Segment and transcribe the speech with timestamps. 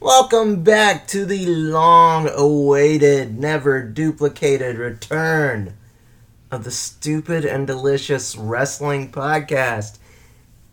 [0.00, 5.72] Welcome back to the long awaited, never duplicated return
[6.50, 9.96] of the Stupid and Delicious Wrestling Podcast.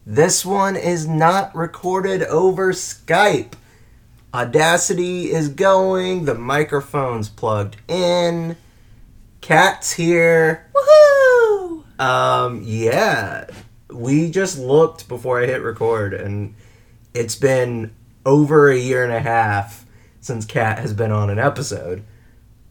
[0.06, 3.54] This one is not recorded over Skype.
[4.34, 8.58] Audacity is going, the microphone's plugged in.
[9.40, 10.70] Kat's here.
[10.76, 11.86] Woohoo!
[11.98, 13.46] Um, yeah.
[13.90, 16.56] We just looked before I hit record, and
[17.14, 17.94] it's been
[18.26, 19.86] over a year and a half
[20.22, 22.04] since Kat has been on an episode.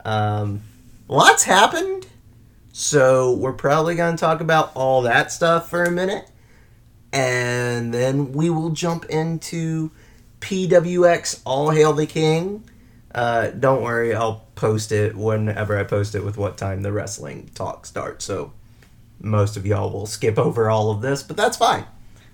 [0.05, 0.63] Um,
[1.09, 2.07] lots happened,
[2.73, 6.29] so we're probably going to talk about all that stuff for a minute,
[7.13, 9.91] and then we will jump into
[10.41, 12.65] PWX All Hail the King.
[13.15, 17.51] Uh, don't worry, I'll post it whenever I post it with what time the wrestling
[17.55, 18.25] talk starts.
[18.25, 18.53] So
[19.21, 21.85] most of y'all will skip over all of this, but that's fine.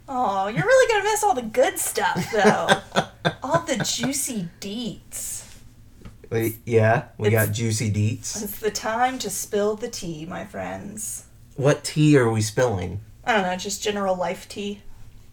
[0.08, 3.32] Oh, you're really gonna miss all the good stuff, though.
[3.42, 5.44] all the juicy deets.
[6.30, 8.42] We, yeah, we It's- got juicy deets.
[8.42, 11.24] It's the time to spill the tea, my friends.
[11.56, 13.00] What tea are we spilling?
[13.24, 14.82] I don't know, just general life tea.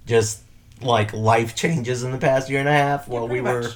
[0.06, 0.42] Just
[0.82, 3.74] like life changes in the past year and a half while we pretty were.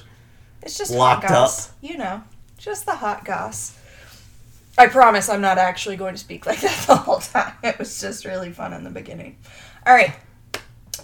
[0.62, 1.72] It's just locked hot goss.
[1.80, 2.22] You know,
[2.58, 3.76] just the hot goss.
[4.76, 7.54] I promise I'm not actually going to speak like that the whole time.
[7.62, 9.36] It was just really fun in the beginning.
[9.86, 10.14] All right.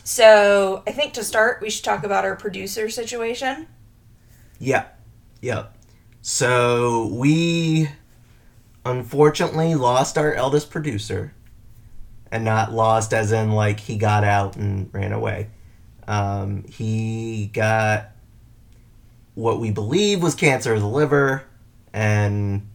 [0.07, 3.67] So I think to start, we should talk about our producer situation.
[4.61, 4.85] Yeah,
[5.41, 5.67] yeah.
[6.23, 7.89] So we
[8.85, 11.35] unfortunately lost our eldest producer,
[12.31, 15.49] and not lost as in like he got out and ran away.
[16.07, 18.13] Um, he got
[19.35, 21.43] what we believe was cancer of the liver,
[21.93, 22.69] and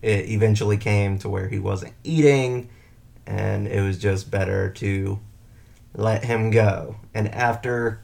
[0.00, 2.70] it eventually came to where he wasn't eating,
[3.26, 5.20] and it was just better to
[5.94, 6.96] let him go.
[7.14, 8.00] And after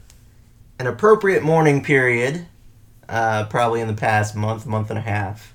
[0.79, 2.47] an appropriate mourning period,
[3.09, 5.53] uh, probably in the past month, month and a half,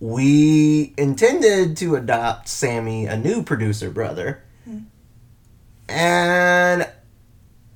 [0.00, 4.42] we intended to adopt Sammy, a new producer brother.
[5.88, 6.88] And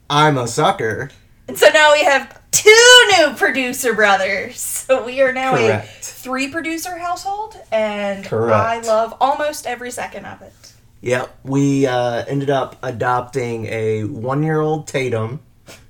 [0.08, 1.10] I'm a sucker.
[1.46, 4.60] And so now we have two new producer brothers.
[4.88, 5.86] So we are now Correct.
[5.86, 8.54] a three producer household, and Correct.
[8.54, 10.67] I love almost every second of it.
[11.00, 15.40] Yep, we uh, ended up adopting a one year old Tatum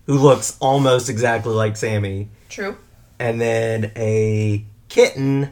[0.07, 2.77] who looks almost exactly like Sammy, True.
[3.19, 5.51] and then a kitten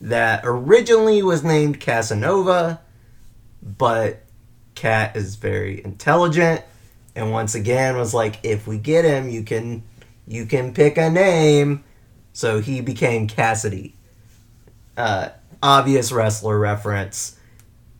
[0.00, 2.80] that originally was named Casanova,
[3.62, 4.22] but
[4.74, 6.62] Kat is very intelligent,
[7.14, 9.82] and once again was like, if we get him, you can
[10.26, 11.84] you can pick a name,
[12.32, 13.94] so he became Cassidy.
[14.96, 15.30] Uh,
[15.62, 17.35] obvious wrestler reference.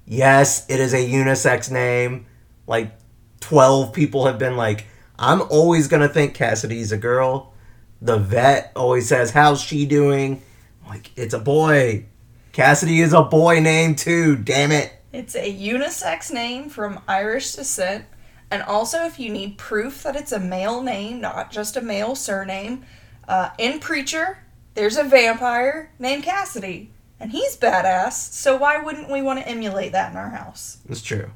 [0.07, 2.27] Yes, it is a unisex name.
[2.67, 2.93] Like
[3.41, 4.87] twelve people have been like,
[5.19, 7.53] I'm always gonna think Cassidy's a girl.
[8.01, 10.43] The vet always says, "How's she doing?"
[10.87, 12.07] Like it's a boy.
[12.53, 14.37] Cassidy is a boy name too.
[14.37, 14.93] Damn it.
[15.13, 18.05] It's a unisex name from Irish descent,
[18.51, 22.15] and also if you need proof that it's a male name, not just a male
[22.15, 22.85] surname,
[23.27, 24.39] uh, in Preacher,
[24.75, 26.91] there's a vampire named Cassidy,
[27.21, 28.13] and he's badass.
[28.33, 30.79] So why wouldn't we want to emulate that in our house?
[30.89, 31.31] It's true.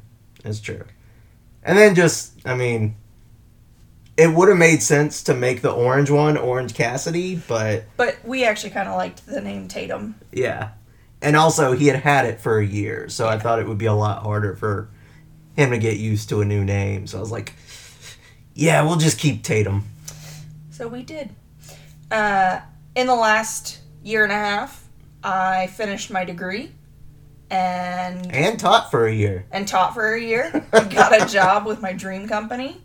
[0.44, 0.84] It's true.
[1.62, 2.96] And then just, I mean,
[4.16, 8.44] it would have made sense to make the orange one Orange Cassidy, but But we
[8.44, 10.16] actually kind of liked the name Tatum.
[10.32, 10.70] yeah.
[11.22, 13.84] And also, he had had it for a year, so I thought it would be
[13.84, 14.88] a lot harder for
[15.54, 17.06] him to get used to a new name.
[17.06, 17.52] So I was like,
[18.54, 19.84] yeah, we'll just keep Tatum.
[20.70, 21.28] So we did.
[22.10, 22.60] Uh,
[22.94, 24.88] in the last year and a half,
[25.22, 26.72] I finished my degree
[27.50, 29.44] and And taught for a year.
[29.50, 30.50] and taught for a year.
[30.72, 32.80] Got a job with my dream company,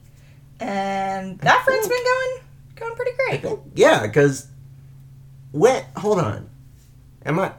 [0.59, 2.39] and that friend's been going
[2.75, 3.41] going pretty great.
[3.41, 4.47] think, yeah, because
[5.51, 6.49] when, hold on.
[7.25, 7.53] Am I,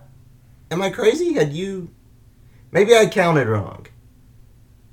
[0.70, 1.32] am I crazy?
[1.32, 1.90] Had you,
[2.70, 3.86] maybe I counted wrong.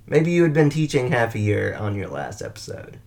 [0.08, 3.00] Maybe you had been teaching half a year on your last episode.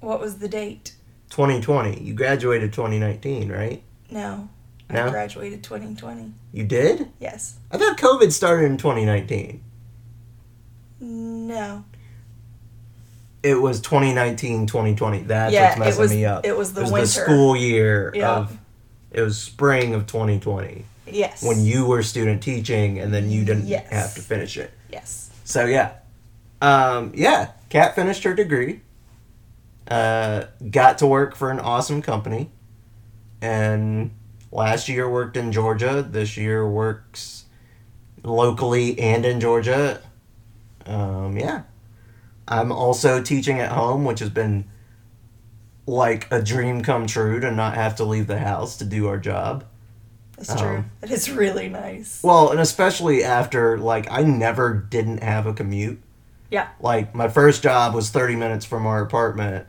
[0.00, 0.94] What was the date?
[1.30, 2.02] 2020.
[2.02, 3.82] You graduated 2019, right?
[4.10, 4.48] No,
[4.90, 6.32] I graduated 2020.
[6.52, 7.08] You did?
[7.20, 7.58] Yes.
[7.70, 9.62] I thought COVID started in 2019.
[11.00, 11.84] No.
[13.42, 15.20] It was 2019, 2020.
[15.22, 16.10] That's yeah, what's messing was.
[16.12, 16.44] me up.
[16.46, 17.06] It was the it was winter.
[17.06, 18.36] the school year Yeah.
[18.36, 18.58] of.
[19.10, 21.42] It was spring of 2020 Yes.
[21.42, 23.88] when you were student teaching, and then you didn't Yes.
[23.90, 24.70] have to finish it.
[24.90, 25.30] Yes.
[25.44, 25.92] So yeah,
[26.60, 27.52] um, yeah.
[27.70, 28.80] Kat finished her degree.
[29.90, 32.50] Uh, got to work for an awesome company,
[33.40, 34.10] and
[34.50, 36.06] last year worked in Georgia.
[36.08, 37.44] This year works
[38.22, 40.00] locally and in Georgia.
[40.86, 41.62] Um, yeah,
[42.46, 44.64] I'm also teaching at home, which has been
[45.86, 49.18] like a dream come true to not have to leave the house to do our
[49.18, 49.64] job.
[50.36, 50.78] That's true.
[50.78, 52.22] Um, It is really nice.
[52.22, 56.00] Well, and especially after like I never didn't have a commute.
[56.50, 56.68] Yeah.
[56.80, 59.66] Like my first job was 30 minutes from our apartment.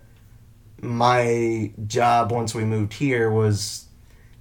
[0.81, 3.86] My job once we moved here was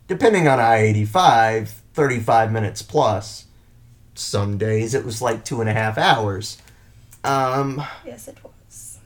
[0.08, 3.44] depending on I-85, 35 minutes plus.
[4.14, 6.58] Some days it was like two and a half hours.
[7.22, 8.98] Um, Yes, it was.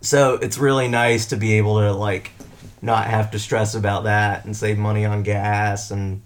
[0.00, 2.30] so it's really nice to be able to like
[2.82, 6.22] not have to stress about that and save money on gas and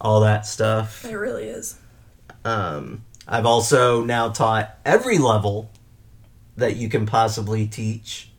[0.00, 1.04] all that stuff.
[1.04, 1.76] It really is.
[2.44, 5.70] Um, I've also now taught every level
[6.56, 8.30] that you can possibly teach.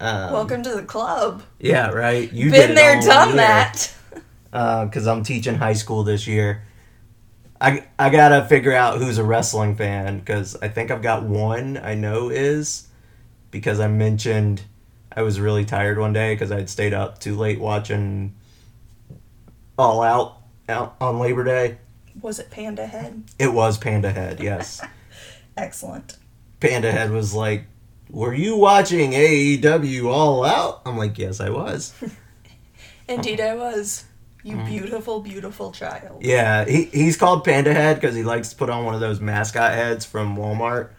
[0.00, 1.42] Um, Welcome to the club.
[1.60, 2.32] Yeah, right.
[2.32, 3.94] You did Been there, done that.
[4.54, 6.62] Uh, because I'm teaching high school this year.
[7.60, 11.76] I, I gotta figure out who's a wrestling fan because I think I've got one
[11.76, 12.86] I know is
[13.50, 14.62] because I mentioned
[15.10, 18.34] I was really tired one day because I'd stayed up too late watching
[19.76, 21.78] All Out, out on Labor Day.
[22.20, 23.24] Was it Panda Head?
[23.40, 24.80] It was Panda Head, yes.
[25.56, 26.16] Excellent.
[26.60, 27.64] Panda Head was like,
[28.08, 31.92] "Were you watching AEW All Out?" I'm like, "Yes, I was."
[33.08, 34.04] Indeed, I was.
[34.44, 34.66] You Mm.
[34.66, 36.22] beautiful, beautiful child.
[36.22, 39.18] Yeah, he, he's called Panda Head because he likes to put on one of those
[39.18, 40.90] mascot heads from Walmart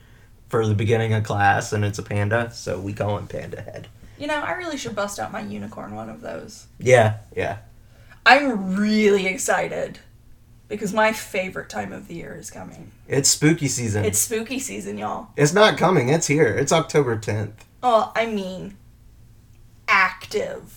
[0.49, 3.87] for the beginning of class, and it's a panda, so we call him Panda Head.
[4.17, 6.65] You know, I really should bust out my unicorn one of those.
[6.79, 7.57] Yeah, yeah.
[8.25, 9.99] I'm really excited
[10.67, 12.91] because my favorite time of the year is coming.
[13.07, 14.05] It's spooky season.
[14.05, 15.27] It's It's, spooky season, y'all.
[15.37, 16.47] It's not coming, it's here.
[16.47, 17.51] It's October 10th.
[17.83, 18.77] Oh, I mean,
[19.87, 20.74] active.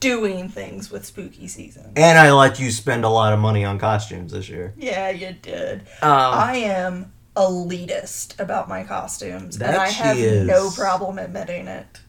[0.00, 1.92] Doing things with spooky season.
[1.94, 4.72] And I let you spend a lot of money on costumes this year.
[4.76, 5.80] Yeah, you did.
[6.00, 10.46] Um, I am elitist about my costumes, and I she have is.
[10.46, 12.00] no problem admitting it.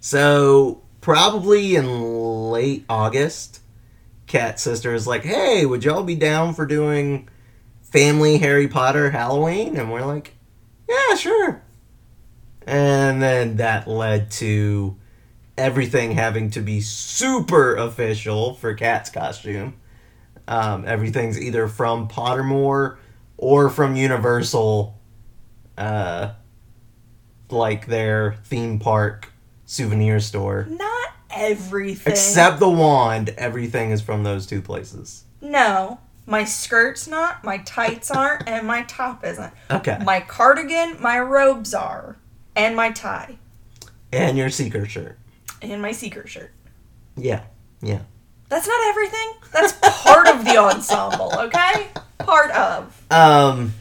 [0.00, 3.60] so, probably in late August,
[4.26, 7.28] Kat sister is like, hey, would y'all be down for doing
[7.82, 9.76] family Harry Potter Halloween?
[9.76, 10.34] And we're like,
[10.88, 11.62] yeah, sure.
[12.66, 14.96] And then that led to
[15.56, 19.74] everything having to be super official for Kat's costume.
[20.48, 22.96] Um, everything's either from Pottermore
[23.36, 24.98] or from Universal,
[25.78, 26.32] uh,
[27.50, 29.32] like their theme park
[29.66, 30.66] souvenir store.
[30.68, 32.12] Not everything.
[32.12, 35.24] Except the wand, everything is from those two places.
[35.40, 36.00] No.
[36.24, 39.52] My skirt's not, my tights aren't, and my top isn't.
[39.70, 39.98] Okay.
[40.04, 42.16] My cardigan, my robes are,
[42.54, 43.38] and my tie,
[44.12, 45.18] And your seeker shirt.
[45.62, 46.52] And my seeker shirt.
[47.16, 47.42] Yeah.
[47.80, 48.00] Yeah.
[48.48, 49.32] That's not everything.
[49.52, 49.72] That's
[50.04, 51.88] part of the ensemble, okay?
[52.18, 53.02] Part of.
[53.10, 53.72] Um,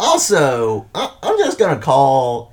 [0.00, 2.52] also, I- I'm just gonna call.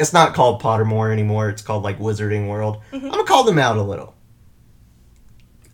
[0.00, 1.48] It's not called Pottermore anymore.
[1.48, 2.78] It's called like Wizarding World.
[2.92, 4.14] I'm gonna call them out a little.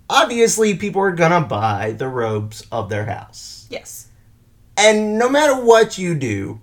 [0.09, 4.07] Obviously, people are gonna buy the robes of their house, Yes.
[4.77, 6.61] and no matter what you do,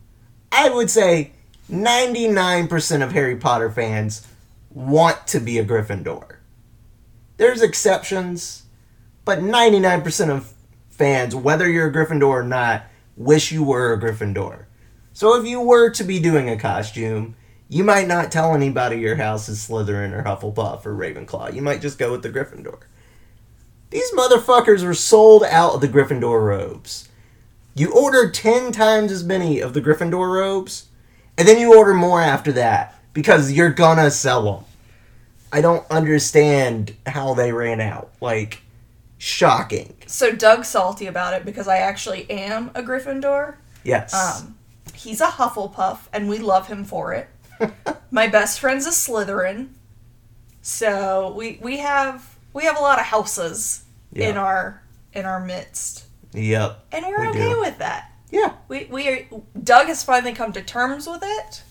[0.51, 1.31] I would say
[1.69, 4.27] 99% of Harry Potter fans
[4.73, 6.37] want to be a Gryffindor.
[7.37, 8.63] There's exceptions,
[9.25, 10.53] but 99% of
[10.89, 12.83] fans, whether you're a Gryffindor or not,
[13.17, 14.65] wish you were a Gryffindor.
[15.13, 17.35] So if you were to be doing a costume,
[17.67, 21.53] you might not tell anybody your house is Slytherin or Hufflepuff or Ravenclaw.
[21.53, 22.79] You might just go with the Gryffindor.
[23.89, 27.09] These motherfuckers were sold out of the Gryffindor robes.
[27.75, 30.87] You order 10 times as many of the Gryffindor robes,
[31.37, 34.65] and then you order more after that because you're gonna sell them.
[35.51, 38.11] I don't understand how they ran out.
[38.21, 38.61] Like,
[39.17, 39.95] shocking.
[40.07, 43.55] So Doug's salty about it because I actually am a Gryffindor.
[43.83, 44.13] Yes.
[44.13, 44.57] Um,
[44.93, 47.27] he's a Hufflepuff, and we love him for it.
[48.11, 49.69] My best friend's a Slytherin,
[50.61, 54.81] so we we have we have a lot of houses in our
[55.13, 56.83] in our midst, yep.
[56.91, 57.59] and we're We okay do.
[57.59, 58.11] with that.
[58.31, 58.53] Yeah.
[58.67, 59.27] We we are,
[59.63, 61.63] Doug has finally come to terms with it.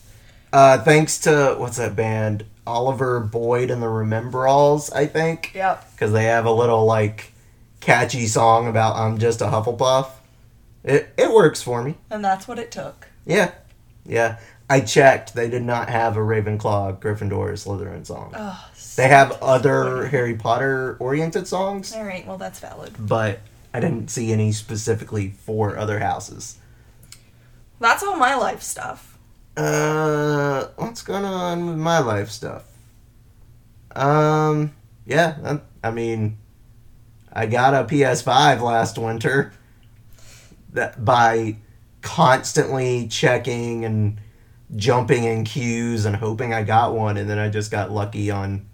[0.52, 2.44] Uh, thanks to, what's that band?
[2.66, 5.52] Oliver Boyd and the Rememberalls, I think.
[5.54, 5.92] Yep.
[5.92, 7.32] Because they have a little, like,
[7.80, 10.08] catchy song about I'm just a Hufflepuff.
[10.84, 11.94] It, it works for me.
[12.10, 13.08] And that's what it took.
[13.26, 13.52] Yeah.
[14.04, 14.38] Yeah.
[14.68, 15.34] I checked.
[15.34, 18.32] They did not have a Ravenclaw, Gryffindor, or Slytherin song.
[18.36, 22.92] Oh, They have other Harry Potter oriented songs, All right, well that's valid.
[22.98, 23.40] but
[23.74, 26.56] I didn't see any specifically for other houses.
[27.80, 29.09] That's all my life stuff.
[29.56, 32.64] Uh, what's going on with my life stuff?
[33.94, 34.72] Um,
[35.06, 35.36] yeah,
[35.82, 36.38] I, I mean,
[37.32, 39.52] I got a PS5 last winter.
[40.72, 41.56] That by
[42.00, 44.20] constantly checking and
[44.76, 48.66] jumping in queues and hoping I got one, and then I just got lucky on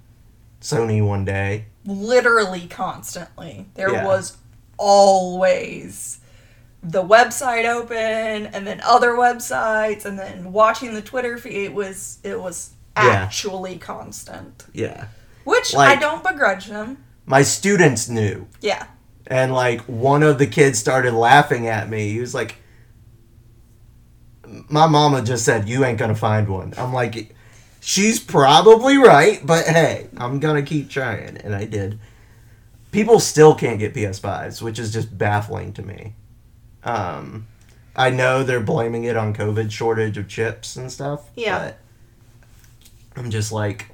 [0.61, 1.67] Sony one day.
[1.87, 3.65] literally constantly.
[3.75, 4.05] There Yeah.
[4.05, 4.37] was
[4.77, 6.19] always
[6.83, 7.97] the website open
[8.47, 13.05] and then other websites and then watching the Twitter feed it was it was Yeah.
[13.09, 14.65] actually constant.
[14.73, 15.07] Yeah.
[15.45, 16.99] Which I don't begrudge them.
[17.25, 18.47] My students knew.
[18.61, 18.87] Yeah.
[19.27, 22.13] And like one of the kids started laughing at me.
[22.13, 22.57] He was like,
[24.69, 26.73] My mama just said, You ain't gonna find one.
[26.79, 27.35] I'm like,
[27.81, 31.37] She's probably right, but hey, I'm gonna keep trying.
[31.39, 31.99] And I did.
[32.93, 36.15] People still can't get PS5s, which is just baffling to me.
[36.87, 37.49] Um,
[37.97, 41.29] I know they're blaming it on COVID shortage of chips and stuff.
[41.35, 41.73] Yeah.
[43.15, 43.91] But I'm just like,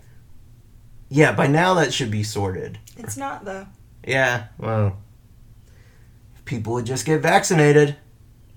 [1.09, 2.79] yeah, by now that should be sorted.
[2.97, 3.67] It's not though.
[4.07, 4.99] Yeah, well,
[6.37, 7.97] if people would just get vaccinated.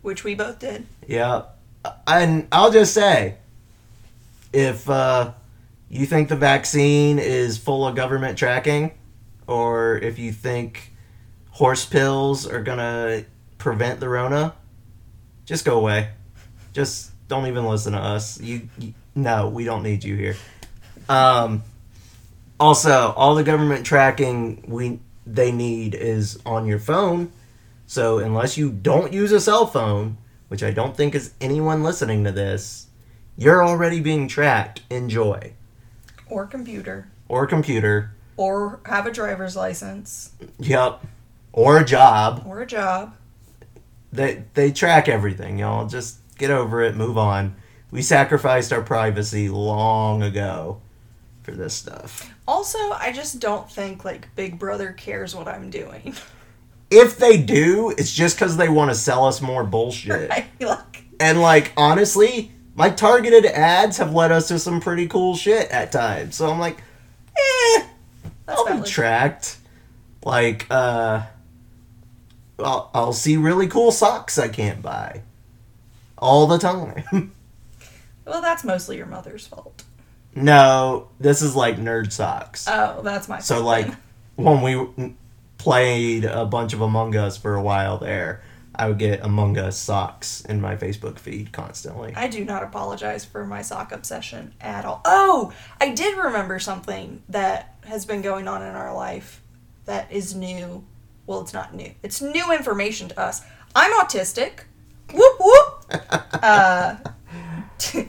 [0.02, 0.86] Which we both did.
[1.08, 1.44] Yeah,
[2.08, 3.36] and I'll just say,
[4.52, 5.34] if uh,
[5.90, 8.92] you think the vaccine is full of government tracking,
[9.48, 10.92] or if you think
[11.52, 13.26] horse pills are gonna
[13.58, 14.54] prevent the Rona,
[15.46, 16.10] just go away.
[16.74, 18.40] Just don't even listen to us.
[18.40, 20.36] You, you no, we don't need you here.
[21.08, 21.64] Um,
[22.60, 27.32] also, all the government tracking we they need is on your phone.
[27.88, 32.24] So unless you don't use a cell phone, which I don't think is anyone listening
[32.24, 32.88] to this,
[33.38, 34.82] you're already being tracked.
[34.90, 35.54] Enjoy.
[36.30, 37.08] Or computer.
[37.28, 38.12] Or computer.
[38.38, 40.32] Or have a driver's license.
[40.60, 41.06] Yep.
[41.54, 42.44] Or a job.
[42.46, 43.16] Or a job.
[44.16, 45.88] They they track everything, y'all.
[45.88, 47.56] Just get over it, move on.
[47.92, 50.82] We sacrificed our privacy long ago
[51.44, 52.30] for this stuff.
[52.48, 56.16] Also, I just don't think like Big Brother cares what I'm doing.
[56.92, 60.32] If they do, it's just because they want to sell us more bullshit.
[60.60, 65.36] Feel like And like honestly, my targeted ads have led us to some pretty cool
[65.36, 66.36] shit at times.
[66.36, 66.78] So I'm like,
[67.36, 67.88] eh,
[68.48, 69.58] I'll be tracked.
[70.24, 71.24] Like, uh,
[72.60, 75.22] I'll, I'll see really cool socks I can't buy
[76.18, 77.32] all the time.
[78.28, 79.84] Well, that's mostly your mother's fault.
[80.34, 82.66] no, this is like nerd socks.
[82.68, 83.98] Oh, that's my so like then.
[84.36, 85.14] when we
[85.60, 88.42] played a bunch of Among Us for a while there,
[88.74, 92.14] I would get Among Us socks in my Facebook feed constantly.
[92.16, 95.02] I do not apologize for my sock obsession at all.
[95.06, 99.40] Oh, I did remember something that has been going on in our life
[99.86, 100.84] that is new.
[101.28, 101.92] Well, it's not new.
[102.04, 103.42] It's new information to us.
[103.76, 104.62] I'm autistic.
[105.14, 105.72] Whoop whoop.
[106.46, 106.98] Uh,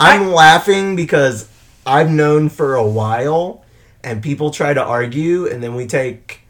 [0.00, 1.48] I'm laughing because
[1.86, 3.64] I've known for a while
[4.02, 6.40] and people try to argue and then we take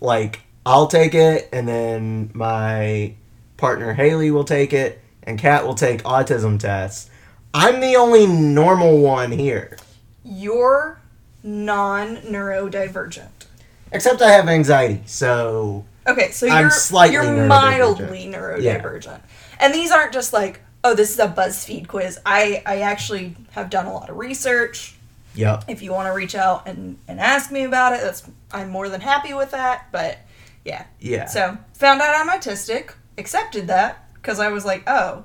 [0.00, 3.14] like I'll take it and then my
[3.56, 7.10] partner Haley will take it and Kat will take autism tests.
[7.54, 9.76] I'm the only normal one here.
[10.24, 11.00] you're
[11.42, 13.28] non neurodivergent.
[13.92, 15.02] Except I have anxiety.
[15.06, 17.48] So Okay, so I'm you're slightly you're neurodivergent.
[17.48, 19.20] mildly neurodivergent,
[19.60, 22.18] and these aren't just like oh this is a BuzzFeed quiz.
[22.26, 24.96] I I actually have done a lot of research.
[25.34, 25.64] yep.
[25.68, 28.88] If you want to reach out and and ask me about it, that's I'm more
[28.88, 29.86] than happy with that.
[29.92, 30.18] But
[30.64, 31.26] yeah, Yeah.
[31.26, 35.24] so found out I'm autistic, accepted that because I was like oh,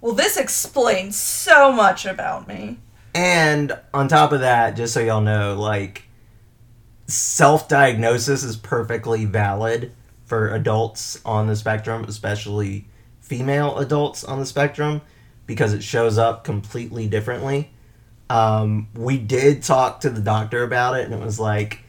[0.00, 2.78] well this explains so much about me.
[3.14, 6.04] And on top of that, just so y'all know, like
[7.06, 9.92] self diagnosis is perfectly valid
[10.24, 12.86] for adults on the spectrum, especially
[13.20, 15.00] female adults on the spectrum,
[15.46, 17.70] because it shows up completely differently.
[18.28, 21.80] Um, we did talk to the doctor about it, and it was like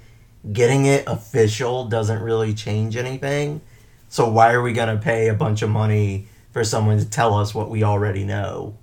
[0.52, 3.62] getting it official doesn't really change anything.
[4.10, 7.54] So why are we gonna pay a bunch of money for someone to tell us
[7.54, 8.76] what we already know?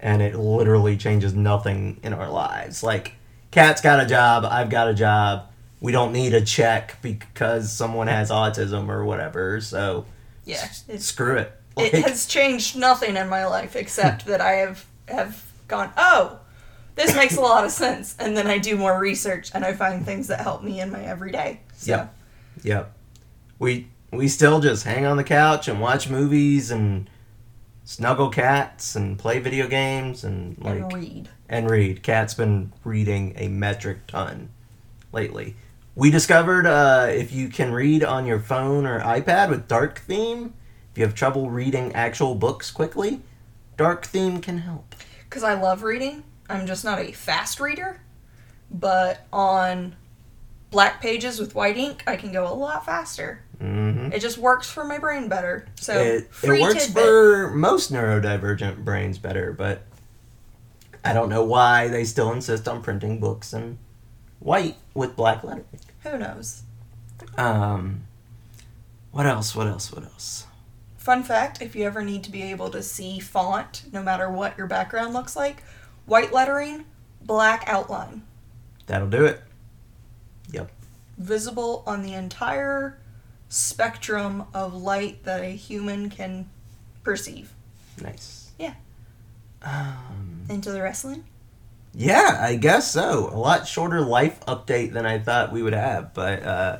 [0.00, 2.82] and it literally changes nothing in our lives.
[2.82, 3.14] Like,
[3.50, 5.48] Kat's got a job, I've got a job.
[5.80, 9.60] We don't need a check because someone has autism or whatever.
[9.60, 10.06] So,
[10.44, 11.52] Yeah, it's screw it.
[11.76, 16.38] it has changed nothing in my life except that I have have gone, oh,
[16.94, 20.04] this makes a lot of sense, and then I do more research and I find
[20.04, 21.60] things that help me in my everyday.
[21.74, 22.16] So Yep.
[22.62, 22.92] Yep.
[23.58, 27.10] We we still just hang on the couch and watch movies and
[27.84, 31.28] snuggle cats and play video games and like and read.
[31.48, 32.02] and read.
[32.02, 34.48] Kat's been reading a metric ton
[35.12, 35.54] lately.
[35.96, 40.52] We discovered uh, if you can read on your phone or iPad with dark theme,
[40.92, 43.22] if you have trouble reading actual books quickly,
[43.78, 44.94] dark theme can help.
[45.24, 46.22] Because I love reading.
[46.50, 48.02] I'm just not a fast reader,
[48.70, 49.96] but on
[50.70, 53.42] black pages with white ink, I can go a lot faster.
[53.58, 54.12] Mm-hmm.
[54.12, 55.66] It just works for my brain better.
[55.80, 57.02] So It, it works tidbit.
[57.02, 59.80] for most neurodivergent brains better, but
[61.02, 63.78] I don't know why they still insist on printing books and
[64.40, 65.64] white with black lettering.
[66.06, 66.62] Who knows?
[67.36, 68.04] Um,
[69.10, 69.54] what else?
[69.56, 69.92] What else?
[69.92, 70.46] What else?
[70.98, 74.56] Fun fact if you ever need to be able to see font, no matter what
[74.56, 75.62] your background looks like,
[76.04, 76.84] white lettering,
[77.22, 78.22] black outline.
[78.86, 79.42] That'll do it.
[80.52, 80.70] Yep.
[81.18, 82.98] Visible on the entire
[83.48, 86.48] spectrum of light that a human can
[87.02, 87.52] perceive.
[88.00, 88.50] Nice.
[88.58, 88.74] Yeah.
[89.62, 91.24] Um, Into the wrestling?
[91.96, 93.30] Yeah, I guess so.
[93.32, 96.78] A lot shorter life update than I thought we would have, but uh,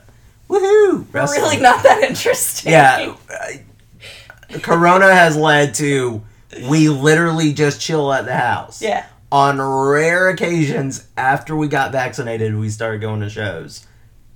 [0.49, 1.07] woohoo!
[1.13, 1.41] Wrestling.
[1.41, 2.73] really not that interesting.
[2.73, 3.15] Yeah.
[3.31, 6.23] uh, Corona has led to
[6.69, 8.81] we literally just chill at the house.
[8.83, 9.07] Yeah.
[9.33, 13.87] On rare occasions after we got vaccinated, we started going to shows.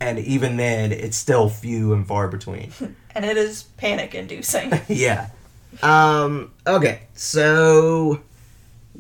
[0.01, 2.73] And even then, it's still few and far between.
[3.13, 4.73] And it is panic inducing.
[4.89, 5.31] yeah.
[5.83, 8.21] Um, okay, so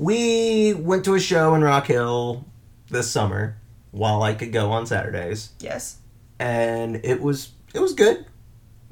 [0.01, 2.47] we went to a show in Rock Hill
[2.89, 3.59] this summer
[3.91, 5.51] while I could go on Saturdays.
[5.61, 5.99] yes.
[6.39, 8.25] and it was it was good.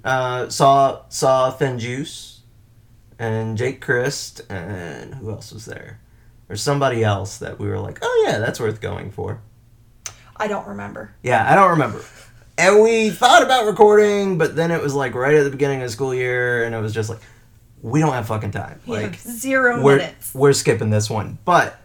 [0.05, 2.43] Uh, saw saw Finn Juice
[3.19, 5.99] and Jake Crist and who else was there?
[6.51, 9.41] Or somebody else that we were like, oh yeah, that's worth going for.
[10.37, 11.15] I don't remember.
[11.23, 12.05] Yeah, I don't remember.
[12.59, 15.87] And we thought about recording, but then it was like right at the beginning of
[15.89, 17.21] the school year, and it was just like,
[17.83, 18.81] we don't have fucking time.
[18.87, 20.35] We Like have zero we're minutes.
[20.35, 21.39] we're skipping this one.
[21.45, 21.79] But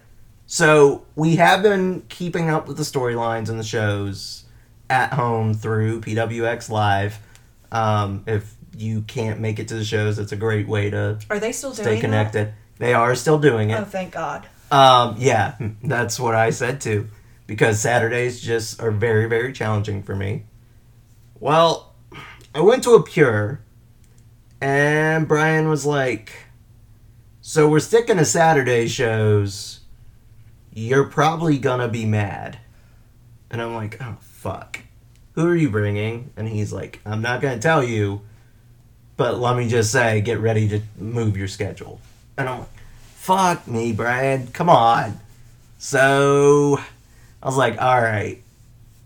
[0.46, 4.44] so we have been keeping up with the storylines and the shows
[4.90, 7.20] at home through PWX Live.
[7.72, 11.40] Um, if you can't make it to the shows, it's a great way to Are
[11.40, 12.54] they still doing stay connected.
[12.80, 13.80] They are still doing it.
[13.80, 14.48] Oh, thank God.
[14.72, 17.08] Um, yeah, that's what I said too.
[17.46, 20.44] Because Saturdays just are very, very challenging for me.
[21.40, 21.94] Well,
[22.56, 23.60] I went to a Pure,
[24.64, 26.32] and Brian was like,
[27.42, 29.82] So we're sticking to Saturday shows.
[30.74, 32.60] You're probably gonna be mad.
[33.52, 34.80] And I'm like, Oh, fuck.
[35.34, 36.32] Who are you bringing?
[36.38, 38.22] And he's like, I'm not gonna tell you,
[39.18, 42.00] but let me just say, get ready to move your schedule.
[42.38, 42.70] And I'm like,
[43.16, 44.48] fuck me, Brian.
[44.48, 45.20] Come on.
[45.78, 46.80] So
[47.42, 48.42] I was like, all right,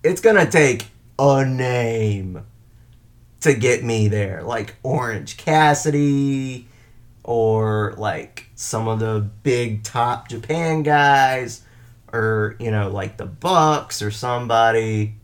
[0.04, 0.86] it's gonna take
[1.17, 2.46] a name
[3.41, 6.67] to get me there, like Orange Cassidy,
[7.23, 11.63] or like some of the big top Japan guys,
[12.12, 15.15] or you know, like the Bucks or somebody.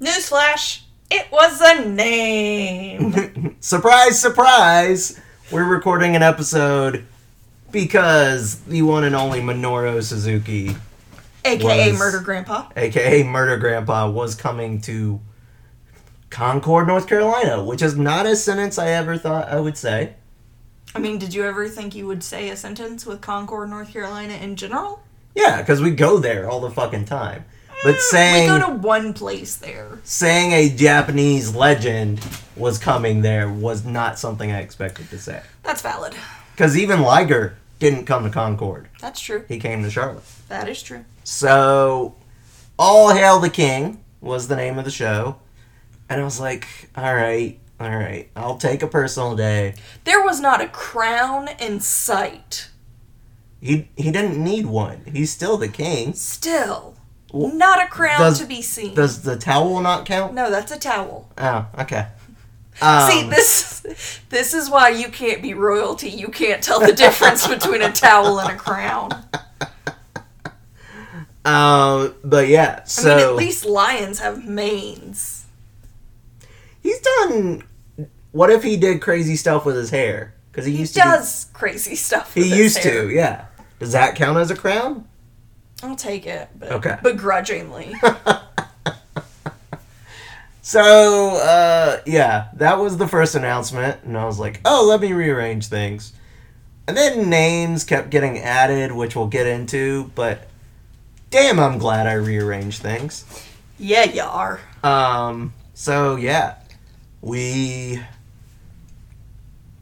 [0.00, 0.82] Newsflash!
[1.10, 3.56] It was a name.
[3.60, 5.20] surprise, surprise!
[5.50, 7.04] We're recording an episode
[7.70, 10.74] because the one and only Minoru Suzuki
[11.44, 12.68] AKA Was- Murder Grandpa.
[12.76, 15.20] aka Murder Grandpa, was coming to
[16.38, 20.14] Concord, North Carolina, which is not a sentence I ever thought I would say.
[20.92, 24.34] I mean, did you ever think you would say a sentence with Concord, North Carolina
[24.34, 25.00] in general?
[25.36, 27.44] Yeah, because we go there all the fucking time.
[27.84, 30.00] But Mm, saying we go to one place there.
[30.02, 32.18] saying a Japanese legend
[32.56, 35.40] was coming there was not something I expected to say.
[35.62, 36.16] That's valid.
[36.56, 39.44] Because even Liger didn't come to Concord; That's true.
[39.46, 40.24] he came to Charlotte.
[40.48, 41.04] That is true.
[41.22, 42.16] So,
[42.76, 45.36] All Hail the King was the name of the show.
[46.08, 49.74] And I was like, all right, all right, I'll take a personal day.
[50.04, 52.68] There was not a crown in sight.
[53.60, 55.02] He, he didn't need one.
[55.10, 56.12] He's still the king.
[56.12, 56.94] Still,
[57.32, 58.94] Well, not a crown does- to be seen.
[58.94, 60.34] Does the towel not count?
[60.34, 61.28] no, that's a towel.
[61.38, 62.06] Oh, okay.
[62.82, 66.08] Um, See, this this is why you can't be royalty.
[66.10, 69.12] You can't tell the difference between a towel and a crown.
[71.44, 75.33] Um, but yeah, I so mean, at least lions have manes.
[76.84, 77.64] He's done.
[78.30, 80.34] What if he did crazy stuff with his hair?
[80.52, 81.00] Because he, He used to.
[81.00, 82.32] do- does crazy stuff.
[82.34, 83.02] he with his used hair.
[83.06, 83.46] to, yeah.
[83.80, 85.08] Does that count as a crown?
[85.82, 86.96] I'll take it, but Okay.
[87.02, 87.92] begrudgingly.
[90.62, 95.12] So, uh, yeah, that was the first announcement, and I was like, oh, let me
[95.12, 96.14] rearrange things.
[96.88, 100.48] And then names kept getting added, which we'll get into, but
[101.30, 103.26] damn, I'm glad I rearranged things.
[103.78, 104.58] yeah, you are.
[104.82, 106.54] Um, so yeah,
[107.24, 108.00] we,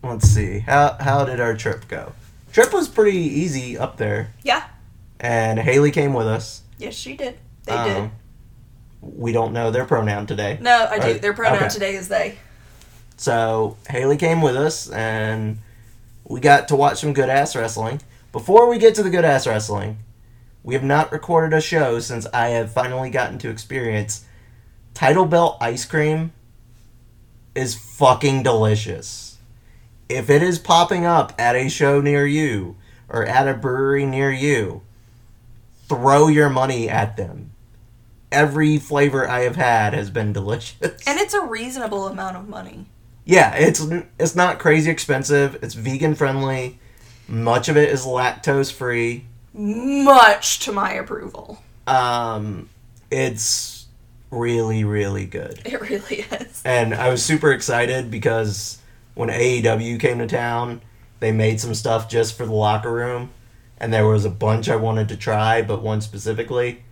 [0.02, 2.12] let's see, how, how did our trip go?
[2.52, 4.62] Trip was pretty easy up there, Yeah.
[5.18, 6.62] and Haley came with us.
[6.78, 7.38] Yes, she did.
[7.64, 8.10] They Um, did.
[9.00, 10.58] We don't know their pronoun today.
[10.60, 11.18] No, I do.
[11.18, 11.68] Their pronoun Okay.
[11.68, 12.38] today is they.
[13.16, 15.58] So Haley came with us, and
[16.24, 18.00] we got to watch some good ass wrestling.
[18.30, 19.98] Before we get to the good ass wrestling,
[20.62, 24.24] we have not recorded a show since I have finally gotten to experience
[24.94, 26.32] Title Belt ice cream
[27.54, 29.38] is fucking delicious.
[30.08, 32.76] If it is popping up at a show near you
[33.08, 34.82] or at a brewery near you,
[35.88, 37.50] throw your money at them.
[38.30, 40.76] every flavor I have had has been delicious.
[41.06, 42.86] And it's a reasonable amount of money.
[43.26, 43.86] yeah, it's
[44.18, 45.58] it's not crazy expensive.
[45.62, 46.78] It's vegan friendly.
[47.28, 49.26] Much of it is lactose free.
[49.54, 51.62] Much to my approval.
[51.86, 52.70] Um,
[53.10, 53.81] it's
[54.32, 55.60] really really good.
[55.64, 56.60] It really is.
[56.64, 58.78] And I was super excited because
[59.14, 60.80] when AEW came to town,
[61.20, 63.30] they made some stuff just for the locker room.
[63.78, 66.82] And there was a bunch I wanted to try, but one specifically.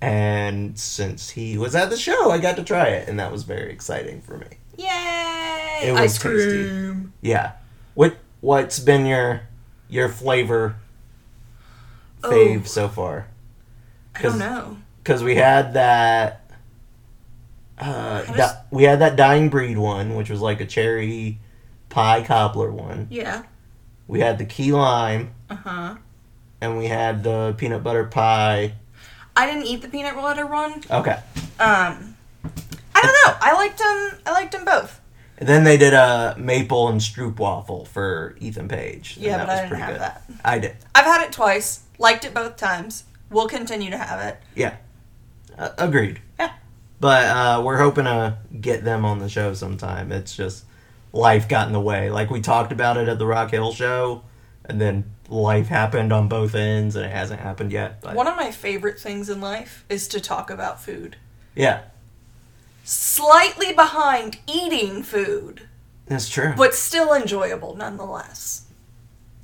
[0.00, 3.42] And since he was at the show, I got to try it, and that was
[3.42, 4.46] very exciting for me.
[4.76, 5.80] Yay!
[5.84, 6.68] It was Ice tasty.
[6.68, 7.12] cream.
[7.20, 7.52] Yeah.
[7.94, 9.40] What what's been your
[9.88, 10.76] your flavor
[12.22, 12.64] fave Oh.
[12.64, 13.26] so far?
[14.14, 14.76] I don't know.
[15.02, 16.47] Because we had that.
[17.80, 21.38] Uh, di- we had that dying breed one, which was like a cherry
[21.88, 23.06] pie cobbler one.
[23.10, 23.42] Yeah.
[24.06, 25.94] We had the key lime, Uh huh.
[26.60, 28.74] and we had the peanut butter pie.
[29.36, 30.82] I didn't eat the peanut butter one.
[30.90, 31.18] Okay,
[31.60, 32.16] Um,
[32.94, 33.36] I don't know.
[33.40, 34.20] I liked them.
[34.26, 35.00] I liked them both.
[35.38, 39.16] and then they did a maple and stroop waffle for Ethan Page.
[39.20, 40.00] Yeah, that but I didn't have good.
[40.00, 40.22] that.
[40.44, 40.76] I did.
[40.96, 41.80] I've had it twice.
[41.98, 43.04] Liked it both times.
[43.30, 44.40] We'll continue to have it.
[44.56, 44.76] Yeah,
[45.56, 46.20] uh, agreed.
[47.00, 50.10] But uh, we're hoping to get them on the show sometime.
[50.10, 50.64] It's just
[51.12, 52.10] life got in the way.
[52.10, 54.22] Like we talked about it at the Rock Hill show,
[54.64, 58.00] and then life happened on both ends, and it hasn't happened yet.
[58.00, 61.16] But One of my favorite things in life is to talk about food.
[61.54, 61.82] yeah,
[62.84, 65.68] Slightly behind eating food,
[66.06, 66.54] that's true.
[66.56, 68.64] but still enjoyable nonetheless.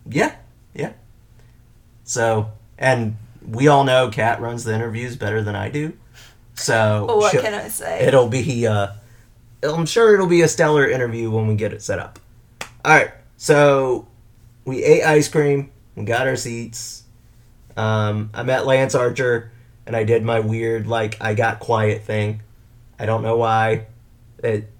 [0.08, 0.36] Yeah,
[0.74, 0.92] yeah.
[2.04, 5.92] So, and we all know Kat runs the interviews better than I do.
[6.54, 8.00] So, But what she'll- can I say?
[8.00, 8.88] it'll be, uh,
[9.62, 12.18] I'm sure it'll be a stellar interview when we get it set up.
[12.84, 14.06] All right, so
[14.64, 17.02] we ate ice cream, we got our seats.
[17.76, 19.50] Um, I met Lance Archer,
[19.86, 22.40] and I did my weird, like, I got quiet thing.
[22.98, 23.86] I don't know why.
[24.42, 24.70] It,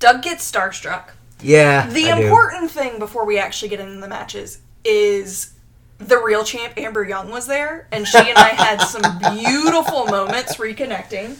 [0.00, 1.10] Doug gets starstruck.
[1.40, 1.86] yeah.
[1.88, 2.26] The I do.
[2.26, 5.52] important thing before we actually get into the matches is
[6.00, 9.02] the real champ Amber Young was there, and she and I had some
[9.36, 11.36] beautiful moments reconnecting.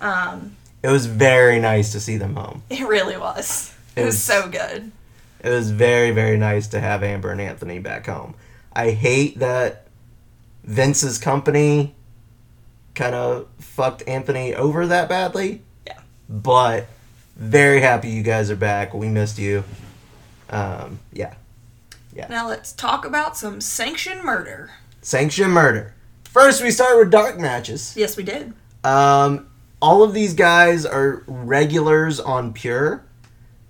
[0.00, 2.62] Um, It was very nice to see them home.
[2.70, 3.74] it really was.
[3.96, 4.92] It, It was, was- so good.
[5.40, 8.34] It was very, very nice to have Amber and Anthony back home.
[8.72, 9.86] I hate that
[10.62, 11.94] Vince's company
[12.94, 15.62] kind of fucked Anthony over that badly.
[15.86, 15.98] Yeah.
[16.28, 16.86] But
[17.34, 18.94] very happy you guys are back.
[18.94, 19.64] We missed you.
[20.48, 21.34] Um, yeah.
[22.28, 24.70] Now let's talk about some sanctioned murder.
[25.00, 25.94] Sanction murder.
[26.24, 27.94] First, we start with dark matches.
[27.96, 28.54] Yes, we did.
[28.84, 29.48] Um,
[29.80, 33.04] all of these guys are regulars on Pure,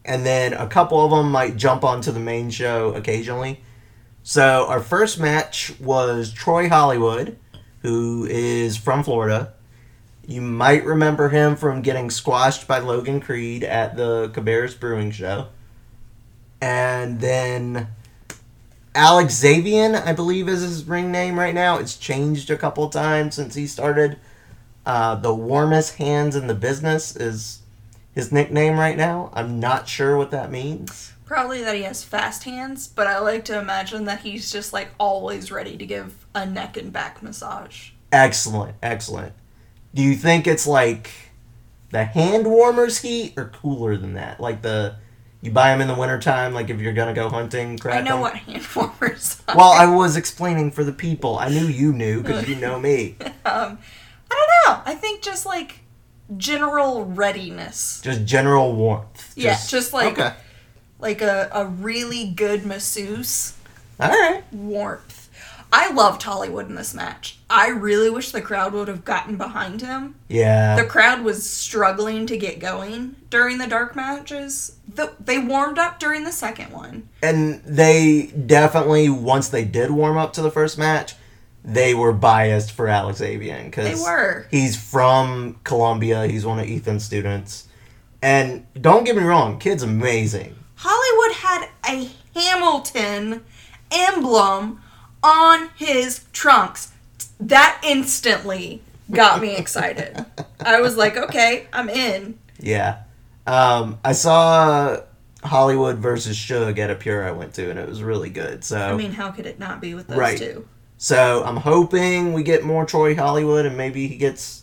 [0.04, 3.60] and then a couple of them might jump onto the main show occasionally.
[4.22, 7.36] So our first match was Troy Hollywood,
[7.80, 9.54] who is from Florida.
[10.26, 15.48] You might remember him from getting squashed by Logan Creed at the Cabarrus Brewing Show.
[16.60, 17.88] And then
[18.94, 21.78] Alex Xavian, I believe is his ring name right now.
[21.78, 24.18] It's changed a couple times since he started.
[24.84, 27.60] Uh, the warmest hands in the business is
[28.14, 29.30] his nickname right now.
[29.32, 31.12] I'm not sure what that means.
[31.24, 34.90] Probably that he has fast hands, but I like to imagine that he's just like
[35.00, 37.90] always ready to give a neck and back massage.
[38.10, 39.32] Excellent, excellent.
[39.94, 41.10] Do you think it's like
[41.90, 44.40] the hand warmers heat or cooler than that?
[44.40, 44.96] Like the
[45.42, 47.76] you buy them in the wintertime, like if you're gonna go hunting.
[47.76, 48.20] Crack I know 'em?
[48.22, 49.54] what hand warmers are.
[49.56, 51.38] Well, I was explaining for the people.
[51.38, 53.16] I knew you knew because you know me.
[53.20, 53.66] um, I
[54.30, 54.82] don't know.
[54.86, 55.80] I think just like
[56.36, 59.32] general readiness, Just general warmth.
[59.36, 60.32] Yeah, just like- okay.
[60.98, 63.54] like a, a really good masseuse
[64.00, 64.42] All right.
[64.52, 65.21] warmth.
[65.74, 67.38] I loved Hollywood in this match.
[67.48, 70.16] I really wish the crowd would have gotten behind him.
[70.28, 70.76] Yeah.
[70.76, 74.76] The crowd was struggling to get going during the dark matches.
[74.86, 77.08] The, they warmed up during the second one.
[77.22, 81.14] and they definitely once they did warm up to the first match,
[81.64, 84.46] they were biased for Alex Avian because They were.
[84.50, 86.26] He's from Columbia.
[86.26, 87.68] He's one of Ethan's students,
[88.20, 90.54] and don't get me wrong, kid's amazing.
[90.74, 93.44] Hollywood had a Hamilton
[93.92, 94.81] emblem
[95.22, 96.92] on his trunks.
[97.40, 100.24] That instantly got me excited.
[100.60, 102.38] I was like, okay, I'm in.
[102.58, 103.02] Yeah,
[103.46, 104.98] um, I saw
[105.42, 108.62] Hollywood versus Suge at a Pure I went to, and it was really good.
[108.64, 110.38] So I mean, how could it not be with those Right.
[110.38, 110.66] two?
[110.98, 114.62] So I'm hoping we get more Troy Hollywood and maybe he gets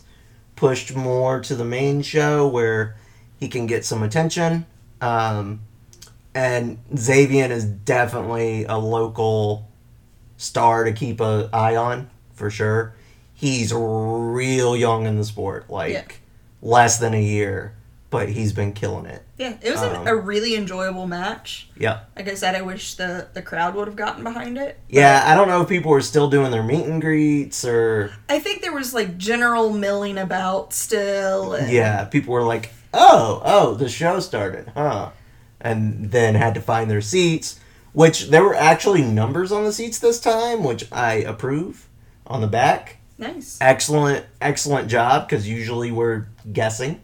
[0.56, 2.96] pushed more to the main show where
[3.38, 4.64] he can get some attention.
[5.02, 5.60] Um,
[6.34, 9.68] and Xavier is definitely a local
[10.40, 12.94] star to keep an eye on for sure.
[13.34, 16.02] he's real young in the sport, like Yeah.
[16.60, 17.74] less than a year,
[18.10, 19.22] but he's been killing it.
[19.38, 21.68] Yeah, it was Um, a really enjoyable match.
[21.74, 22.00] Yeah.
[22.16, 24.78] Like I said, I wish the, the crowd would have gotten behind it.
[24.90, 28.40] Yeah, I don't know if people were still doing their meet and greets or I
[28.40, 31.54] think there was like general milling about still.
[31.54, 35.10] And yeah, people were like, "Oh, oh, the show started, huh?"
[35.62, 37.58] And then had to find their seats,
[37.92, 41.86] which there were actually numbers on the seats this time, which I approve.
[42.26, 43.58] On the back, Nice.
[43.60, 47.00] excellent, excellent job because usually we're guessing.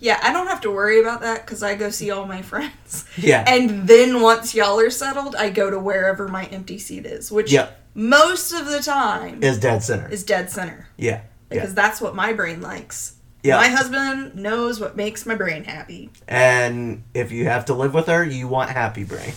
[0.00, 3.06] Yeah, I don't have to worry about that because I go see all my friends.
[3.16, 7.32] Yeah, And then once y'all are settled, I go to wherever my empty seat is,
[7.32, 7.78] which Yep.
[7.94, 10.08] most of the time is dead center.
[10.10, 13.14] is dead center yeah, because yeah, that's what my brain likes.
[13.42, 13.56] Yeah.
[13.56, 16.10] My husband knows what makes my brain happy.
[16.28, 19.32] and if you have to live with her, you want happy brain.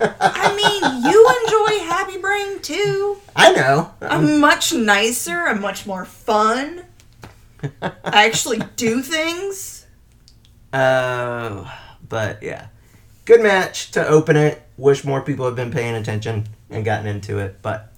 [0.00, 3.18] I mean, you enjoy happy brain too.
[3.34, 3.90] I know.
[4.00, 5.46] I'm much nicer.
[5.46, 6.84] I'm much more fun.
[7.82, 9.86] I actually do things.
[10.72, 11.70] Uh,
[12.08, 12.68] but yeah,
[13.24, 14.62] good match to open it.
[14.76, 17.58] Wish more people had been paying attention and gotten into it.
[17.62, 17.92] But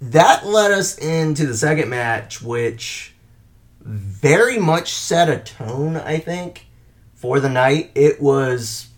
[0.00, 3.14] that led us into the second match, which
[3.80, 5.96] very much set a tone.
[5.96, 6.66] I think
[7.14, 8.88] for the night, it was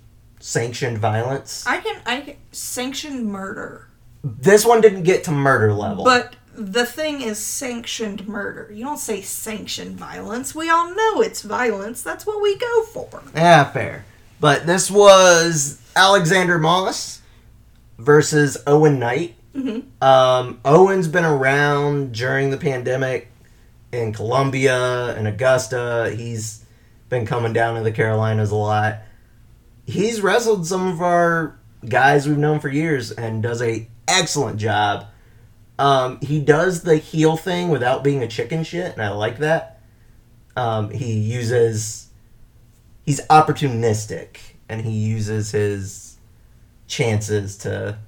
[0.47, 1.65] sanctioned violence.
[1.67, 3.89] I can I can sanction murder.
[4.23, 8.73] This one didn't get to murder level, But the thing is sanctioned murder.
[8.73, 10.55] You don't say sanctioned violence.
[10.55, 12.01] We all know it's violence.
[12.03, 13.23] That's what we go for.
[13.35, 14.05] Yeah, fair.
[14.39, 17.23] But this was Alexander Moss
[17.99, 19.35] versus Owen Knight.
[19.55, 19.83] Mhm.
[20.01, 23.33] Um, Owen's been around during the pandemic
[23.91, 26.15] in Columbia and Augusta.
[26.17, 26.65] He's
[27.09, 28.99] been coming down to the Carolinas a lot.
[29.87, 35.07] He's wrestled some of our guys we've known for years and does a excellent job.
[35.79, 39.81] Um, he does the heel thing without being a chicken shit, and I like that.
[40.57, 42.09] Um, he uses
[43.05, 46.17] he's opportunistic and he uses his
[46.89, 47.99] chances to,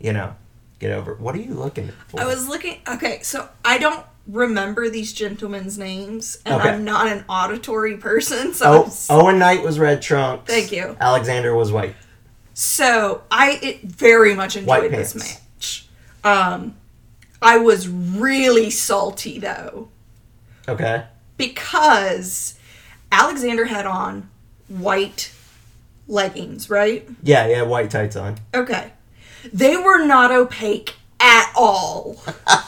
[0.00, 0.34] you know,
[0.78, 1.14] get over.
[1.14, 2.20] What are you looking for?
[2.20, 2.80] I was looking.
[2.88, 6.70] Okay, so I don't remember these gentlemen's names, and Okay.
[6.70, 8.52] I'm not an auditory person.
[8.54, 10.50] So, Oh, Owen Knight was red trunks.
[10.52, 10.96] Thank you.
[11.00, 11.94] Alexander was white.
[12.54, 15.86] so I it very much enjoyed this match.
[16.24, 16.76] Um,
[17.42, 19.88] I was really salty though
[20.68, 21.04] Okay.
[21.36, 22.54] because
[23.12, 24.28] Alexander had on
[24.68, 25.32] white
[26.08, 27.08] leggings, right?
[27.22, 28.38] Yeah, yeah, white tights on.
[28.54, 28.92] Okay.
[29.52, 32.16] They were not opaque at all.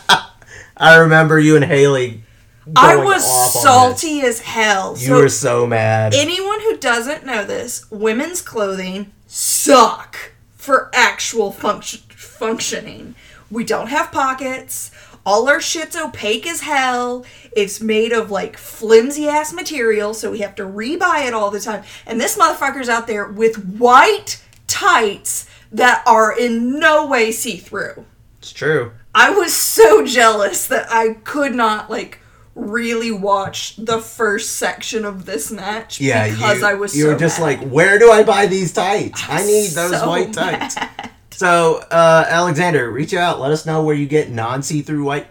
[0.79, 2.23] I remember you and Haley.
[2.77, 3.25] I was
[3.63, 4.93] salty as hell.
[4.93, 6.15] You So were so mad.
[6.15, 13.15] anyone who doesn't know this, women's clothing suck for actual function functioning.
[13.51, 14.91] We don't have pockets.
[15.25, 17.25] All our shit's opaque as hell.
[17.53, 21.61] It's made of like flimsy ass material, so we have to rebuy it all the
[21.61, 21.85] time.
[22.07, 28.05] And this motherfucker's out there with white tights that are in no way see through.
[28.39, 28.93] it's true.
[29.19, 32.21] I was so jealous that I could not like
[32.55, 37.13] really watch the first section of this match Yeah, because you, I was you so
[37.13, 37.45] were just mad.
[37.61, 39.23] like, where do I buy these tights?
[39.29, 40.77] I need those So white tights.
[40.77, 41.11] mad.
[41.31, 43.39] So, uh, Alexander, reach out.
[43.41, 45.29] Let us know where you get non see through white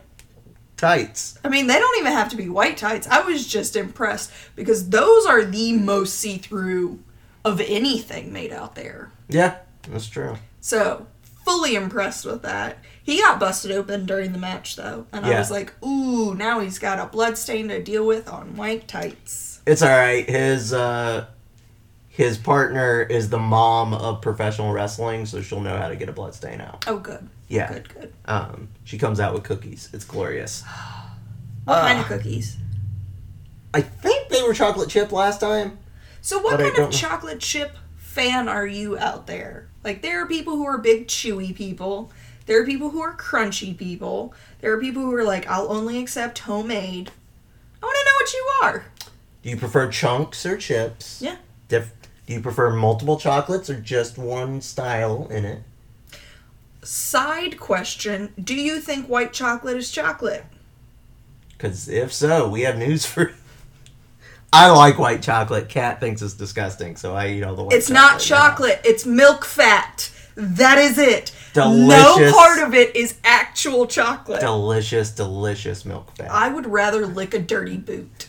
[0.78, 1.38] tights.
[1.44, 3.08] I mean, they don't even have to be white tights.
[3.08, 7.00] I was just impressed because those are the most see-through
[7.44, 9.12] of anything made out there.
[9.28, 9.58] Yeah,
[9.90, 10.38] that's true.
[10.62, 11.08] So,
[11.46, 12.78] fully impressed with that.
[13.08, 16.78] He got busted open during the match though, and I was like, "Ooh, now he's
[16.78, 20.30] got a blood stain to deal with on white tights." It's all right.
[20.30, 21.28] His uh,
[22.10, 26.12] his partner is the mom of professional wrestling, so she'll know how to get a
[26.12, 26.84] blood stain out.
[26.86, 27.30] Oh, good.
[27.48, 27.72] Yeah.
[27.72, 28.14] Good, good.
[28.26, 29.90] Um, she comes out with cookies.
[29.94, 30.64] It's glorious.
[31.64, 32.08] What kind of Ah.
[32.10, 32.58] cookies?
[33.74, 35.78] I think they were chocolate chip last time.
[36.22, 39.70] So, what kind of chocolate chip fan are you out there?
[39.84, 42.12] Like, there are people who are big chewy people.
[42.48, 44.34] There are people who are crunchy people.
[44.62, 47.12] There are people who are like, I'll only accept homemade.
[47.84, 48.86] I want to know what you are.
[49.44, 51.22] Do you prefer chunks or chips?
[51.22, 51.36] Yeah.
[51.68, 51.94] Dif-
[52.26, 55.62] do you prefer multiple chocolates or just one style in it?
[56.84, 60.46] Side question Do you think white chocolate is chocolate?
[61.50, 63.34] Because if so, we have news for.
[64.54, 65.68] I like white chocolate.
[65.68, 67.76] Kat thinks it's disgusting, so I eat all the white.
[67.76, 68.20] It's not now.
[68.20, 70.10] chocolate, it's milk fat.
[70.36, 71.32] That is it.
[71.58, 72.34] No Delicious.
[72.34, 74.42] part of it is actual chocolate.
[74.42, 76.30] Delicious, delicious milk fat.
[76.32, 78.28] I would rather lick a dirty boot.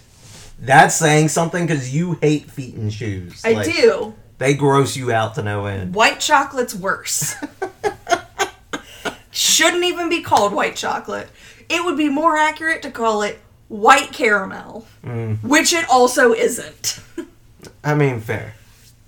[0.59, 3.41] That's saying something because you hate feet and shoes.
[3.45, 4.15] I Like, do.
[4.39, 5.95] They gross you out to no end.
[5.95, 7.35] White chocolate's worse.
[9.31, 11.29] Shouldn't even be called white chocolate.
[11.69, 13.39] it would be more accurate to call it
[13.69, 15.43] white caramel, Mm.
[15.43, 17.01] which it also isn't.
[17.85, 18.55] I mean, fair.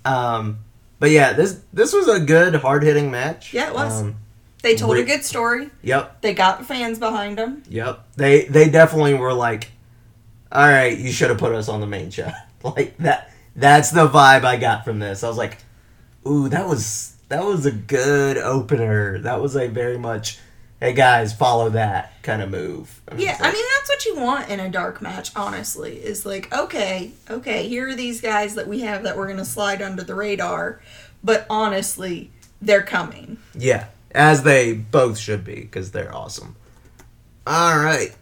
[0.05, 0.59] Um,
[1.01, 3.53] but yeah, this this was a good, hard hitting match.
[3.55, 4.01] Yeah, it was.
[4.03, 4.17] Um,
[4.61, 5.71] They told a good story.
[5.81, 7.63] yep, They got fans behind them.
[7.67, 8.05] yep.
[8.15, 9.71] They they definitely were like,
[10.51, 12.31] all right, you should have put us on the main show.
[12.63, 13.31] like that.
[13.55, 15.23] That's the vibe I got from this.
[15.23, 15.57] I was like,
[16.27, 19.17] ooh, that was that was a good opener.
[19.19, 20.37] That was a very much,
[20.81, 23.01] hey guys, follow that kind of move.
[23.07, 25.31] And Yeah, it's I mean that's what you want in a dark match.
[25.35, 29.45] Honestly, is like okay, okay, here are these guys that we have that we're gonna
[29.45, 30.81] slide under the radar,
[31.23, 33.37] but honestly, they're coming.
[33.53, 36.55] Yeah, as they both should be because they're awesome.
[37.47, 38.15] All right.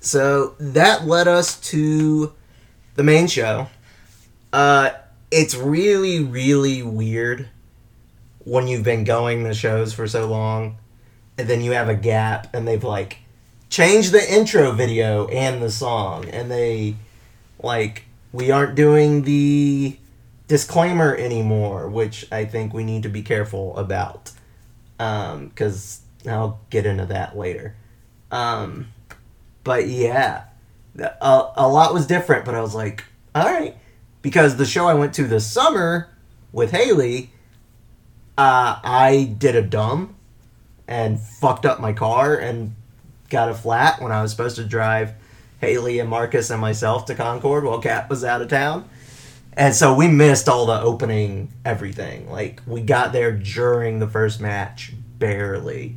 [0.00, 2.32] So that led us to
[2.96, 3.68] the main show.
[4.52, 4.90] Uh
[5.30, 7.48] it's really really weird
[8.40, 10.76] when you've been going to shows for so long
[11.40, 13.18] and then you have a gap and they've like
[13.70, 16.96] changed the intro video and the song and they
[17.62, 19.96] like we aren't doing the
[20.46, 24.32] disclaimer anymore, which I think we need to be careful about.
[24.98, 27.74] Um, because I'll get into that later.
[28.30, 28.88] Um,
[29.64, 30.44] but yeah,
[30.98, 33.76] a, a lot was different, but I was like, all right.
[34.22, 36.10] Because the show I went to this summer
[36.52, 37.30] with Haley,
[38.36, 40.16] uh, I did a dumb
[40.90, 42.74] and fucked up my car and
[43.30, 45.14] got a flat when I was supposed to drive
[45.60, 48.88] Haley and Marcus and myself to Concord while Kat was out of town.
[49.52, 52.28] And so we missed all the opening everything.
[52.28, 55.94] Like we got there during the first match, barely.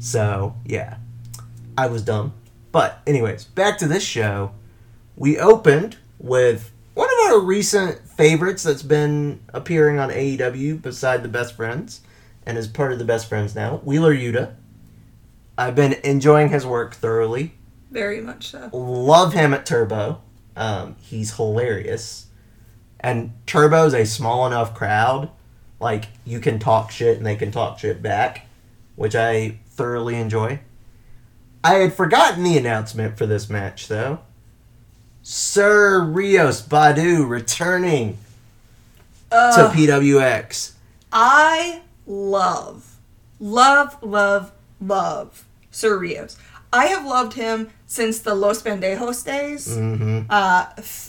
[0.00, 0.96] So yeah,
[1.78, 2.34] I was dumb.
[2.72, 4.52] But anyways, back to this show.
[5.16, 11.28] We opened with one of our recent favorites that's been appearing on AEW beside the
[11.28, 12.00] Best Friends,
[12.46, 13.78] and is part of the Best Friends now.
[13.84, 14.54] Wheeler Yuta.
[15.56, 17.54] I've been enjoying his work thoroughly
[17.90, 18.70] Very much so.
[18.72, 20.20] love him at Turbo.
[20.56, 22.26] Um, he's hilarious.
[23.00, 25.30] And Turbo's a small enough crowd,
[25.78, 28.46] like you can talk shit and they can talk shit back,
[28.96, 30.60] which I thoroughly enjoy.
[31.62, 34.20] I had forgotten the announcement for this match though.
[35.22, 38.18] Sir Rios Badu returning
[39.30, 40.72] to PWX.
[41.12, 42.96] I love,
[43.40, 46.36] love, love, love Sir Rios.
[46.72, 49.68] I have loved him since the Los Pendejos days.
[49.68, 50.22] Mm-hmm.
[50.28, 50.66] Uh,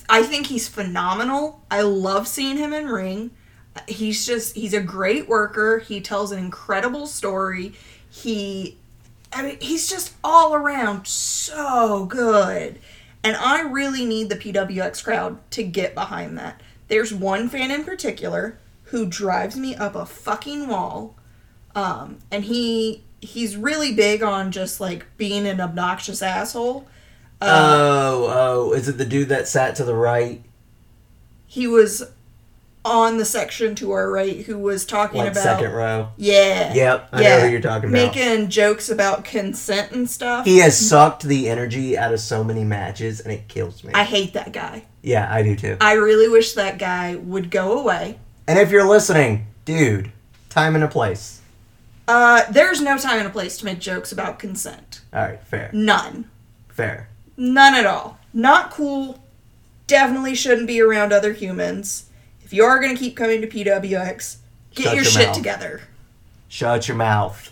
[0.08, 1.64] I think he's phenomenal.
[1.72, 3.32] I love seeing him in ring.
[3.88, 5.80] He's just, he's a great worker.
[5.80, 7.74] He tells an incredible story.
[8.10, 8.78] He,
[9.34, 12.80] I mean, he's just all around so good.
[13.24, 16.62] And I really need the PWX crowd to get behind that.
[16.90, 18.60] There's one fan in particular
[18.96, 21.18] who drives me up a fucking wall.
[21.76, 26.88] Um, and he he's really big on just like being an obnoxious asshole.
[27.42, 30.42] Uh, oh, oh, is it the dude that sat to the right,
[31.46, 32.10] he was
[32.86, 36.08] on the section to our right who was talking like about second row?
[36.16, 38.16] yeah Yep, I know who you're talking about.
[38.16, 40.46] making jokes about consent and stuff.
[40.46, 43.92] He has sucked the energy out of so many matches, and it kills me.
[43.94, 44.86] I hate that guy.
[45.02, 45.76] yeah, I do too.
[45.82, 48.20] I really wish that guy would go away.
[48.48, 50.12] And if you're listening, dude,
[50.50, 51.42] time and a place.
[52.08, 55.02] Uh, there's no time and a place to make jokes about consent.
[55.12, 56.30] All right, fair, None.
[56.70, 57.10] fair.
[57.38, 58.20] None at all.
[58.34, 59.24] Not cool.
[59.88, 62.10] Definitely shouldn't be around other humans.
[62.44, 64.38] If you are going to keep coming to PWX,
[64.76, 65.36] get Shut your, your shit mouth.
[65.36, 65.82] together.
[66.48, 67.52] Shut your mouth.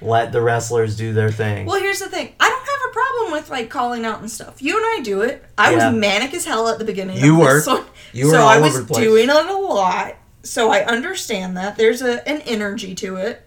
[0.00, 1.66] Let the wrestlers do their thing.
[1.66, 2.32] Well, here's the thing.
[2.40, 4.62] I don't have a problem with like calling out and stuff.
[4.62, 5.44] You and I do it.
[5.58, 5.90] I Yeah.
[5.90, 7.18] was manic as hell at the beginning.
[7.18, 7.62] You were.
[7.64, 7.84] One.
[8.12, 10.14] You were so I was doing it a lot.
[10.42, 13.46] So I understand that there's a an energy to it.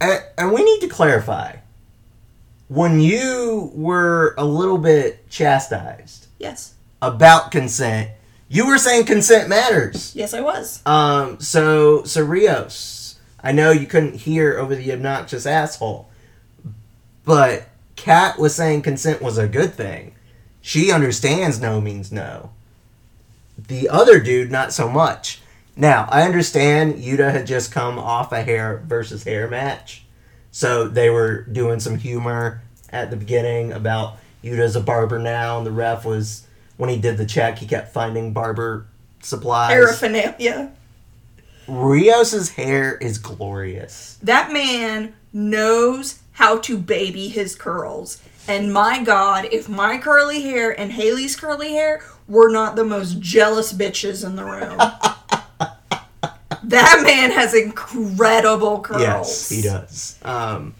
[0.00, 1.56] and, and we need to clarify.
[2.68, 6.74] When you were a little bit chastised Yes.
[7.02, 8.10] about consent,
[8.48, 10.14] you were saying consent matters.
[10.16, 10.80] Yes, I was.
[10.86, 16.08] Um, so, so Rios, I know you couldn't hear over the obnoxious asshole,
[17.24, 20.14] but Kat was saying consent was a good thing.
[20.62, 22.50] She understands no means no.
[23.58, 25.40] The other dude, not so much.
[25.76, 30.04] Now, I understand Yuta had just come off a hair versus hair match,
[30.50, 35.66] so they were doing some humor at the beginning about Yuta's a barber now, and
[35.66, 36.46] the ref was
[36.76, 38.86] when he did the check, he kept finding barber
[39.20, 39.70] supplies.
[39.70, 40.72] Paraphernalia.
[41.68, 44.18] Rios's hair is glorious.
[44.22, 48.20] That man knows how to baby his curls.
[48.48, 53.20] And my god, if my curly hair and Haley's curly hair were not the most
[53.20, 54.80] jealous bitches in the room.
[56.64, 59.00] that man has incredible curls.
[59.02, 60.18] Yes, he does.
[60.24, 60.74] Um,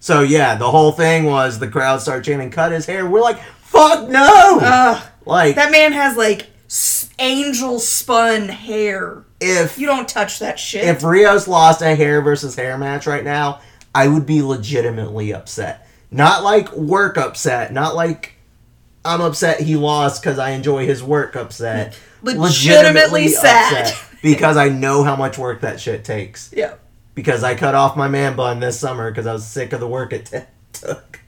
[0.00, 3.40] So yeah, the whole thing was the crowd started chanting, "Cut his hair." We're like,
[3.62, 5.02] "Fuck no!" Ugh.
[5.26, 9.24] like That man has like s- angel spun hair.
[9.40, 10.84] if You don't touch that shit.
[10.84, 13.60] if Rios lost a hair versus hair match right now,
[13.94, 15.86] I would be legitimately upset.
[16.10, 18.34] Not like work upset, not like
[19.04, 21.96] I'm upset he lost because I enjoy his work upset.
[22.22, 23.94] Legitimately sad.
[24.22, 26.52] Because I know how much work that shit takes.
[26.54, 26.74] yeah.
[27.14, 29.88] Because I cut off my man bun this summer because I was sick of the
[29.88, 30.38] work it t-
[30.72, 31.18] took.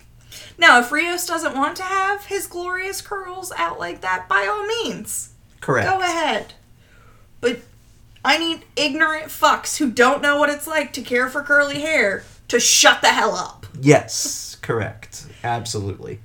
[0.57, 4.65] Now, if Rios doesn't want to have his glorious curls out like that, by all
[4.67, 5.89] means, Correct.
[5.89, 6.53] go ahead.
[7.41, 7.61] But
[8.25, 12.23] I need ignorant fucks who don't know what it's like to care for curly hair
[12.49, 13.67] to shut the hell up.
[13.81, 15.27] Yes, correct.
[15.43, 16.21] Absolutely.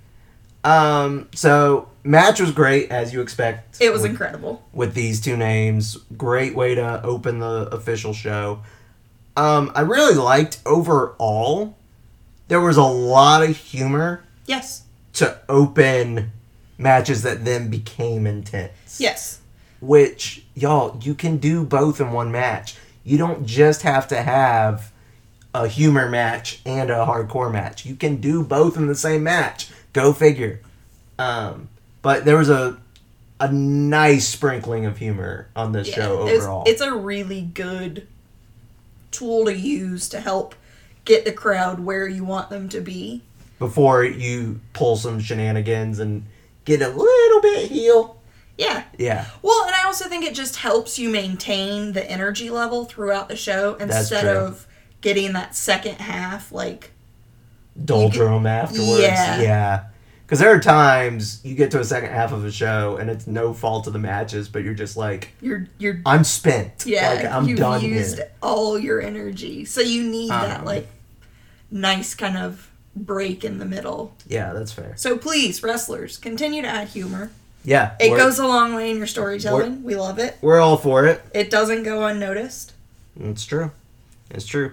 [0.66, 3.80] Um, so match was great as you expect.
[3.80, 4.64] It was with, incredible.
[4.74, 5.96] with these two names.
[6.18, 8.62] Great way to open the official show.
[9.38, 11.78] Um, I really liked overall.
[12.48, 14.84] There was a lot of humor Yes.
[15.14, 16.32] to open
[16.78, 19.00] matches that then became intense.
[19.00, 19.40] Yes.
[19.82, 22.76] Which y'all, you can do both in one match.
[23.04, 24.92] You don't just have to have
[25.54, 27.86] a humor match and a hardcore match.
[27.86, 29.70] You can do both in the same match.
[29.96, 30.60] Go figure.
[31.18, 31.70] Um,
[32.02, 32.78] but there was a
[33.40, 36.64] a nice sprinkling of humor on this show it's- overall.
[36.68, 38.06] It's, a really good
[39.12, 40.54] tool to use to help
[41.06, 43.22] get the crowd where you want them to be.
[43.58, 46.26] Before you pull some shenanigans and
[46.66, 48.18] get a little bit heel.
[48.58, 48.84] Yeah.
[48.98, 49.28] Yeah.
[49.42, 53.38] Well, and I also think it just helps you maintain the energy level throughout the
[53.38, 54.68] show instead of
[55.00, 56.92] getting that second half like
[57.84, 59.02] doldrum afterwards.
[59.02, 59.42] Yeah.
[59.42, 59.84] Yeah.
[60.26, 63.28] Because there are times you get to a second half of a show and it's
[63.28, 66.84] no fault of the matches, but you're just like, you're you're I'm spent.
[66.86, 68.32] yeah, Like, I'm you've done used here.
[68.42, 69.66] all your energy.
[69.66, 70.88] So you need that Um, like
[71.70, 74.16] nice kind of break in the middle.
[74.28, 74.94] Yeah, that's fair.
[74.96, 77.30] So please, wrestlers, continue to add humor.
[77.64, 77.96] Yeah.
[78.00, 79.84] It goes a long way in your storytelling.
[79.84, 80.38] We love it.
[80.42, 81.22] We're all for it.
[81.34, 82.74] It doesn't go unnoticed.
[83.20, 83.72] It's true.
[84.32, 84.72] It's true.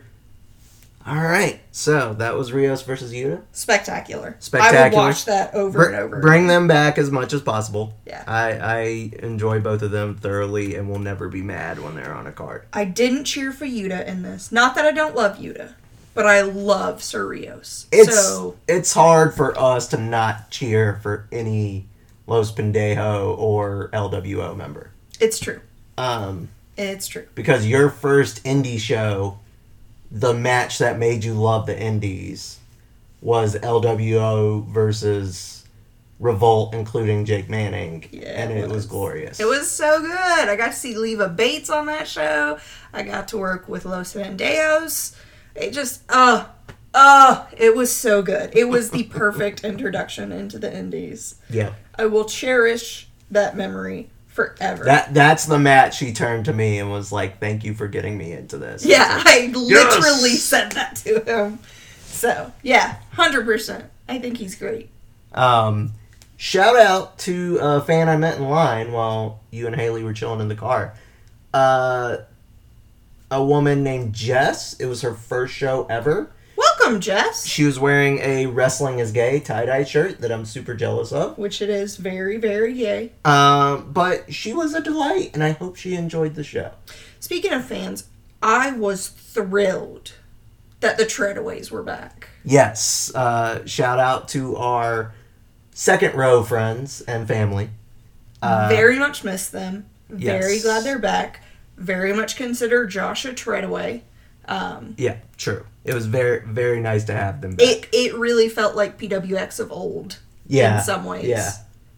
[1.04, 1.60] All right.
[1.72, 3.42] So that was Rios versus Yuta.
[3.52, 4.36] Spectacular.
[4.38, 5.02] I Spectacular.
[5.02, 6.20] would watch that over Br- and over.
[6.20, 7.94] Bring them back as much as possible.
[8.06, 8.22] Yeah.
[8.26, 8.80] I, I
[9.24, 12.66] enjoy both of them thoroughly and will never be mad when they're on a card.
[12.72, 14.52] I didn't cheer for Yuta in this.
[14.52, 15.72] Not that I don't love Yuta,
[16.14, 17.86] but I love Sir Rios.
[17.90, 21.86] It's so it's hard for us to not cheer for any
[22.28, 24.90] Los Pendejo or LWO member.
[25.18, 25.60] it's true.
[25.98, 27.26] Um, It's true.
[27.34, 29.38] because your first indie show,
[30.14, 32.58] the match that made you love the indies,
[33.22, 35.64] was LWO versus
[36.20, 38.86] Revolt, including Jake Manning, Yeah, and it it was was.
[38.86, 39.40] glorious.
[39.40, 40.48] It was so good.
[40.48, 42.58] I got to see Leva Bates on that show.
[42.92, 45.16] I got to work with Los Pendejos.
[45.56, 46.44] It just, uh,
[46.94, 48.50] uh, it was so good.
[48.56, 51.36] It was the perfect introduction into the indies.
[51.50, 51.72] yeah.
[51.98, 54.84] I will cherish that memory forever.
[54.84, 58.16] That that's the match he turned to me and was like, "Thank you for getting
[58.18, 60.42] me into this." yeah, It's like, I literally Yes!
[60.42, 61.58] said that to him.
[62.04, 63.84] So, yeah, 100%.
[64.08, 64.90] I think he's great.
[65.32, 65.92] Um,
[66.36, 70.40] shout out to a fan I met in line while you and Haley were chilling
[70.40, 70.94] in the car.
[71.54, 72.18] Uh,
[73.30, 74.74] a woman named Jess.
[74.78, 76.30] It was her first show ever.
[76.82, 77.46] Welcome, Jess.
[77.46, 81.38] She was wearing a wrestling is gay tie dye shirt that I'm super jealous of.
[81.38, 83.12] Which it is very, very yay.
[83.24, 86.72] Um, but she was a delight, and I hope she enjoyed the show.
[87.20, 88.08] Speaking of fans,
[88.42, 90.14] I was thrilled
[90.80, 92.28] that the Treadaways were back.
[92.44, 93.14] Yes.
[93.14, 95.14] Uh, shout out to our
[95.70, 97.70] second row friends and family.
[98.42, 99.86] Uh, very much miss them.
[100.08, 100.64] Very yes.
[100.64, 101.44] glad they're back.
[101.76, 104.02] Very much consider Josh a Treadaway.
[104.46, 105.64] Um, yeah, true.
[105.84, 107.66] It was very very nice to have them back.
[107.66, 111.26] it it really felt like PWX of old yeah, in some ways.
[111.26, 111.50] Yeah.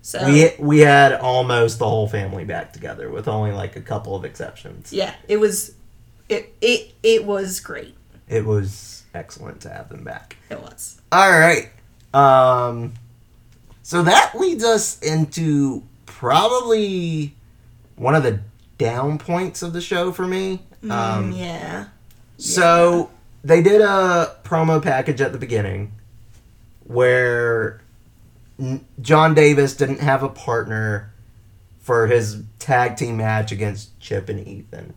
[0.02, 4.14] So We we had almost the whole family back together with only like a couple
[4.14, 4.92] of exceptions.
[4.92, 5.72] yeah, it was
[6.28, 7.94] it it it was great.
[8.28, 10.36] It was excellent to have them back.
[10.50, 11.00] It was.
[11.12, 11.70] All right.
[12.12, 12.94] Um
[13.82, 17.34] so that leads us into probably
[17.96, 18.40] one of the
[18.78, 20.62] down points of the show for me.
[20.84, 21.86] Um Mm, yeah.
[22.38, 23.10] So
[23.44, 25.92] they did a promo package at the beginning
[26.84, 27.82] where
[29.00, 31.12] John Davis didn't have a partner
[31.78, 34.94] for his tag team match against Chip and Ethan.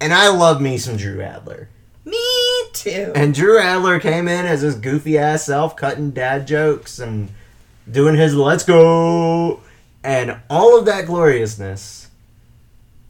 [0.00, 1.68] And I love me some Drew Adler.
[2.04, 3.12] Me too.
[3.14, 7.30] And Drew Adler came in as his goofy ass self, cutting dad jokes and
[7.90, 9.60] doing his let's go
[10.04, 12.01] and all of that gloriousness.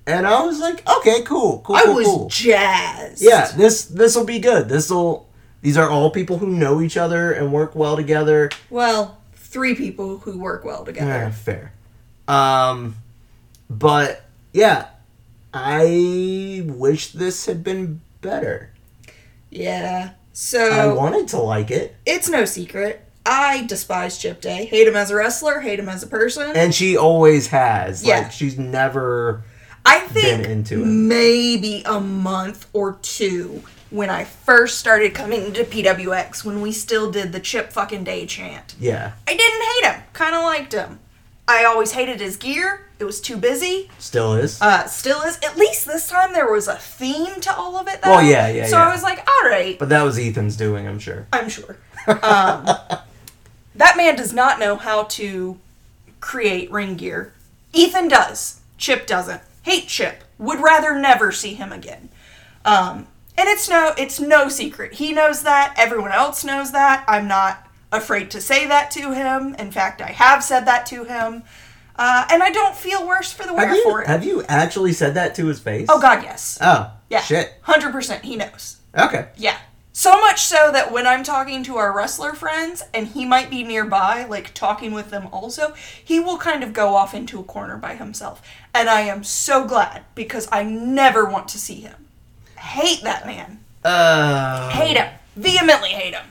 [0.07, 2.29] And I was like, okay, cool, cool, I cool, was cool.
[2.29, 3.23] jazzed.
[3.23, 4.69] Yeah, this this will be good.
[4.69, 5.29] This will
[5.61, 8.51] These are all people who know each other and work well together.
[8.69, 11.07] Well, three people who work well together.
[11.09, 11.73] Yeah, fair.
[12.27, 12.97] Um,
[13.71, 14.89] but yeah,
[15.55, 18.71] I wish this had been better.
[19.51, 20.13] Yeah.
[20.33, 23.05] So I wanted to like it, it's no secret.
[23.25, 24.65] I despise Chip Day.
[24.65, 26.57] Hate him as a wrestler, hate him as a person.
[26.57, 28.03] and she always has.
[28.05, 28.23] Yeah.
[28.23, 29.45] Like she's never.
[29.85, 31.09] I think into him.
[31.09, 37.11] maybe a month or two when I first started coming to PWX when we still
[37.11, 38.75] did the Chip fucking Day chant.
[38.81, 40.03] Yeah, I didn't hate him.
[40.13, 40.99] Kind of liked him.
[41.49, 42.87] I always hated his gear.
[42.99, 43.91] It was too busy.
[43.99, 44.63] still is.
[44.63, 45.37] Uh, still is.
[45.43, 48.01] At least this time there was a theme to all of it.
[48.01, 48.11] Though.
[48.11, 48.87] Well, yeah, yeah, So yeah.
[48.89, 51.27] I was like, all right, but that was Ethan's doing, I'm sure.
[51.33, 51.77] I'm sure.
[52.07, 52.65] Um,
[53.75, 55.59] that man does not know how to
[56.21, 57.33] create ring gear.
[57.73, 58.61] Ethan does.
[58.79, 59.43] Chip doesn't.
[59.63, 60.25] Hate Chip.
[60.39, 62.09] Would rather never see him again.
[62.65, 63.07] Um,
[63.39, 64.95] and it's no, it's no secret.
[64.95, 65.75] He knows that.
[65.79, 67.05] Everyone else knows that.
[67.09, 69.55] I'm not afraid to say that to him.
[69.57, 71.43] In fact, I have said that to him.
[71.97, 74.07] Uh, and I don't feel worse for the wear Have you, for it.
[74.07, 75.87] have you actually said that to his face?
[75.91, 76.59] oh God, yes.
[76.61, 77.21] Oh, Yeah.
[77.21, 77.53] Shit.
[77.63, 78.25] Hundred percent.
[78.25, 78.79] He knows.
[78.99, 79.29] Okay.
[79.37, 79.59] Yeah.
[79.95, 83.63] So much so that when I'm talking to our wrestler friends and he might be
[83.63, 87.77] nearby, like talking with them also, he will kind of go off into a corner
[87.77, 88.41] by himself.
[88.75, 92.07] And I am so glad because I never want to see him.
[92.57, 93.61] Hate that man.
[93.85, 95.13] Uh, Hate him.
[95.37, 96.27] Vehemently hate him.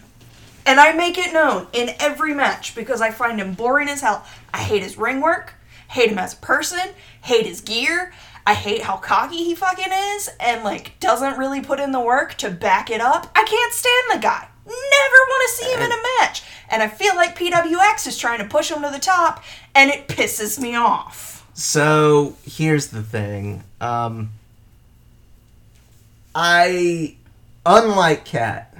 [0.66, 4.26] And I make it known in every match because I find him boring as hell.
[4.54, 5.56] I hate his ring work,
[5.90, 6.80] hate him as a person,
[7.24, 8.14] hate his gear.
[8.46, 12.36] I hate how cocky he fucking is and like doesn't really put in the work
[12.36, 13.30] to back it up.
[13.36, 14.48] I can't stand the guy.
[14.66, 16.44] Never want to see him in a match.
[16.70, 19.44] And I feel like PWX is trying to push him to the top
[19.76, 21.41] and it pisses me off.
[21.62, 23.64] So here's the thing.
[23.80, 24.32] Um,
[26.34, 27.18] I,
[27.64, 28.76] unlike Kat,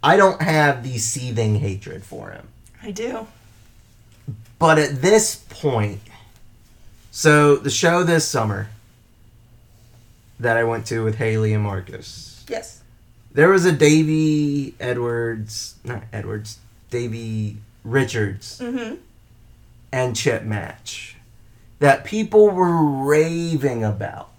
[0.00, 2.46] I don't have the seething hatred for him.
[2.80, 3.26] I do.
[4.60, 6.00] But at this point,
[7.10, 8.68] so the show this summer
[10.38, 12.82] that I went to with Haley and Marcus, Yes.
[13.32, 16.58] there was a Davey Edwards, not Edwards,
[16.90, 18.94] Davey Richards Mm-hmm.
[19.90, 21.13] and Chip match
[21.78, 24.30] that people were raving about.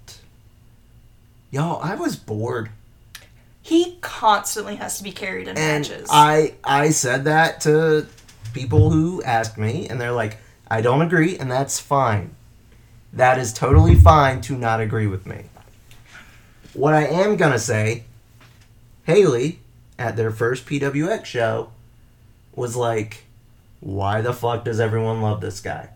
[1.51, 2.69] Y'all, I was bored.
[3.61, 6.07] He constantly has to be carried in And matches.
[6.11, 8.07] I I said that to
[8.53, 10.37] people who asked me and they're like,
[10.69, 12.35] "I don't agree and that's fine."
[13.11, 15.45] That is totally fine to not agree with me.
[16.73, 18.03] What I am to say,
[19.05, 19.59] Haley
[19.97, 21.69] at their first PWX show
[22.53, 23.23] was like,
[23.79, 25.89] "Why the fuck does everyone love this guy?"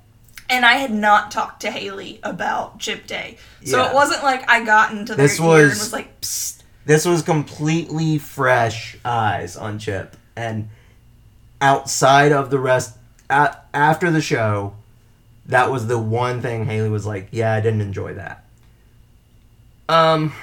[0.50, 3.90] And I had not talked to Haley about Chip Day, so Yeah.
[3.90, 6.56] it wasn't like I got into their This was- was like, Psst.
[6.86, 10.70] This was completely fresh eyes on Chip, and
[11.62, 12.98] outside of the rest,
[13.30, 14.74] after the show,
[15.46, 18.44] that was the one thing Haley was like, "Yeah, I didn't enjoy that."
[19.88, 20.34] Um,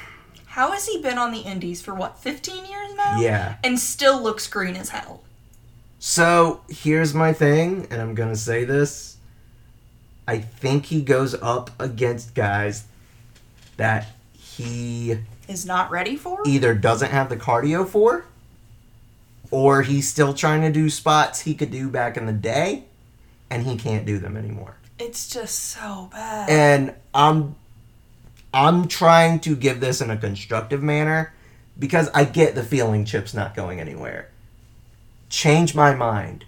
[0.47, 3.21] "How has he been on the Indies for what, 15 years now?
[3.21, 3.55] yeah.
[3.65, 5.23] and still looks green as hell."
[5.99, 9.16] So here's my thing, and I'm gonna say this.
[10.27, 12.85] I think he goes up against guys
[13.77, 15.19] that he
[15.49, 16.43] Is not ready for.
[16.47, 18.25] either doesn't have the cardio for,
[19.51, 22.85] or he's still trying to do spots he could do back in the day,
[23.51, 24.77] and he can't do them anymore.
[24.99, 26.49] It's just so bad.
[26.49, 27.55] And I'm
[28.55, 31.35] I'm trying to give this in a constructive manner
[31.79, 34.31] because I get the feeling Chip's not going anywhere.
[35.29, 36.47] Change my mind.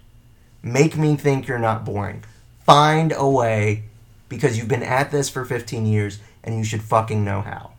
[0.62, 2.24] Make me think you're not boring.
[2.68, 3.84] Find a way
[4.28, 7.70] because you've been at this for 15 years and you should fucking know how.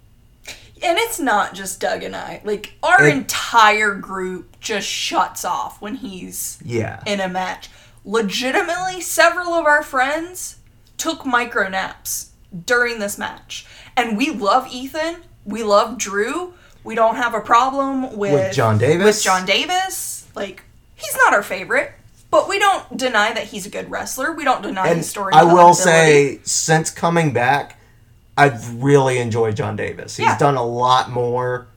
[0.81, 2.41] And it's not just Doug and I.
[2.43, 7.01] Like our It- entire group just shuts off when he's Yeah.
[7.05, 7.69] in a match.
[8.03, 10.55] Legitimately, several of our friends
[10.97, 12.29] took micro naps
[12.65, 13.67] during this match.
[13.95, 15.17] And we love Ethan.
[15.45, 16.55] We love Drew.
[16.83, 19.05] We don't have a problem with, With John Davis.
[19.05, 20.25] With John Davis.
[20.33, 20.63] Like,
[20.95, 21.91] he's not our favorite.
[22.31, 24.33] But we don't deny that he's a good wrestler.
[24.33, 25.33] We don't deny And his story.
[25.33, 27.79] I will say, since coming back,
[28.37, 30.15] I've really enjoyed John Davis.
[30.17, 30.37] He's Yeah.
[30.37, 31.67] done a lot more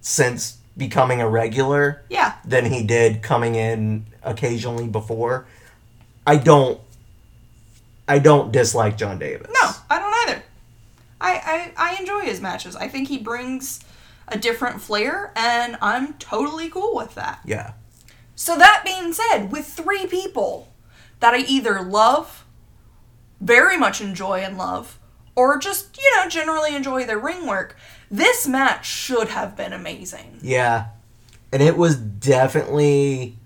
[0.00, 2.34] since becoming a regular Yeah.
[2.44, 5.46] than he did coming in occasionally before.
[6.26, 6.80] I don't
[8.10, 9.50] I don't dislike John Davis.
[9.52, 10.42] No, I don't either.
[11.20, 12.74] I, I, I enjoy his matches.
[12.74, 13.80] I think he brings
[14.28, 17.40] a different flair, and I'm totally cool with that.
[17.44, 17.72] Yeah.
[18.40, 20.72] So that being said, with three people
[21.18, 22.44] that I either love,
[23.40, 24.96] very much enjoy and love,
[25.34, 27.76] or just, you know, generally enjoy their ring work,
[28.12, 30.38] this match should have been amazing.
[30.40, 30.86] Yeah.
[31.52, 33.36] and it was definitely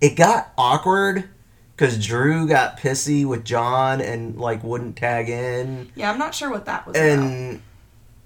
[0.00, 1.28] it got awkward
[1.74, 6.48] because Drew got pissy with John and like wouldn't tag in, Yeah, I'm not sure
[6.48, 7.08] what that was about.
[7.08, 7.62] and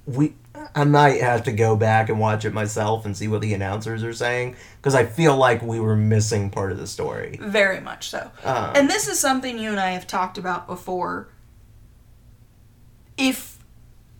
[0.05, 0.35] we
[0.75, 4.03] I might have to go back and watch it myself and see what the announcers
[4.03, 7.39] are saying because I feel like we were missing part of the story.
[7.41, 8.31] Very much so.
[8.45, 11.29] Um, And this is something you and I have talked about before.
[13.17, 13.59] If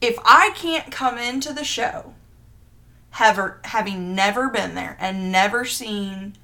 [0.01, 2.15] if I can't come into the show,
[3.11, 6.37] have, having never been there and never seen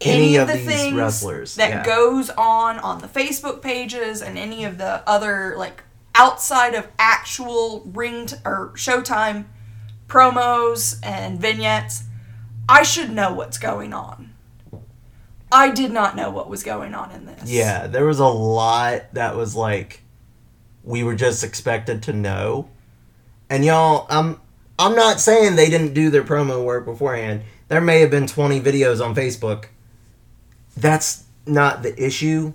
[0.00, 1.84] Any any, of of the these things wrestlers, that yeah.
[1.84, 5.84] goes on on the Facebook pages and any of the other like
[6.14, 9.46] outside of actual ring or Showtime
[10.06, 12.04] promos and vignettes,
[12.68, 14.32] I should know what's going on.
[15.50, 17.50] I did not know what was going on in this.
[17.50, 20.02] Yeah, there was a lot that was like
[20.82, 22.68] we were just expected to know.
[23.50, 24.40] And y'all, I'm
[24.78, 27.42] I'm not saying they didn't do their promo work beforehand.
[27.68, 29.66] There may have been 20 videos on Facebook.
[30.76, 32.54] That's not the issue.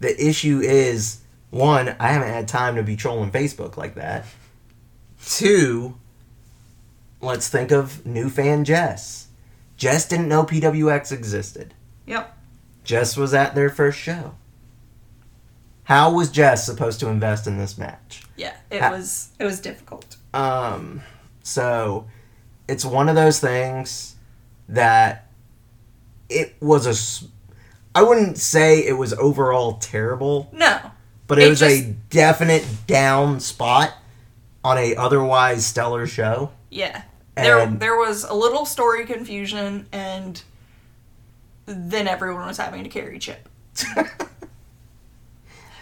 [0.00, 1.20] The issue is
[1.54, 4.26] one, I haven't had time to be trolling Facebook like that.
[5.24, 5.96] Two,
[7.20, 9.28] let's think of new fan Jess.
[9.76, 11.74] Jess didn't know PWX existed.
[12.06, 12.36] Yep.
[12.84, 14.34] Jess was at their first show.
[15.84, 18.24] How was Jess supposed to invest in this match?
[18.36, 18.54] Yeah.
[18.70, 20.16] It Ha- was it was difficult.
[20.32, 21.02] Um,
[21.42, 22.06] so
[22.68, 24.16] it's one of those things
[24.68, 25.30] that
[26.28, 27.28] it was a
[27.94, 30.90] I wouldn't say it was overall terrible, No.
[31.26, 33.92] But it, It was a definite down spot
[34.62, 36.50] on a otherwise stellar show.
[36.70, 37.02] Yeah.
[37.36, 40.42] There And- there was a little story confusion and
[41.66, 43.48] then everyone was having to carry Chip.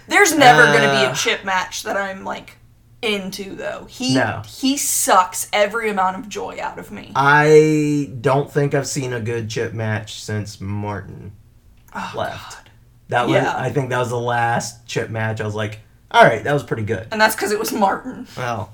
[0.08, 1.14] There's never going to be a Uh.
[1.14, 2.56] Chip match that I'm like
[3.00, 3.86] into though.
[3.88, 4.42] He No.
[4.46, 7.12] he sucks every amount of joy out of me.
[7.16, 11.32] I don't think I've seen a good chip match since Martin.
[11.94, 12.56] Oh, left.
[12.56, 12.61] God.
[13.12, 13.54] That was, Yeah.
[13.56, 15.40] I think that was the last chip match.
[15.40, 15.78] I was like,
[16.10, 17.06] all right, that was pretty good.
[17.12, 18.26] And that's cuz it was Martin.
[18.36, 18.72] Well,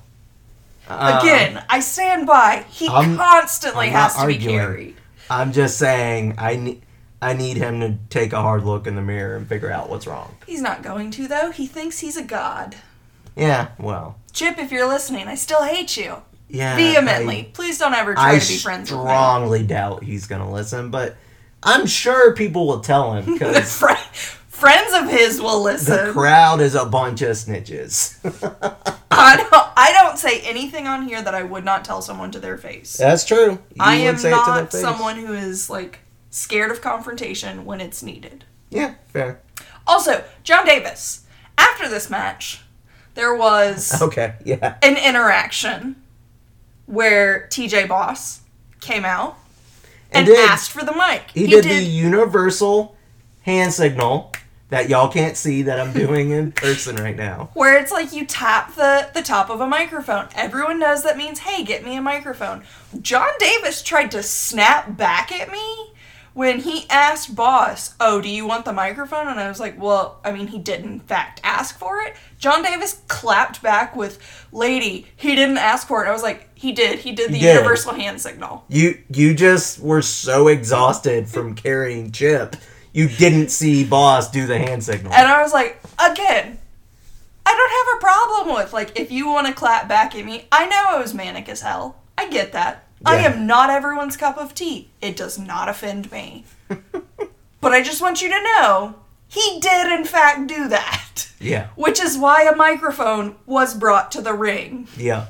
[0.87, 2.65] um, Again, I stand by.
[2.69, 4.57] He I'm- constantly I'm has to be arguing.
[4.57, 4.95] carried.
[5.29, 6.81] I'm just saying, I need,
[7.21, 10.07] I need him to take a hard look in the mirror and figure out what's
[10.07, 10.35] wrong.
[10.47, 11.51] He's not going to though.
[11.51, 12.75] He thinks he's a god.
[13.35, 16.17] Yeah, well, Chip, if you're listening, I still hate you
[16.49, 17.51] yeah, vehemently.
[17.53, 19.05] Please don't ever try I to be friends with me.
[19.05, 21.15] I strongly doubt he's gonna listen, but
[21.63, 23.95] I'm sure people will tell him because Fri-
[24.47, 26.07] Friends of his will listen.
[26.07, 28.17] the crowd is a bunch of snitches.
[29.11, 29.53] I don't.
[29.77, 32.97] I don't say anything on here that I would not tell someone to their face.
[32.97, 33.51] That's true.
[33.51, 35.99] You I am say it to their not someone who is like
[36.29, 38.43] scared of confrontation when it's needed.
[38.69, 39.39] Yeah, fair.
[39.87, 41.25] Also, John Davis.
[41.57, 42.61] After this match,
[43.15, 44.77] there was Okay, yeah.
[44.83, 45.95] an interaction
[46.85, 48.41] where TJ Boss
[48.81, 49.37] came out
[50.11, 50.39] and, did.
[50.49, 51.31] asked for the mic.
[51.33, 52.95] He, did, the universal
[53.41, 54.31] hand signal
[54.69, 57.49] that y'all can't see that I'm doing in person right now.
[57.53, 60.27] where it's like you tap the the top of a microphone.
[60.35, 62.63] Everyone knows that means, "Hey, get me a microphone."
[63.01, 65.93] John Davis tried to snap back at me
[66.39, 70.21] when he asked Boss, "Oh, do you want the microphone?" And I was like, "Well,
[70.23, 74.17] I mean, he did in fact ask for it." John Davis clapped back with,
[74.53, 76.99] "Lady, he didn't ask for it." I was like, "He did.
[76.99, 77.55] He did the He did.
[77.55, 82.55] universal hand signal." You you just were so exhausted from carrying Chip,
[82.93, 85.11] you didn't see Boss do the hand signal.
[85.11, 86.57] And I was like, again,
[87.45, 90.47] I don't have a problem with like if you want to clap back at me.
[90.53, 91.97] I know I was manic as hell.
[92.17, 92.85] I get that.
[93.05, 94.89] I am not everyone's cup of tea.
[95.01, 96.45] It does not offend me.
[96.67, 98.95] but I just want you to know
[99.27, 101.29] he did in fact do that.
[101.39, 105.27] Yeah, Which is why a microphone was brought to the ring yeah.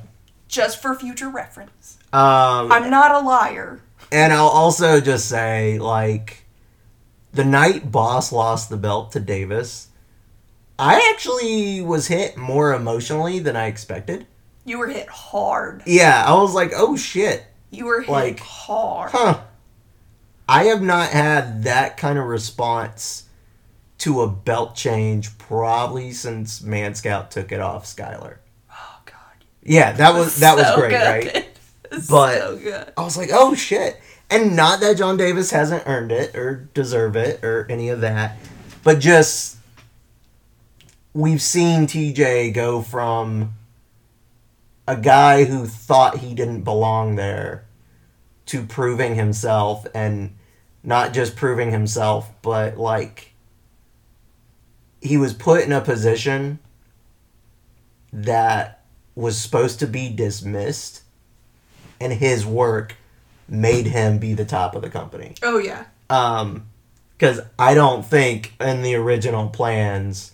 [0.47, 1.99] just for future reference.
[2.11, 3.81] Um, I'm not a liar.
[4.11, 6.45] and I'll also just say, like,
[7.31, 9.89] the night Boss lost the belt to Davis,
[10.79, 14.25] I actually was hit more emotionally than I expected.
[14.65, 15.83] You were hit hard.
[15.85, 17.45] Yeah, I was like, oh shit.
[17.71, 19.11] You were hit Like, hard.
[19.11, 19.41] Huh.
[20.47, 23.25] I have not had that kind of response
[23.99, 28.37] to a belt change probably since Man Scout took it off Skylar.
[28.71, 29.45] Oh god.
[29.61, 31.33] Yeah, that was that was So great, good.
[31.35, 31.45] right?
[32.09, 32.93] But- so good.
[32.97, 33.99] I was like, oh shit.
[34.31, 38.37] And not that John Davis hasn't earned it or deserve it or any of that,
[38.83, 39.57] but just
[41.13, 43.53] we've seen TJ go from
[44.89, 47.63] a guy who thought he didn't belong there
[48.47, 50.35] to proving himself and
[50.83, 53.33] not just proving himself, but like
[54.99, 56.57] he was put in a position
[58.11, 58.83] that
[59.13, 61.03] was supposed to be dismissed
[62.01, 62.95] and his work
[63.47, 65.35] made him be the top of the company.
[65.43, 65.85] Oh yeah.
[66.09, 66.65] Um,
[67.15, 70.31] because I don't think in the original plans,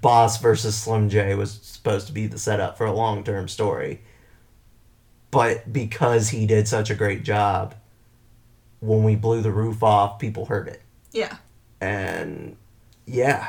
[0.00, 4.00] Boss versus Slim J was supposed to be the setup for a long term story.
[5.30, 7.74] But because he did such a great job,
[8.80, 10.82] when we blew the roof off, people heard it.
[11.12, 11.36] Yeah.
[11.80, 12.56] And
[13.06, 13.48] yeah.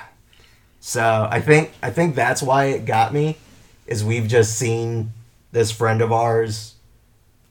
[0.80, 3.38] So I think I think that's why it got me,
[3.88, 5.14] is we've just seen
[5.52, 6.76] this friend of ours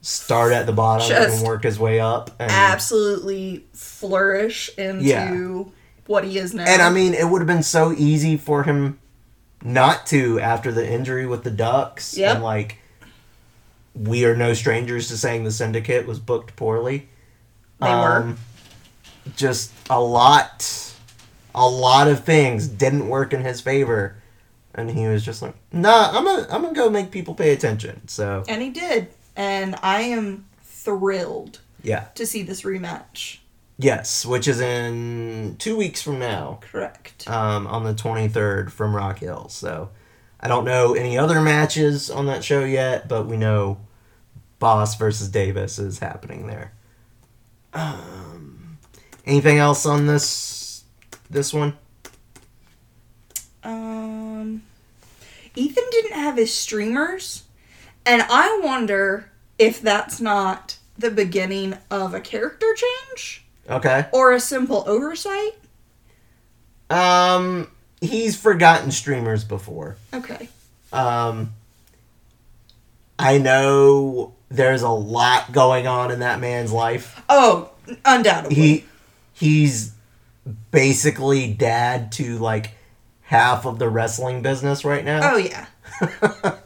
[0.01, 2.29] start at the bottom Just and work his way up.
[2.39, 5.63] And Absolutely flourish into Yeah.
[6.07, 6.65] What he is now.
[6.65, 8.99] And I mean, it would have been so easy for him
[9.63, 12.17] not to after the injury with the Ducks.
[12.17, 12.35] Yep.
[12.35, 12.79] And like,
[13.93, 17.07] we are no strangers to saying the syndicate was booked poorly.
[17.79, 18.35] They um, were.
[19.35, 20.93] Just a lot,
[21.55, 24.17] a lot of things didn't work in his favor,
[24.75, 28.07] and he was just like, "Nah, I'm gonna, I'm gonna go make people pay attention."
[28.07, 29.07] So and he did.
[29.35, 33.39] And I am thrilled yeah, to see this rematch.
[33.77, 36.59] Yes, which is in two weeks from now.
[36.61, 37.27] Correct.
[37.29, 39.49] um, on the 23rd from Rock Hill.
[39.49, 39.89] So
[40.39, 43.79] I don't know any other matches on that show yet, but we know
[44.59, 46.73] Boss versus Davis is happening there.
[47.73, 48.77] Um,
[49.25, 50.83] anything else on this
[51.29, 51.75] this one?
[53.63, 54.63] Um,
[55.55, 57.43] Ethan didn't have his streamers,
[58.05, 64.05] and I wonder if that's not the beginning of a character change Okay.
[64.11, 65.53] or a simple oversight.
[66.89, 67.69] Um,
[68.01, 69.97] he's forgotten streamers before.
[70.13, 70.49] Okay.
[70.93, 71.53] Um,
[73.17, 77.23] I know there's a lot going on in that man's life.
[77.27, 77.71] Oh,
[78.03, 78.55] undoubtedly.
[78.55, 78.85] he
[79.33, 79.93] he's
[80.71, 82.71] basically dad to like
[83.21, 85.33] half of the wrestling business right now.
[85.33, 85.65] oh yeah.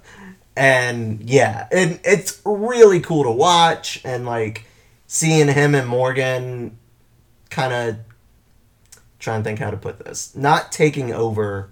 [0.58, 4.66] and yeah, and it's really cool to watch and like
[5.08, 6.78] seeing him and Morgan
[7.50, 7.98] kind of
[9.20, 10.36] trying to think how to put this.
[10.36, 11.70] Not taking over,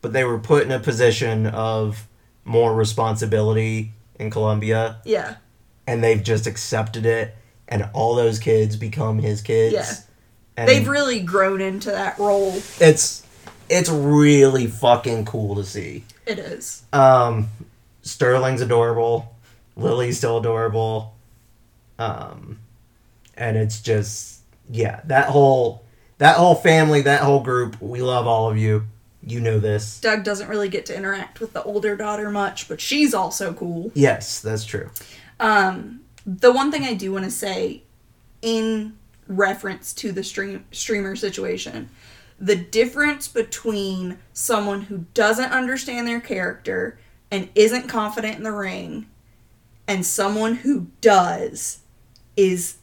[0.00, 2.06] but they were put in a position of
[2.44, 4.96] more responsibility in Columbia.
[5.04, 5.36] Yeah.
[5.86, 7.34] and they've just accepted it
[7.68, 9.74] and all those kids become his kids.
[9.74, 9.92] Yeah.
[10.56, 12.54] And They've really grown into that role.
[12.80, 13.26] it's
[13.68, 16.04] it's really fucking cool to see.
[16.26, 16.82] It is.
[16.92, 17.48] Um
[18.02, 19.34] Sterling's adorable.
[19.76, 21.14] Lily's still adorable.
[21.98, 22.58] Um
[23.36, 24.31] and it's just
[24.72, 25.84] yeah, that whole
[26.18, 28.86] that whole family, that whole group, we love all of you.
[29.24, 30.00] You know this.
[30.00, 33.92] Doug doesn't really get to interact with the older daughter much, but she's also cool.
[33.94, 34.90] Yes, that's true.
[35.38, 37.82] Um, the one thing I do want to say
[38.40, 38.96] in
[39.28, 41.90] reference to the stream streamer situation,
[42.40, 46.98] the difference between someone who doesn't understand their character
[47.30, 49.06] and isn't confident in the ring
[49.86, 51.80] and someone who does
[52.36, 52.78] is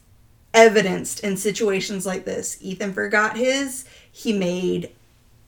[0.54, 2.58] evidenced in situations like this.
[2.60, 4.90] Ethan forgot his, he made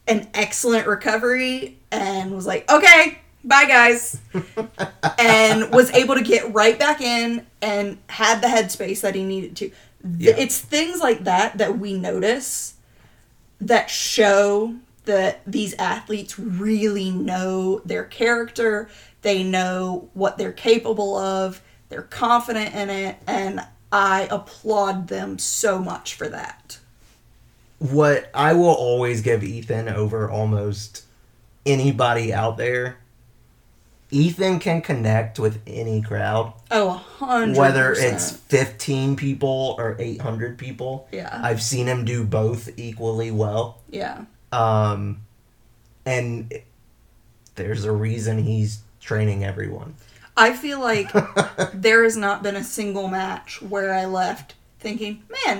[0.07, 4.19] an excellent recovery and was like, "Okay, bye guys."
[5.19, 9.55] and was able to get right back in and had the headspace that he needed
[9.57, 9.71] to.
[10.17, 10.35] Yeah.
[10.37, 12.75] It's things like that that we notice
[13.61, 14.75] that show
[15.05, 18.89] that these athletes really know their character,
[19.21, 25.77] they know what they're capable of, they're confident in it, and I applaud them so
[25.79, 26.79] much for that.
[27.79, 31.03] what I will always give Ethan over almost
[31.65, 32.97] anybody out there.
[34.09, 37.57] Ethan can connect with any crowd, Oh, a hundred.
[37.57, 41.07] whether it's 15 people or 800 people.
[41.11, 43.79] yeah, I've seen him do both equally well.
[43.89, 45.21] yeah, Um,
[46.05, 46.53] and
[47.55, 49.95] there's a reason he's training everyone.
[50.35, 51.11] I feel like
[51.73, 55.57] there has not been a single match where I left thinking, man,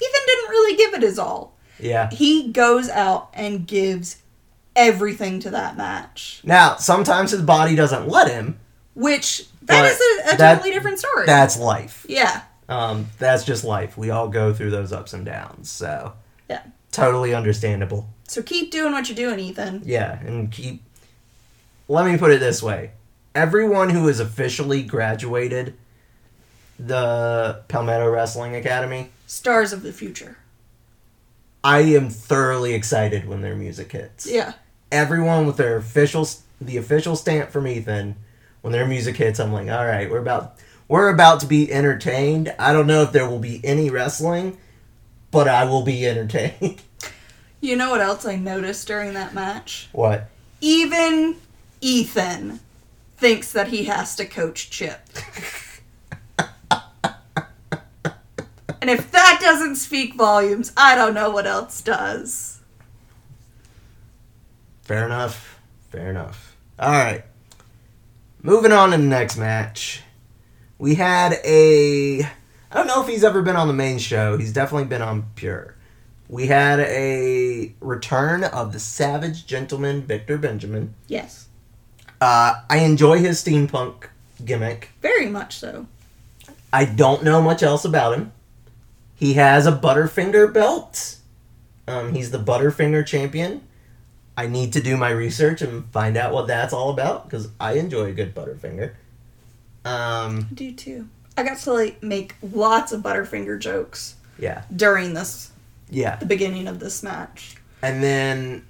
[0.00, 1.56] Ethan didn't really give it his all.
[1.78, 2.10] yeah.
[2.10, 4.18] He goes out and gives
[4.74, 8.58] everything to that match, Now, sometimes his body doesn't let him.
[8.94, 11.24] which that is a, a that- totally different story.
[11.26, 12.04] That's life.
[12.08, 13.96] yeah, Um, that's just life.
[13.96, 15.70] We all go through those ups and downs.
[15.70, 16.12] So,
[16.50, 16.62] Yeah.
[16.92, 18.08] totally understandable.
[18.28, 19.82] so keep doing what you're doing, Ethan.
[19.86, 20.82] Yeah, and keep.
[21.88, 22.90] Let me put it this way:
[23.36, 25.74] everyone who has officially graduated
[26.78, 30.38] the Palmetto Wrestling Academy, Stars of the future.
[31.62, 34.26] I am thoroughly excited when their music hits.
[34.26, 34.54] Yeah,
[34.90, 36.26] Everyone with their official,
[36.60, 38.16] the official stamp from Ethan,
[38.62, 40.54] when their music hits, I'm like, all right, we're about,
[40.88, 42.54] we're about to be entertained.
[42.58, 44.56] I don't know if there will be any wrestling,
[45.30, 46.80] but I will be entertained.
[47.60, 49.88] you know what else I noticed during that match?
[49.92, 50.30] what?
[50.60, 51.36] Even
[51.82, 52.60] Ethan
[53.16, 55.00] thinks that he has to coach Chip.
[58.80, 62.60] And if that doesn't speak volumes, I don't know what else does.
[64.82, 65.58] Fair enough.
[65.90, 66.56] Fair enough.
[66.78, 67.24] All right.
[68.42, 70.02] Moving on to the next match.
[70.78, 72.22] We had a.
[72.22, 74.36] I don't know if he's ever been on the main show.
[74.36, 75.74] He's definitely been on Pure.
[76.28, 80.94] We had a return of the Savage Gentleman Victor Benjamin.
[81.08, 81.45] Yes.
[82.20, 84.08] Uh, I enjoy his steampunk
[84.44, 84.90] gimmick.
[85.02, 85.86] Very much so.
[86.72, 88.32] I don't know much else about him.
[89.14, 91.16] He has a Butterfinger belt.
[91.88, 93.62] Um, he's the Butterfinger champion.
[94.36, 97.74] I need to do my research and find out what that's all about because I
[97.74, 98.92] enjoy a good Butterfinger.
[99.84, 101.08] Um, I do too.
[101.36, 105.52] I got to like make lots of Butterfinger jokes yeah, during this
[105.90, 106.16] yeah.
[106.16, 107.56] the beginning of this match.
[107.82, 108.66] And then,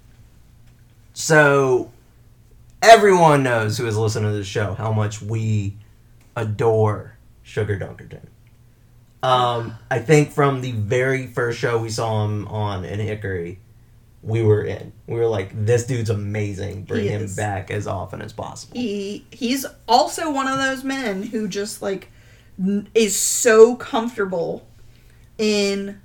[1.15, 1.91] so
[2.83, 5.77] everyone knows who has listened to this show how much we
[6.37, 8.27] adore Sugar Dunkerton.
[9.23, 13.59] Um, I think from the very first show we saw him on in Hickory,
[14.23, 14.93] we were in.
[15.07, 16.85] We were like, "This dude's amazing.
[16.85, 17.37] Bring He him is.
[17.37, 22.11] back as often as possible." He he's also one of those men who just like
[22.59, 24.67] n- is so comfortable
[25.39, 26.01] in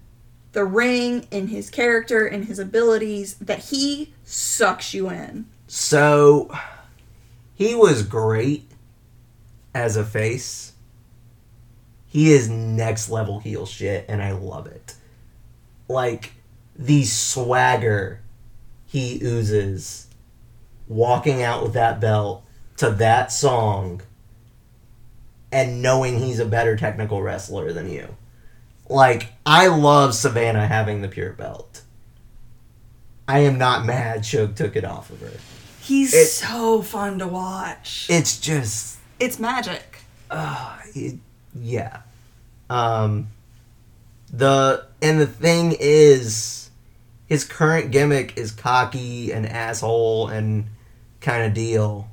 [0.53, 5.45] the ring, in his character, in his abilities that he sucks you in.
[5.73, 6.53] So
[7.55, 8.69] he was great
[9.73, 10.73] as a face.
[12.07, 14.95] He is next level heel shit, and I love it.
[15.87, 16.33] Like
[16.75, 18.19] the swagger
[18.85, 20.07] he oozes
[20.89, 22.43] walking out with that belt
[22.75, 24.01] to that song
[25.53, 28.17] and knowing he's a better technical wrestler than you.
[28.89, 31.83] Like, I love Savannah having the pure belt.
[33.25, 35.31] I am not mad Shug took it off of her.
[35.81, 38.07] He's It- so fun to watch.
[38.09, 39.97] It's just it's magic.
[40.29, 41.15] uh, it,
[41.59, 41.97] yeah.
[42.69, 43.27] Um
[44.31, 46.69] the and the thing is
[47.25, 50.65] his current gimmick is cocky and asshole and
[51.19, 52.07] kind of deal.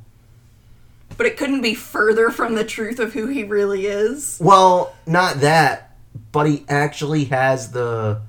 [1.17, 4.39] But it couldn't be further from the truth of who he really is.
[4.41, 5.97] Well, not that,
[6.33, 8.21] but he actually has the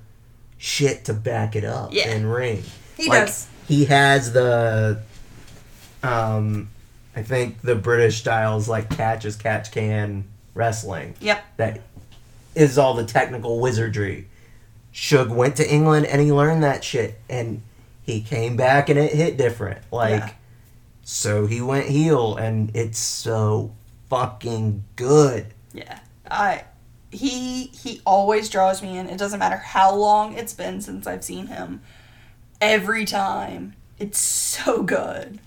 [0.57, 2.09] shit to back it up Yeah.
[2.09, 2.63] in ring.
[2.97, 3.47] He Like, does.
[3.67, 5.01] He has the
[6.03, 6.69] um
[7.15, 11.15] I think the British styles like catch as catch can wrestling.
[11.19, 11.43] Yep.
[11.57, 11.81] that
[12.55, 14.27] is all the technical wizardry.
[14.91, 17.61] Shug went to England and he learned that shit, and
[18.03, 19.79] he came back and it hit different.
[19.91, 20.31] Like, Yeah.
[21.03, 23.71] so he went heel, and it's so
[24.09, 25.47] fucking good.
[25.73, 25.99] Yeah.
[26.29, 26.63] I
[27.11, 29.07] he he always draws me in.
[29.07, 31.81] It doesn't matter how long it's been since I've seen him.
[32.61, 33.75] Every time.
[33.99, 35.39] It's so good.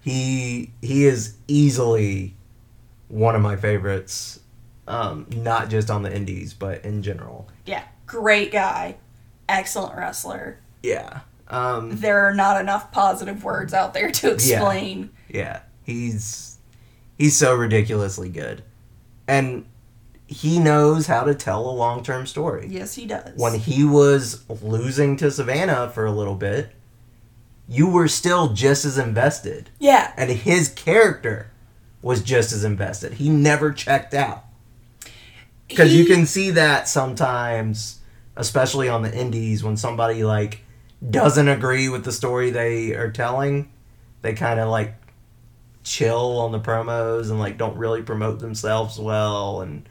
[0.00, 2.34] He he is easily
[3.08, 4.40] one of my favorites.
[4.88, 7.48] Um, not just on the indies, but in general.
[7.64, 7.84] Yeah.
[8.06, 8.96] Great guy.
[9.48, 10.58] Excellent wrestler.
[10.82, 11.20] Yeah.
[11.48, 15.10] Um, There are not enough positive words out there to explain.
[15.28, 16.58] Yeah, he's
[17.18, 18.62] he's so ridiculously good,
[19.26, 19.66] and
[20.26, 22.68] he knows how to tell a long term story.
[22.70, 23.36] Yes, he does.
[23.36, 26.70] When he was losing to Savannah for a little bit,
[27.70, 30.12] you were still just as invested, yeah.
[30.16, 31.52] and his character
[32.02, 33.14] was just as invested.
[33.14, 34.44] He never checked out
[35.68, 38.00] because you can see that sometimes,
[38.36, 40.64] especially on the indies, when somebody like
[41.08, 43.70] doesn't agree with the story they are telling,
[44.22, 44.96] they kind of like
[45.84, 49.88] chill on the promos and like don't really promote themselves well and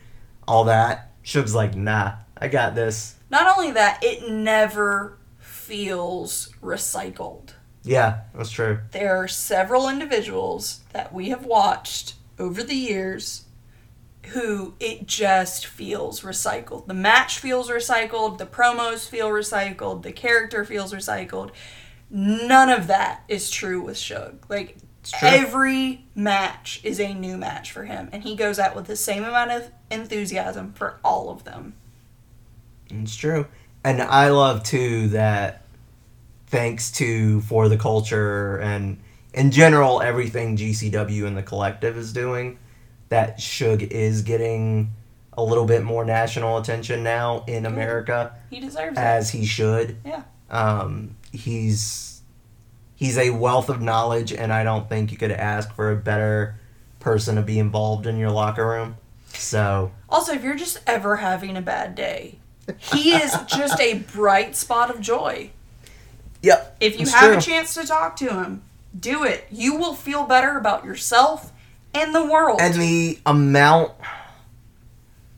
[0.47, 1.13] all that.
[1.21, 3.15] Shug's like, nah, I got this.
[3.29, 7.53] Not only that, it never feels recycled.
[7.89, 8.81] Yeah, that's true.
[8.91, 13.45] There are several individuals that we have watched over the years
[14.27, 16.85] who it just feels recycled.
[16.85, 21.49] The match feels recycled, the promos feel recycled, the character feels recycled.
[22.11, 24.45] None of that is true with Shug.
[24.49, 24.77] Like
[25.23, 29.23] every match is a new match for him, and he goes out with the same
[29.23, 31.73] amount of enthusiasm for all of them.
[32.91, 33.47] It's true.
[33.83, 35.63] And I love too that
[36.49, 38.99] thanks to For the Culture and
[39.33, 42.57] in general everything GCW and the collective is doing,
[43.09, 44.91] that Shug is getting
[45.33, 49.01] a little bit more national attention now in America He deserves it.
[49.01, 49.97] as he should.
[50.05, 50.23] Yeah.
[50.49, 52.21] Um, he's
[52.95, 56.59] he's a wealth of knowledge and I don't think you could ask for a better
[56.99, 58.97] person to be involved in your locker room.
[59.33, 62.39] So Also, if you're just ever having a bad day,
[62.77, 65.51] he is just a bright spot of joy.
[66.41, 66.77] Yep.
[66.79, 67.37] If you have true.
[67.37, 68.61] a chance to talk to him,
[68.97, 69.47] do it.
[69.51, 71.51] You will feel better about yourself
[71.93, 72.59] and the world.
[72.61, 73.93] and the amount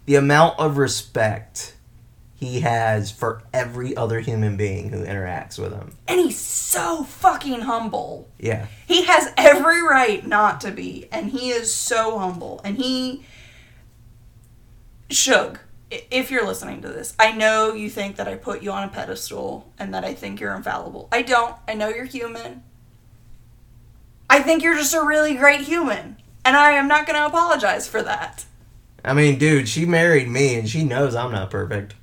[0.06, 1.76] the amount of respect
[2.36, 5.95] he has for every other human being who interacts with him.
[6.08, 8.28] And he's so fucking humble.
[8.39, 8.66] Yeah.
[8.88, 12.60] He has every right not to be, and he is so humble.
[12.64, 13.24] And he.
[15.12, 15.60] I-
[15.92, 18.88] if you're listening to this, I know you think that I put you on a
[18.88, 21.10] pedestal and that I think you're infallible.
[21.12, 21.56] I don't.
[21.68, 22.64] I know you're human.
[24.30, 26.16] I think you're just a really great human.
[26.46, 28.46] And I am not going to apologize for that.
[29.04, 31.96] I mean, dude, she married me and she knows I'm not perfect.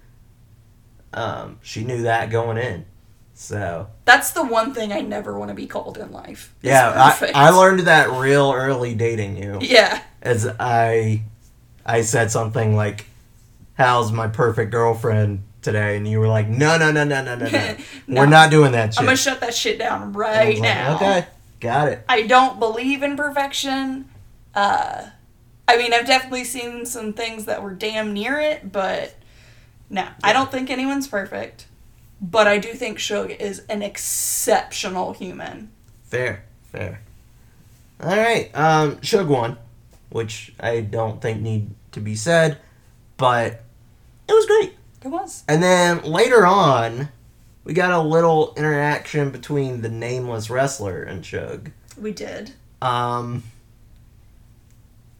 [1.12, 2.84] Um, she knew that going in.
[3.32, 6.52] So, That's the one thing I never want to be called in life.
[6.60, 7.30] yeah, I.
[7.34, 9.58] I learned that real early dating you.
[9.62, 10.02] Yeah.
[10.20, 11.22] As I
[11.86, 13.06] I said something like,
[13.78, 15.96] How's my perfect girlfriend today?
[15.96, 17.76] And you were like, No, no, no, no, no, no, no.
[18.08, 18.22] No.
[18.22, 19.00] We're not doing that shit.
[19.00, 20.96] I'm going to shut that shit down right like, now.
[20.96, 21.26] Okay,
[21.60, 22.04] got it.
[22.08, 24.08] I don't believe in perfection.
[24.54, 25.10] Uh,
[25.68, 29.14] I mean, I've definitely seen some things that were damn near it, but
[29.90, 31.66] no, I don't think anyone's perfect.
[32.20, 35.70] But I do think Shug is an exceptional human.
[36.04, 37.02] Fair, fair.
[38.02, 39.58] All right, um, Shug won,
[40.08, 42.58] which I don't think need to be said,
[43.18, 43.62] but
[44.28, 44.74] it was great.
[45.04, 45.44] It was.
[45.48, 47.08] And then later on,
[47.64, 51.70] we got a little interaction between the nameless wrestler and Shug.
[52.00, 52.52] We did.
[52.82, 53.44] Um,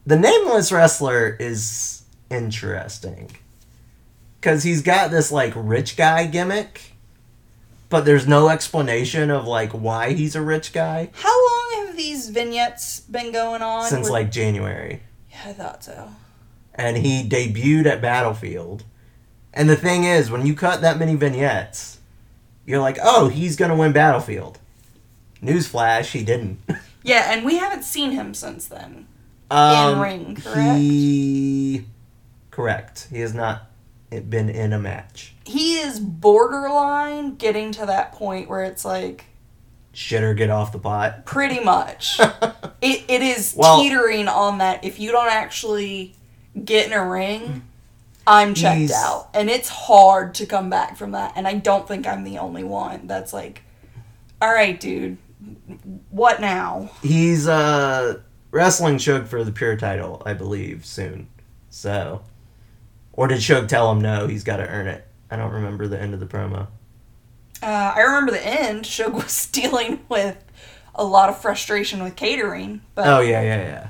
[0.07, 3.31] the nameless wrestler is interesting
[4.41, 6.93] because he's got this like rich guy gimmick,
[7.89, 12.29] but there's no explanation of like why he's a rich guy How long have these
[12.31, 13.85] vignettes been going on?
[13.89, 15.03] since Were- like January.
[15.31, 16.11] Yeah, I thought so.
[16.75, 18.85] and he debuted at Battlefield.
[19.59, 21.99] And the thing is, when you cut that many vignettes,
[22.65, 24.59] you're like, oh, he's gonna win Battlefield.
[25.43, 26.59] Newsflash, he didn't.
[27.05, 29.07] Yeah, and we haven't seen him since then.
[29.51, 30.79] Um, ring, correct?
[30.79, 31.85] He,
[32.51, 33.07] correct.
[33.11, 33.71] He has not
[34.11, 35.33] been in a match.
[35.47, 39.25] He is borderline getting to that point where it's like,
[39.95, 41.25] Shit or get off the pot.
[41.25, 42.21] pretty much.
[42.83, 44.85] it, it is Well- teetering on that.
[44.85, 46.15] If you don't actually
[46.63, 47.63] get in a ring,
[48.29, 49.29] I'm checked He's- out.
[49.35, 51.33] And it's hard to come back from that.
[51.35, 53.63] And I don't think I'm the only one that's like,
[54.41, 55.17] all right, dude,
[56.11, 56.91] what now?
[57.03, 58.21] He's uh
[58.51, 61.29] wrestling Shug for the pure title, I believe, soon.
[61.71, 62.23] So,
[63.13, 64.27] or did Shug tell him no?
[64.27, 65.07] He's got to earn it.
[65.31, 66.69] I don't remember the end of the promo.
[67.63, 68.87] Uh, I remember the end.
[68.87, 70.37] Shug was dealing with
[70.95, 72.83] a lot of frustration with catering.
[72.95, 73.89] But, Oh yeah, yeah, yeah.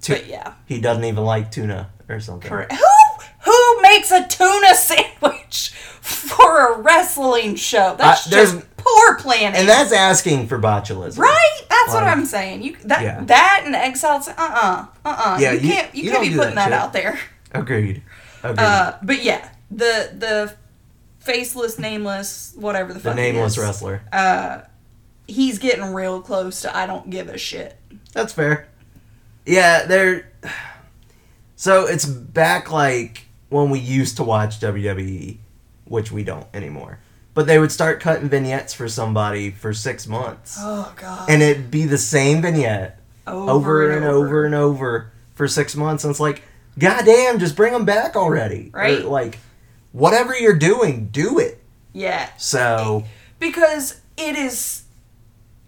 [0.00, 0.54] Tu- but yeah.
[0.66, 2.48] he doesn't even like tuna or something.
[2.48, 2.72] Correct.
[3.76, 7.94] Who makes a tuna sandwich for a wrestling show?
[7.98, 9.58] That's just poor planning.
[9.60, 11.18] And that's asking for botulism.
[11.18, 11.60] right.
[11.68, 12.62] That's what I'm saying.
[12.62, 13.24] You that Yeah.
[13.24, 13.74] that and.
[13.74, 16.92] Uh uh-uh, uh Yeah, You, you- can't you, you can't be putting that that, out
[16.92, 17.18] there.
[17.52, 18.02] Agreed.
[18.42, 18.58] Agreed.
[18.58, 20.54] Uh, but yeah, the the
[21.20, 24.02] faceless, nameless, whatever the the fuck he nameless is, wrestler.
[24.12, 24.60] Uh,
[25.26, 27.76] he's getting real close to I don't give a shit.
[28.12, 28.68] That's fair.
[29.44, 30.32] Yeah, they're.
[31.60, 35.38] So it's back like when we used to watch WWE,
[35.84, 36.98] which we don't anymore.
[37.34, 40.56] But they would start cutting vignettes for somebody for six months.
[40.60, 41.30] Oh god.
[41.30, 44.44] And it'd be the same vignette over, and over.
[44.44, 46.02] and over for six months.
[46.04, 46.42] And it's like,
[46.78, 48.70] goddamn, just bring them back already.
[48.74, 49.04] Or, Right.
[49.04, 49.38] like,
[49.92, 51.62] whatever you're doing, do it.
[51.92, 53.04] Yeah, So,
[53.38, 54.82] because it is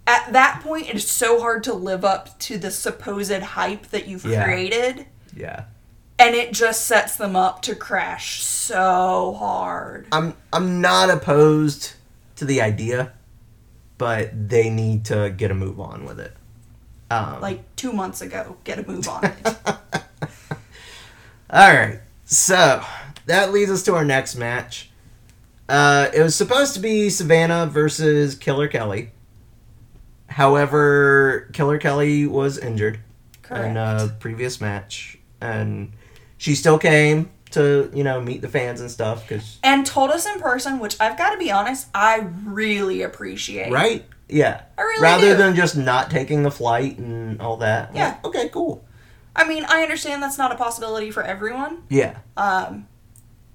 [0.07, 4.09] at that point it is so hard to live up to the supposed hype that
[4.09, 4.43] you've Yeah.
[4.45, 5.07] created
[5.37, 5.65] yeah.
[6.21, 11.95] And it just sets them up to crash so hard I'm I'm not opposed
[12.37, 13.13] to the idea,
[13.99, 16.35] but they need to get a move on with it.
[17.11, 19.39] Um, like two months ago get a move on it
[21.51, 22.85] all right, so
[23.27, 24.91] that leads us to our next match.
[25.69, 29.11] Uh, it was supposed to be Savannah versus Killer Kelly.
[30.29, 33.01] However, Killer Kelly was injured
[33.43, 35.93] correct in a previous match, and
[36.41, 40.25] she still came to you know meet the fans and stuff because and told us
[40.25, 43.71] in person which i've got to be honest i really appreciate.
[43.71, 44.07] Right?
[44.29, 44.63] Yeah.
[44.79, 45.37] I really rather do.
[45.37, 47.91] than just not taking the flight and all that.
[47.91, 48.07] I'm Yeah.
[48.09, 48.85] like, okay cool.
[49.37, 51.83] I mean i understand that's not a possibility for everyone.
[51.89, 52.19] Yeah.
[52.37, 52.87] Um,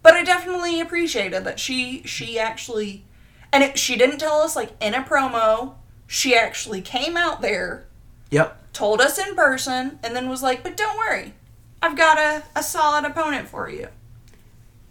[0.04, 3.04] but I definitely appreciated that she she actually,
[3.52, 5.74] and it, she didn't tell us like in a promo.
[6.06, 7.88] She actually came out there,
[8.30, 8.62] yep.
[8.74, 11.34] told us in person, and then was like, "But don't worry,
[11.82, 13.88] I've got a, a solid opponent for you."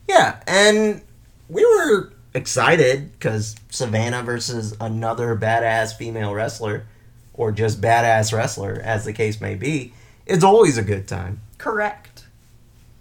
[0.08, 1.00] yeah and
[1.48, 6.86] we were excited because savannah versus another badass female wrestler
[7.32, 9.94] or just badass wrestler as the case may be
[10.26, 12.26] it's always a good time Correct.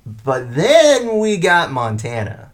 [0.06, 2.52] but then we got montana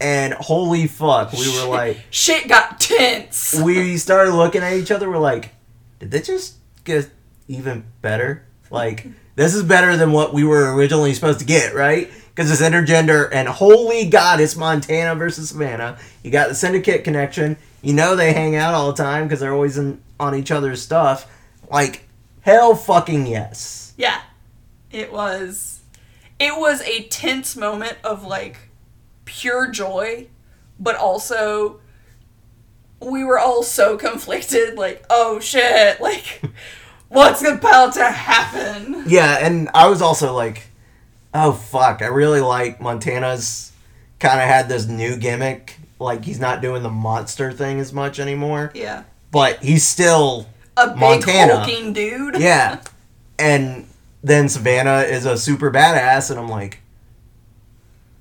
[0.00, 3.54] and holy fuck, we were like, Shit got tense.
[3.60, 5.10] we started looking at each other.
[5.10, 5.50] We're like,
[5.98, 6.54] did they just
[6.84, 7.10] get
[7.48, 8.44] even better?
[8.70, 12.10] Like, this is better than what we were originally supposed to get, right?
[12.34, 15.96] Because it's intergender, and holy god, it's Montana versus Savannah.
[16.24, 17.56] You got the syndicate connection.
[17.80, 20.82] You know they hang out all the time because they're always in, on each other's
[20.82, 21.30] stuff.
[21.70, 22.08] Like,
[22.40, 23.94] hell fucking yes.
[23.96, 24.20] Yeah.
[24.90, 25.82] It was
[26.40, 28.56] it was a tense moment of like
[29.24, 30.26] pure joy,
[30.80, 31.78] but also
[32.98, 36.42] we were all so conflicted like, oh shit, like
[37.08, 39.04] what's about to happen?
[39.06, 40.64] Yeah, and I was also like,
[41.34, 43.72] oh fuck, I really like Montana's
[44.18, 45.78] kind of had this new gimmick.
[46.00, 49.02] Like, he's not doing the monster thing as much anymore, Yeah.
[49.32, 50.46] but he's still
[50.76, 51.56] A big Montana.
[51.58, 52.36] hulking dude.
[52.38, 52.80] Yeah.
[53.38, 53.86] And
[54.22, 56.80] then Savannah is a super badass, and I'm like,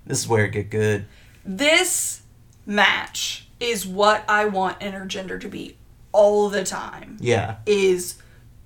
[0.05, 1.05] this is where it get good.
[1.45, 2.21] This
[2.65, 5.75] match is what I want intergender to be
[6.11, 7.17] all the time.
[7.19, 7.57] Yeah.
[7.65, 8.15] is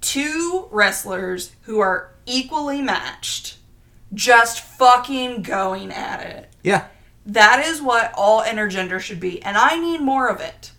[0.01, 3.57] two wrestlers who are equally matched
[4.13, 6.49] just fucking going at it.
[6.63, 6.87] Yeah.
[7.25, 10.71] That is what all intergender should be, and I need more of it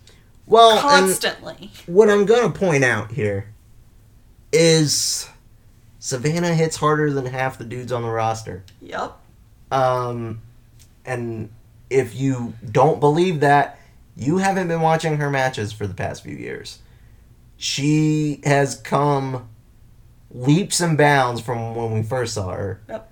[0.45, 1.71] Well, constantly.
[1.85, 3.47] what I'm gonna point out here
[4.51, 5.29] is
[5.99, 8.63] Savannah hits harder than half the dudes on the roster.
[8.81, 9.13] Yep.
[9.71, 10.41] Um,
[11.05, 11.49] and
[11.89, 13.79] if you don't believe that,
[14.15, 16.79] you haven't been watching her matches for the past few years.
[17.63, 19.47] She has come
[20.29, 22.81] leaps and bounds from when we first saw her.
[22.89, 23.09] Yep.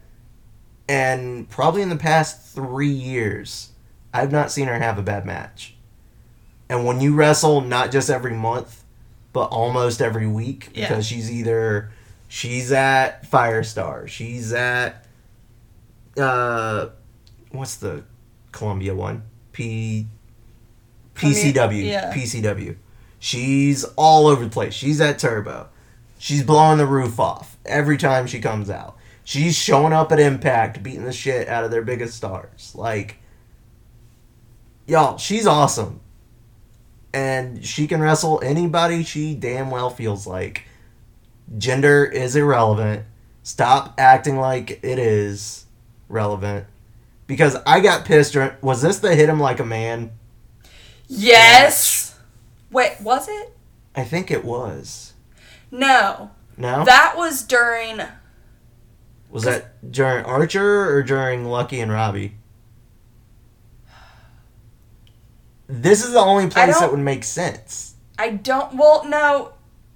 [0.90, 3.70] And probably in the past three years,
[4.14, 5.76] I've not seen her have a bad match.
[6.70, 8.84] And when you wrestle, not just every month,
[9.32, 10.90] but almost every week, Yeah.
[10.90, 11.90] because she's either
[12.28, 15.06] she's at Firestar, she's at
[16.18, 16.88] uh,
[17.52, 18.04] what's the
[18.52, 19.24] Columbia one?
[19.54, 20.08] P
[21.16, 21.86] PCW.
[21.86, 22.14] Yeah.
[22.14, 22.76] PCW.
[23.24, 24.74] She's all over the place.
[24.74, 25.70] She's at Turbo.
[26.18, 28.98] She's blowing the roof off every time she comes out.
[29.24, 32.74] She's showing up at Impact, beating the shit out of their biggest stars.
[32.74, 33.18] Like,
[34.88, 36.00] y'all, she's awesome.
[37.14, 40.64] And she can wrestle anybody she damn well feels like.
[41.60, 43.06] Gender is irrelevant.
[43.44, 45.68] Stop acting like it is
[46.10, 46.66] relevant.
[47.28, 48.34] Because I got pissed.
[48.34, 50.10] during- Was this the hit him like a man?
[51.08, 52.11] Yes.
[52.72, 53.56] Wait, was it?
[53.96, 55.14] I think it was.
[55.70, 56.32] No.
[56.58, 56.86] No?
[56.86, 58.02] That was during
[59.30, 62.36] was that during Archer or during Lucky and Robbie?
[65.68, 67.96] This is the only place that would make sense.
[68.20, 69.54] I don't well, no.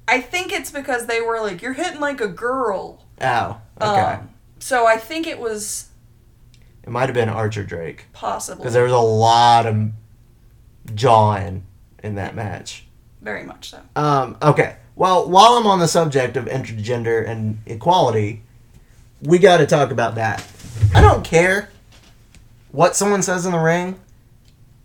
[0.08, 3.06] I think it's because they were like, You're hitting like a girl.
[3.22, 4.02] Oh, okay.
[4.14, 5.90] Um, so I think it was
[6.84, 8.60] it might have been Archer Drake possible.
[8.62, 9.92] because there was a lot of
[10.94, 11.66] jawing
[12.06, 12.86] in that match.
[13.22, 13.82] Very much so.
[13.96, 14.78] Um, okay.
[14.96, 18.44] Well, while I'm on the subject of intergender and equality,
[19.22, 20.46] we got to talk about that.
[20.94, 21.70] I don't care
[22.72, 24.00] what someone says in the ring.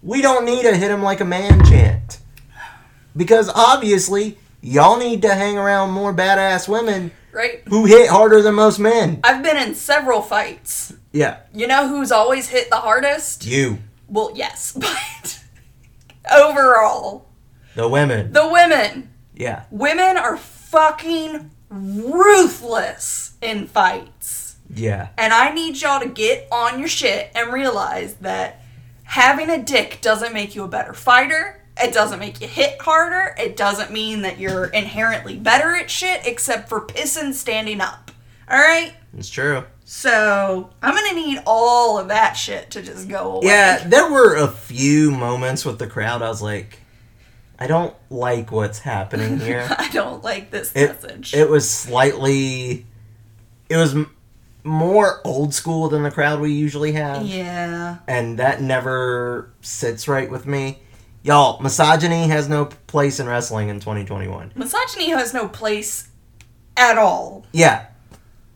[0.02, 2.18] We don't need to hit him like a man chant.
[3.16, 7.62] Because obviously, y'all need to hang around more badass women Right?
[7.68, 9.20] who hit harder than most men.
[9.22, 10.94] I've been in several fights.
[11.12, 11.38] Yeah.
[11.52, 13.44] You know who's always hit the hardest?
[13.46, 13.78] You.
[14.08, 15.39] Well, yes, but
[16.30, 17.28] overall,
[17.74, 18.32] The women.
[18.32, 19.10] the women.
[19.34, 19.64] Yeah.
[19.70, 24.56] Women are fucking ruthless in fights.
[24.72, 25.08] Yeah.
[25.18, 28.62] And I need y'all to get on your shit and realize that
[29.04, 31.62] having a dick doesn't make you a better fighter.
[31.82, 33.34] It doesn't make you hit harder.
[33.38, 38.10] It doesn't mean that you're inherently better at shit except for pissing standing up.
[38.50, 38.94] Alright?
[39.16, 39.64] It's true.
[39.92, 43.48] So I'm gonna need all of that shit to just go away.
[43.48, 46.78] Yeah, there were a few moments with the crowd I was like,
[47.58, 49.66] I don't like what's happening here.
[49.68, 51.34] I don't like this it, message.
[51.34, 52.86] it was slightly
[53.68, 54.14] it was m-
[54.62, 57.98] more old school than the crowd we usually have yeah.
[58.06, 60.78] and that never sits right with me
[61.24, 66.10] y'all misogyny has no place in wrestling in 2021 Misogyny has no place
[66.76, 67.44] at all.
[67.52, 67.86] yeah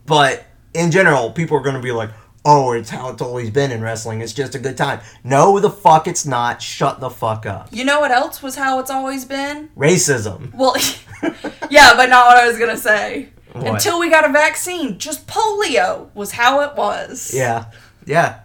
[0.05, 0.45] but
[0.75, 2.11] in general people are going to be like
[2.45, 5.69] oh it's how it's always been in wrestling it's just a good time no the
[5.69, 9.25] fuck it's not shut the fuck up You know what else was how it's always
[9.25, 9.69] been?
[9.75, 10.75] racism Well,
[11.71, 13.29] yeah, but not what I was gonna say.
[13.53, 13.65] What?
[13.67, 17.31] Until we got a vaccine, just polio was how it was.
[17.33, 17.65] yeah
[18.05, 18.41] yeah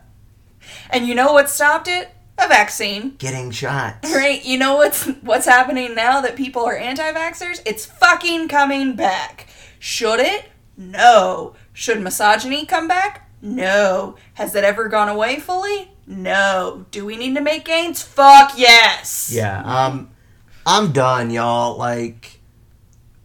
[0.90, 2.10] And you know what stopped it?
[2.38, 3.16] A vaccine.
[3.18, 4.42] getting shots Right?
[4.44, 7.60] You know what's what's happening now that people are anti-vaxxers?
[7.66, 9.46] It's fucking coming back.
[9.78, 10.46] Should it?
[10.78, 11.54] No.
[11.80, 13.30] Should misogyny come back?
[13.40, 14.16] No.
[14.34, 15.90] Has it ever gone away fully?
[16.06, 16.84] No.
[16.90, 18.02] Do we need to make gains?
[18.02, 19.30] Fuck yes.
[19.32, 20.10] Yeah, um,
[20.66, 21.78] I'm done, y'all.
[21.78, 22.38] Like,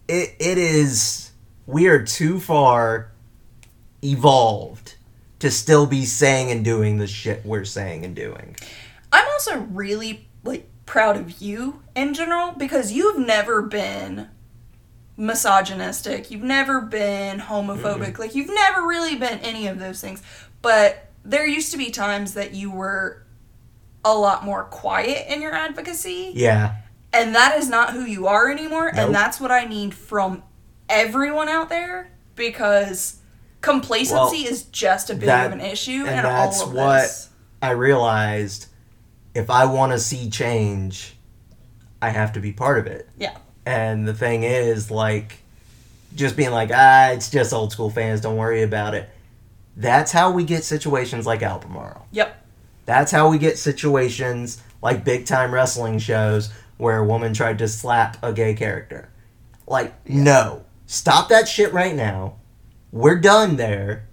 [0.08, 1.32] it it is.
[1.66, 3.12] We are too far
[4.02, 4.94] evolved
[5.40, 8.56] to still be saying and doing the shit we're saying and doing.
[9.12, 14.30] I'm also really like proud of you in general because you've never been
[15.16, 16.30] misogynistic.
[16.30, 18.18] You've never been homophobic.
[18.18, 20.22] Like you've never really been any of those things.
[20.62, 23.22] But there used to be times that you were
[24.04, 26.32] a lot more quiet in your advocacy.
[26.34, 26.76] Yeah,
[27.12, 28.92] And that is not who you are anymore.
[28.94, 29.06] Nope.
[29.06, 30.42] And that's what I need from
[30.88, 33.18] everyone out there because
[33.62, 37.28] complacency Well, is just a bit that- of an issue and in that's what- this.
[37.62, 38.66] I realized
[39.34, 41.16] if I want to see change,
[42.00, 43.08] I have to be part of it.
[43.18, 43.36] Yeah.
[43.66, 45.40] And the thing is, like,
[46.14, 49.10] just being like, ah, it's just old school fans, don't worry about it.
[49.76, 52.06] That's how we get situations like Albemarle.
[52.12, 52.46] Yep.
[52.86, 57.68] That's how we get situations like big time wrestling shows where a woman tried to
[57.68, 59.10] slap a gay character.
[59.66, 60.64] Like, no.
[60.86, 62.36] Stop that shit right now.
[62.92, 64.06] We're done there.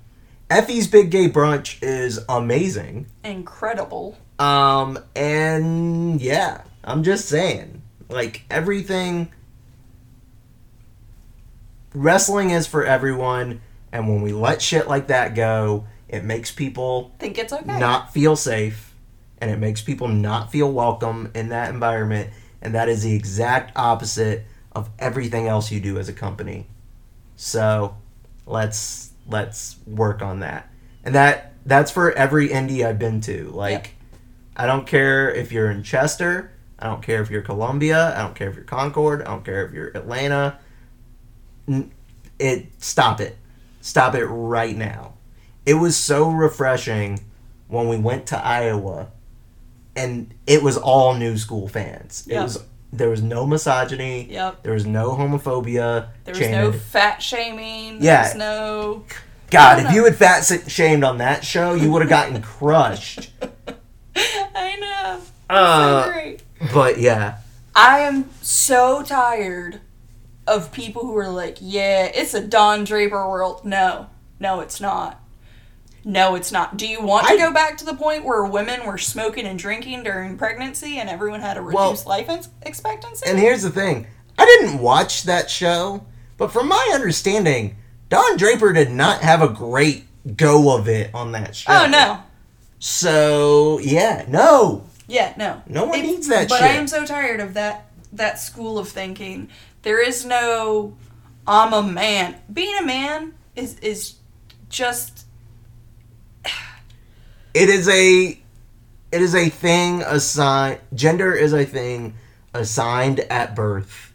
[0.49, 3.05] Effy's Big Gay Brunch is amazing.
[3.23, 4.17] Incredible.
[4.39, 7.81] Um, and yeah, I'm just saying.
[8.09, 9.31] Like, everything.
[11.93, 13.61] Wrestling is for everyone,
[13.91, 17.79] and when we let shit like that go, it makes people Think it's okay.
[17.79, 18.93] not feel safe
[19.39, 22.29] and it makes people not feel welcome in that environment
[22.61, 26.65] and that is the exact opposite of everything else you do as a company
[27.35, 27.95] so
[28.45, 30.69] let's let's work on that
[31.03, 33.87] and that that's for every indie i've been to like Yep.
[34.57, 38.35] i don't care if you're in chester i don't care if you're columbia i don't
[38.35, 40.57] care if you're concord i don't care if you're atlanta
[42.39, 43.37] it stop it
[43.81, 45.13] stop it right now
[45.65, 47.19] it was so refreshing
[47.67, 49.07] when we went to Iowa
[49.95, 52.25] and it was all new school fans.
[52.27, 54.63] It was there was no misogyny, Yep.
[54.63, 56.09] there was no homophobia.
[56.25, 57.99] There was no fat shaming.
[57.99, 58.23] There Yeah.
[58.23, 59.03] was no.
[59.49, 59.91] God, if no.
[59.91, 63.31] you had fat shamed on that show, you would have gotten crushed.
[64.15, 65.21] I know.
[65.49, 66.41] Uh, so great.
[66.73, 67.37] but yeah,
[67.75, 69.79] I am so tired
[70.47, 73.63] of people who are like, yeah, it's a Don Draper world.
[73.65, 74.07] No,
[74.39, 75.19] no, it's not.
[76.05, 76.75] No, it's not.
[76.75, 79.57] Do you want to I- go back to the point where women were smoking and
[79.57, 83.25] drinking during pregnancy and everyone had a Well- reduced life ex- expectancy?
[83.29, 84.07] and here's the thing:
[84.37, 86.03] I didn't watch that show,
[86.37, 87.77] but from my understanding,
[88.09, 90.05] Don Draper did not have a great
[90.35, 91.71] go of it on that show.
[91.71, 92.19] oh no.
[92.79, 95.61] So yeah, no, Yeah, no.
[95.67, 96.69] No one It- needs that But shit.
[96.69, 99.47] I am so tired of that that school of thinking.
[99.83, 100.95] There is no
[101.45, 102.35] I'm a man.
[102.51, 104.15] Being a man is is
[104.69, 105.25] just
[107.53, 108.39] it is a
[109.11, 112.15] it is a thing assigned gender is a thing
[112.53, 114.13] assigned at birth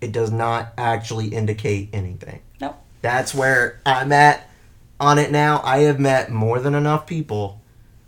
[0.00, 2.76] it does not actually indicate anything no.
[3.02, 4.48] that's where i'm at
[5.00, 7.60] on it now i have met more than enough people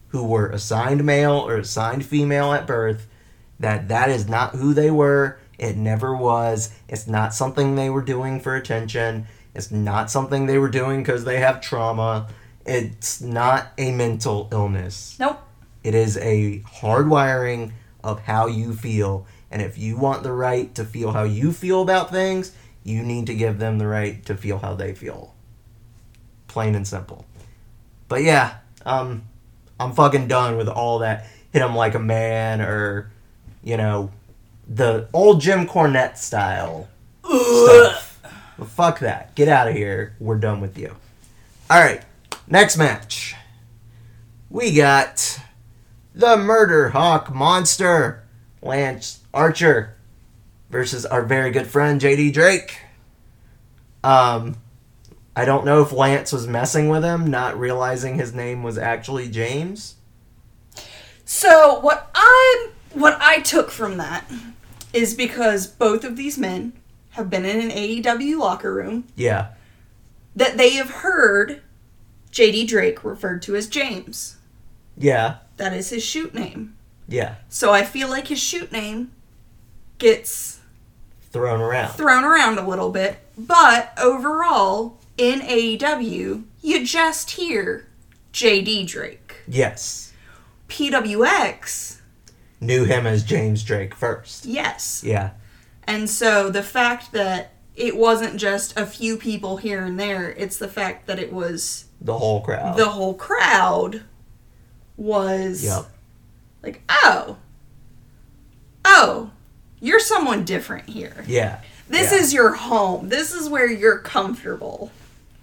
[0.09, 3.09] who were assigned male or assigned female at birth
[3.59, 8.03] that that is not who they were it never was it's not something they were
[8.03, 12.27] doing for attention it's not something they were doing because they have trauma
[12.67, 15.41] it's not a mental illness Nope.
[15.85, 17.73] it is a hardwiring
[18.03, 19.27] of how you feel.
[19.51, 22.53] And if you want the right to feel how you feel about things,
[22.85, 25.35] you need to give them the right to feel how they feel.
[26.49, 27.27] Plain and simple.
[28.09, 29.25] But yeah, um,
[29.79, 33.11] I'm fucking done with all that hit him like a man or,
[33.63, 34.11] you know,
[34.71, 36.89] the old Jim Cornette style
[37.25, 38.23] stuff.
[38.57, 39.35] But fuck that.
[39.35, 40.15] Get out of here.
[40.21, 40.95] We're done with you.
[41.69, 42.03] All right,
[42.47, 43.35] next match.
[44.49, 45.41] We got
[46.15, 48.25] the Murder Hawk Monster,
[48.63, 49.97] Lance Archer,
[50.71, 52.79] versus our very good friend JD Drake.
[54.03, 54.57] Um,
[55.35, 59.29] I don't know if Lance was messing with him, not realizing his name was actually
[59.29, 59.97] James.
[61.25, 64.29] So what I what I took from that
[64.93, 66.73] is because both of these men
[67.11, 69.49] have been in an AEW locker room Yeah,
[70.37, 71.61] that they have heard
[72.33, 74.37] JD Drake referred to as James.
[74.97, 76.77] yeah, That is his shoot name.
[77.09, 77.37] yeah.
[77.49, 79.11] So I feel like his shoot name
[79.99, 80.61] gets
[81.33, 81.91] Thrown around.
[81.93, 87.87] thrown around a little bit, but overall in AEW, you just hear
[88.33, 89.37] JD Drake.
[89.47, 90.13] Yes.
[90.69, 92.00] PWX,
[92.61, 94.45] Knew him as James Drake first.
[94.45, 95.03] yes.
[95.05, 95.31] Yeah,
[95.85, 100.31] And so the fact that it wasn't just a few people here and there.
[100.33, 102.77] It's the fact that it was The whole crowd.
[102.77, 104.03] the whole crowd
[104.99, 105.87] was Yep.
[106.63, 107.37] like, oh,
[108.85, 109.31] oh,
[109.81, 111.25] you're someone different here.
[111.27, 111.61] Yeah.
[111.89, 112.19] This Yeah.
[112.19, 113.09] is your home.
[113.09, 114.91] This is where you're comfortable.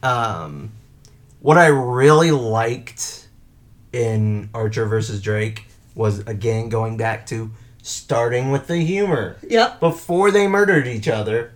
[0.04, 0.72] Um,
[1.42, 3.28] what I really liked
[3.92, 5.67] in Archer versus Drake
[5.98, 7.52] was again going back to
[7.82, 9.80] starting with the humor Yep.
[9.80, 11.52] before they murdered each other.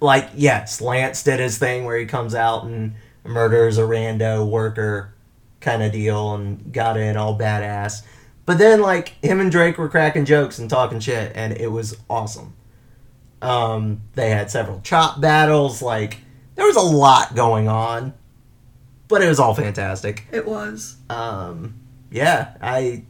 [0.00, 2.94] Like, yes, Lance did his thing where he comes out and
[3.24, 5.14] murders a rando worker
[5.60, 8.02] kind of deal and got in all badass.
[8.46, 11.96] But then, like, him and Drake were cracking jokes and talking shit, and it was
[12.08, 12.54] awesome.
[13.42, 15.82] Um, they had several chop battles.
[15.82, 16.18] Like,
[16.54, 18.14] there was a lot going on,
[19.08, 20.26] but it was all fantastic.
[20.32, 20.96] It was.
[21.10, 21.74] Um,
[22.10, 23.02] yeah, I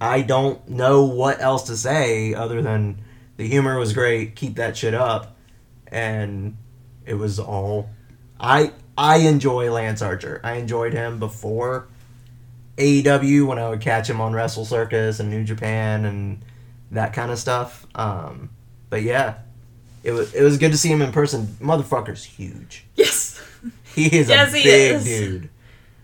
[0.00, 3.00] I don't know what else to say other than
[3.36, 4.36] the humor was great.
[4.36, 5.36] Keep that shit up,
[5.88, 6.56] and
[7.04, 7.88] it was all.
[8.38, 10.40] I I enjoy Lance Archer.
[10.44, 11.86] I enjoyed him before
[12.76, 16.42] AEW when I would catch him on Wrestle Circus and New Japan and
[16.90, 17.86] that kind of stuff.
[17.94, 18.50] Um,
[18.90, 19.36] but yeah,
[20.04, 21.56] it was it was good to see him in person.
[21.60, 22.84] Motherfucker's huge.
[22.94, 23.40] Yes.
[23.94, 25.04] He is Yes, a big is.
[25.04, 25.48] dude.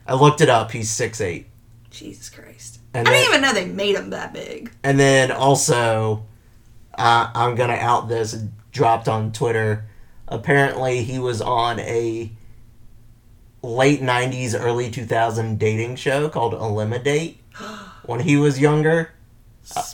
[0.07, 0.71] I looked it up.
[0.71, 1.47] He's six eight.
[1.91, 2.72] Jesus Christ.
[2.95, 4.71] And I then, didn't even know they made him that big.
[4.85, 6.25] and then also,
[6.97, 8.45] uh, I'm gonna out this.
[8.71, 9.85] Dropped on Twitter.
[10.29, 12.31] Apparently, he was on a
[13.63, 17.39] late '90s, early 2000 dating show called Elimidate
[18.05, 19.11] when he was younger.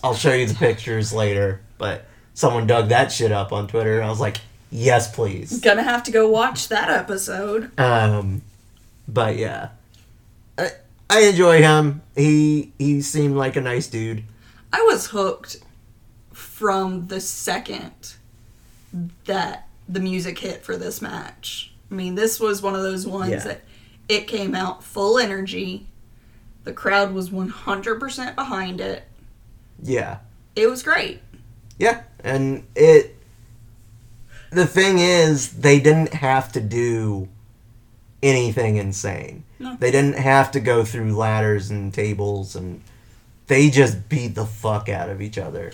[0.02, 3.96] I'll show you the pictures later, but someone dug that shit up on Twitter.
[3.96, 4.38] and I was like,
[4.70, 5.60] yes, please.
[5.60, 7.78] Gonna have to go watch that episode.
[7.78, 8.42] Um,
[9.06, 9.68] but yeah,
[11.10, 12.02] I, enjoy him.
[12.14, 14.24] He he seemed like a nice dude.
[14.72, 15.56] I was hooked
[16.32, 18.14] from the second
[19.24, 21.72] that the music hit for this match.
[21.90, 23.38] I mean, this was one of those ones Yeah.
[23.44, 23.60] that
[24.08, 25.86] it came out full energy.
[26.64, 29.04] The crowd was 100% behind it.
[29.82, 30.18] Yeah,
[30.54, 31.20] It was great.
[31.78, 33.16] yeah, and it.
[34.50, 37.28] The thing is, they didn't have to do
[38.22, 39.44] anything insane.
[39.58, 39.76] No.
[39.78, 42.80] They didn't have to go through ladders and tables, and
[43.48, 45.72] they just beat the fuck out of each other.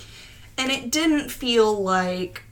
[0.57, 2.43] And it didn't feel like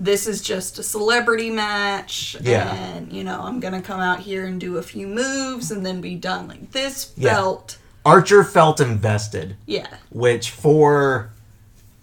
[0.00, 2.72] this is just a celebrity match Yeah.
[2.72, 5.84] and, you know, I'm going to come out here and do a few moves and
[5.84, 6.46] then be done.
[6.48, 7.34] Like, this Yeah.
[7.34, 9.56] felt, Archer felt invested.
[9.66, 9.88] yeah.
[10.10, 11.30] which for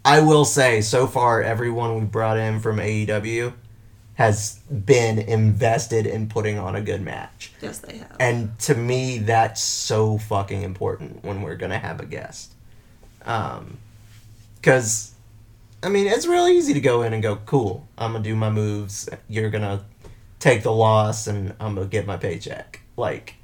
[0.03, 3.53] I will say so far everyone we brought in from AEW
[4.15, 7.51] has been invested in putting on a good match.
[7.61, 8.15] Yes, they have.
[8.19, 12.53] And to me that's so fucking important when we're to have a guest.
[13.25, 13.77] Um
[14.61, 15.11] cuz
[15.83, 18.35] I mean, it's really easy to go in and go, "Cool, I'm going to do
[18.35, 19.07] my moves.
[19.29, 19.83] You're going to
[20.39, 23.35] take the loss and I'm going to get my paycheck." Like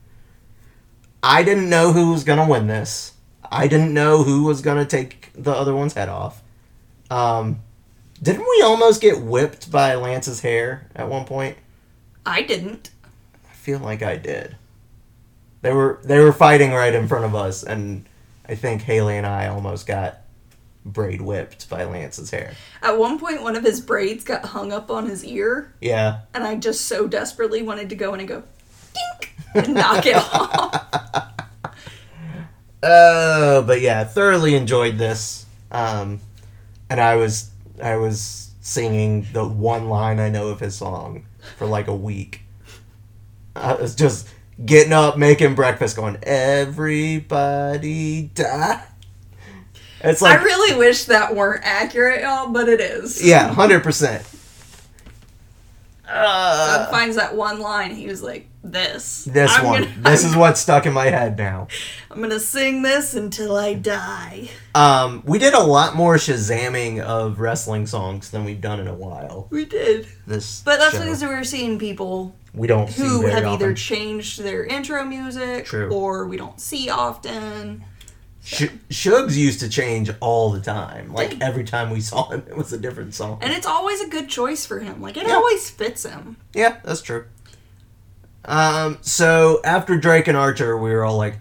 [1.22, 3.14] I didn't know who was going to win this.
[3.52, 6.42] I didn't know who was going to take the other one's head off.
[7.10, 7.62] Um,
[8.22, 11.58] didn't we almost get whipped by Lance's hair at one point?
[12.26, 12.92] I didn't.
[13.50, 14.56] I feel like I did.
[15.62, 18.06] They were they were fighting right in front of us, and
[18.48, 20.22] I think Haley and I almost got
[20.84, 22.54] braid whipped by Lance's hair.
[22.82, 26.44] At one point, one of his braids got hung up on his ear, Yeah, and
[26.44, 28.44] I just so desperately wanted to go in and go,
[28.94, 30.74] dink, and knock it off.
[32.82, 35.46] Uh, but yeah, thoroughly enjoyed this.
[35.72, 36.20] Um,
[36.90, 37.51] and I was
[37.82, 41.26] I was singing the one line I know of his song
[41.58, 42.42] for like a week.
[43.56, 44.28] I was just
[44.64, 48.84] getting up, making breakfast, going, everybody die.
[50.04, 53.24] It's like, I really wish that weren't accurate, y'all, but it is.
[53.24, 54.41] Yeah, 100%.
[56.14, 56.92] Doug uh.
[56.92, 57.96] finds that one line.
[57.96, 61.38] He was like, "This, this I'm one, gonna, this is what's stuck in my head
[61.38, 61.68] now."
[62.10, 64.50] I'm gonna sing this until I die.
[64.76, 68.94] Um, we did a lot more shazamming of wrestling songs than we've done in a
[68.94, 69.48] while.
[69.50, 71.00] We did this, but that's show.
[71.00, 73.54] because we were seeing people we don't who have often.
[73.54, 75.92] either changed their intro music True.
[75.92, 77.86] or we don't see often.
[78.44, 81.14] Sh- Shugs used to change all the time.
[81.14, 81.44] Like Did.
[81.44, 83.38] every time we saw him, it was a different song.
[83.42, 85.02] And it's always a good choice for him.
[85.02, 85.36] Like it Yeah.
[85.36, 86.38] always fits him.
[86.54, 87.26] yeah, that's true.
[88.46, 91.38] Um, so after Drake and Archer, we were all like,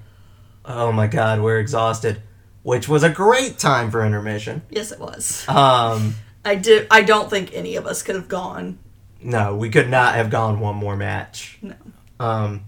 [0.67, 2.23] "Oh my god, we're exhausted,"
[2.63, 4.63] which was a great time for intermission.
[4.69, 5.47] Yes, it was.
[5.49, 6.87] Um, I did.
[6.91, 8.79] I don't think any of us could have gone.
[9.23, 11.59] no, we could not have gone one more match.
[11.63, 11.75] No.
[12.19, 12.65] Um,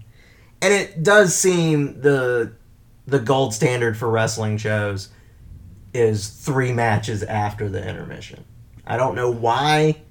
[0.61, 2.53] and it does seem the
[3.05, 5.09] the gold standard for wrestling shows
[5.93, 8.43] is three matches after the intermission.
[8.85, 10.01] I don't know why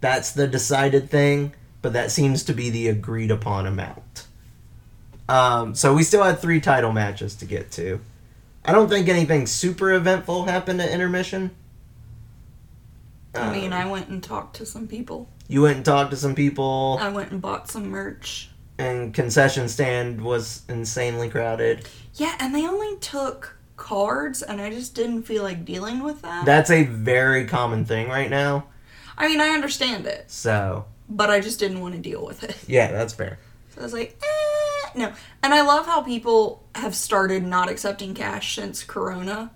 [0.00, 1.52] that's the decided thing,
[1.82, 4.26] but that seems to be the agreed upon amount.
[5.28, 8.00] Um, so we still had three title matches to get to.
[8.64, 11.50] I don't think anything super eventful happened at intermission.
[13.34, 15.28] I mean, Um, I went and talked to some people.
[15.48, 18.50] you went and talked to some people, I went and bought some merch.
[18.78, 21.88] And concession stand was insanely crowded.
[22.14, 26.44] Yeah, and they only took cards, and I just didn't feel like dealing with that.
[26.46, 28.66] That's a very common thing right now.
[29.16, 32.56] I mean, I understand it, So but I just didn't want to deal with it.
[32.66, 33.38] yeah, that's fair.
[33.74, 35.12] So I was like, eh, no.
[35.42, 39.50] And I love how people have started not accepting cash since Corona.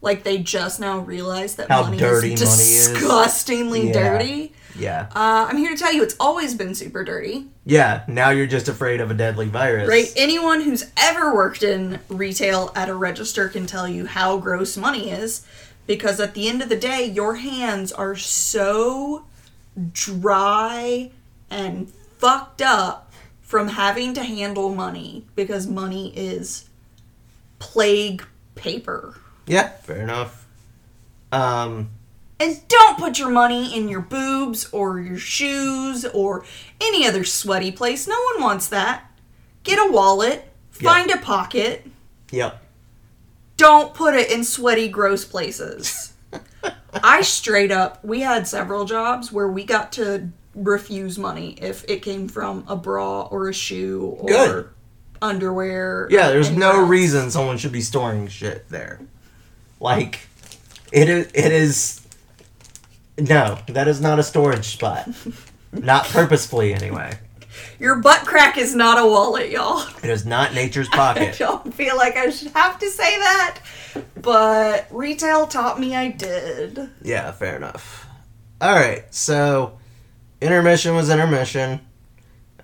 [0.00, 2.88] Like they just now realize that How money dirty is money is.
[2.90, 3.92] disgustingly Yeah.
[4.18, 4.52] dirty.
[4.76, 7.46] Yeah, Uh, I'm here to tell you, it's always been super dirty.
[7.64, 8.02] yeah.
[8.08, 10.12] Now you're just afraid of a deadly virus, Right?
[10.16, 15.10] Anyone who's ever worked in retail at a register can tell you how gross money
[15.10, 15.46] is
[15.86, 19.24] because at the end of the day, your hands are so
[19.92, 21.10] dry
[21.50, 21.88] and
[22.18, 26.68] fucked up from having to handle money because money is
[27.58, 28.24] plague
[28.54, 29.14] paper.
[29.46, 30.46] Yeah, fair enough.
[31.32, 31.90] Um,
[32.40, 36.44] And don't put your money in your boobs or your shoes or
[36.80, 38.06] any other sweaty place.
[38.08, 39.10] No one wants that.
[39.62, 41.86] Get a wallet, find a pocket.
[42.30, 42.60] yep.
[43.56, 46.12] Don't put it in sweaty, gross places.
[46.92, 52.02] I straight up, we had several jobs where we got to refuse money if it
[52.02, 54.68] came from a bra or a shoe or Good.
[55.22, 56.08] underwear.
[56.10, 56.88] Yeah, there's no else.
[56.88, 59.00] reason someone should be storing shit there.
[59.78, 60.26] Like,
[60.92, 61.26] it is.
[61.32, 62.03] It is.
[63.18, 65.08] No, that is not a storage spot.
[65.72, 67.18] not purposefully, anyway.
[67.78, 69.86] Your butt crack is not a wallet, y'all.
[70.02, 71.34] It is not nature's pocket.
[71.34, 73.60] I don't feel like I should have to say that,
[74.20, 76.90] but retail taught me I did.
[77.02, 78.06] yeah, fair enough.
[78.60, 79.78] All right, so
[80.40, 81.80] intermission was intermission.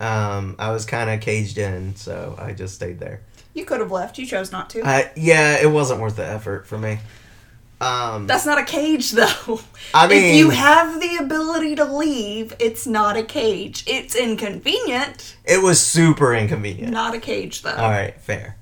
[0.01, 3.21] Um, I was kind of caged in, so I just stayed there.
[3.53, 4.17] You could have left.
[4.19, 4.83] You chose not to.
[4.87, 6.99] I, yeah, it wasn't worth the effort for me.
[7.81, 9.61] Um, That's not a cage, though.
[9.95, 13.85] I mean, if you have the ability to leave, it's not a cage.
[13.87, 16.93] It's inconvenient, it was super inconvenient.
[16.93, 17.71] not a cage, though.
[17.75, 18.57] All right, fair.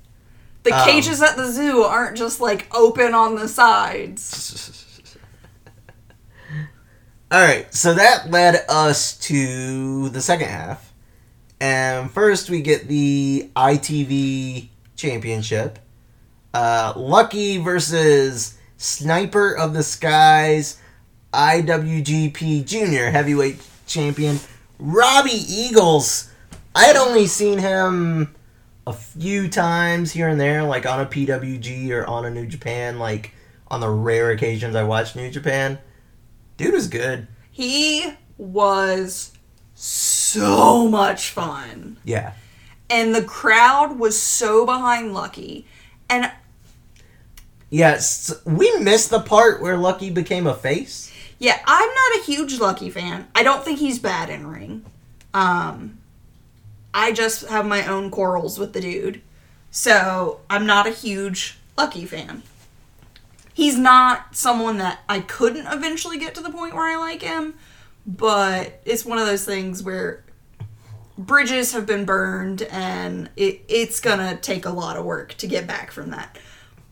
[0.63, 4.85] The Um, cages at the zoo aren't just like open on the sides.
[7.31, 10.93] All right, so that led us to the second half.
[11.61, 15.77] And first, we get the ITV Championship.
[16.53, 20.79] Uh, Lucky versus Sniper of the Skies,
[21.33, 24.39] IWGP Junior Heavyweight Champion,
[24.79, 26.31] Robbie Eagles.
[26.73, 28.33] I had only seen him
[28.87, 32.99] a few times here and there, like on a PWG or on a New Japan,
[32.99, 33.33] like
[33.67, 35.77] on the rare occasions I watched New Japan.
[36.55, 37.27] Dude was good.
[37.51, 39.33] He was
[39.75, 41.97] so much fun.
[42.05, 42.31] Yeah.
[42.89, 45.67] And the crowd was so behind Lucky.
[46.09, 46.31] And
[47.69, 51.11] Yes, we missed the part where Lucky became a face.
[51.37, 53.27] Yeah, I'm not a huge Lucky fan.
[53.35, 54.85] I don't think he's bad in ring.
[55.33, 55.99] Um,
[56.93, 59.21] I just have my own quarrels with the dude.
[59.71, 62.43] So I'm not a huge Lucky fan.
[63.53, 67.55] He's not someone that I couldn't eventually get to the point where I like him,
[68.05, 70.23] but it's one of those things where
[71.17, 75.67] bridges have been burned and it, it's gonna take a lot of work to get
[75.67, 76.37] back from that.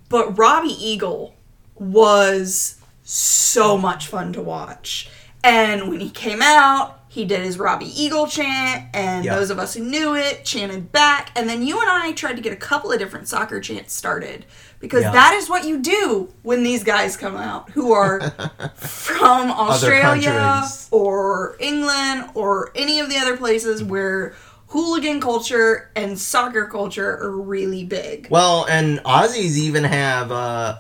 [0.10, 1.36] But Robbie Eagle
[1.76, 5.10] was so much fun to watch.
[5.44, 9.36] And when he came out, he did his Robbie Eagle chant, and Yeah.
[9.36, 11.32] those of us who knew it chanted back.
[11.36, 14.46] And then you and I tried to get a couple of different soccer chants started
[14.80, 15.12] because Yeah.
[15.14, 18.20] that is what you do when these guys come out who are
[18.76, 24.36] from Australia or England or any of the other places where
[24.68, 28.28] hooligan culture and soccer culture are really big.
[28.30, 30.78] Well, and Aussies even have uh,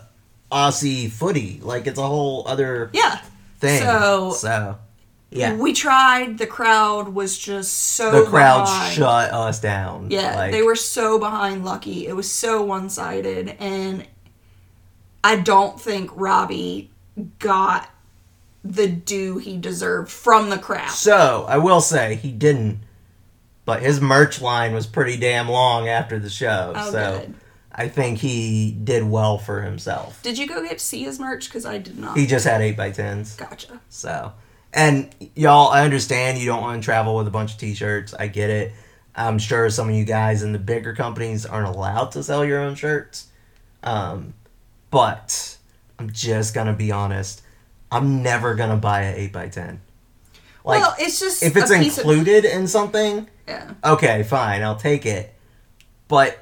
[0.51, 1.59] Aussie footy.
[1.61, 3.19] Like it's a whole other Yeah.
[3.59, 3.81] thing.
[3.81, 4.77] So- so
[5.29, 6.37] yeah, We tried.
[6.37, 8.11] The crowd was just so.
[8.11, 8.93] the crowd behind.
[8.93, 10.07] shut us down.
[10.09, 12.07] Yeah, Like, they were so behind Lucky.
[12.07, 14.07] It was so one sided, and
[15.23, 16.91] I don't think Robbie
[17.39, 17.89] got
[18.63, 20.91] the due he deserved from the crowd.
[20.91, 22.79] So I will say he didn't,
[23.67, 26.71] but his merch line was pretty damn long after the show.
[26.73, 27.33] Oh, so good.
[27.69, 30.23] I think he did well for himself.
[30.23, 31.49] Did you go get to see his merch?
[31.49, 32.17] Because I did not.
[32.17, 33.35] He just had eight by tens.
[33.35, 33.81] Gotcha.
[33.89, 34.31] So,
[34.73, 38.13] and y'all, I understand you don't want to travel with a bunch of t-shirts.
[38.13, 38.71] I get it.
[39.13, 42.61] I'm sure some of you guys in the bigger companies aren't allowed to sell your
[42.61, 43.27] own shirts.
[43.83, 44.33] Um,
[44.91, 45.57] but
[45.99, 47.41] I'm just gonna be honest.
[47.91, 49.81] I'm never gonna buy an eight by ten.
[50.63, 53.73] Like, well, it's just if it's included in something, Of, yeah.
[53.83, 55.33] okay, fine, I'll take it.
[56.07, 56.37] But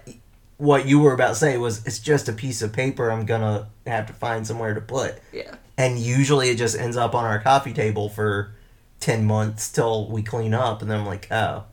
[0.57, 3.67] what you were about to say was it's just a piece of paper I'm gonna
[3.85, 5.15] have to find somewhere to put.
[5.33, 5.55] Yeah.
[5.77, 8.55] And usually it just ends up on our coffee table for
[9.01, 10.81] 10 months till we clean up.
[10.81, 11.65] And then I'm like, oh,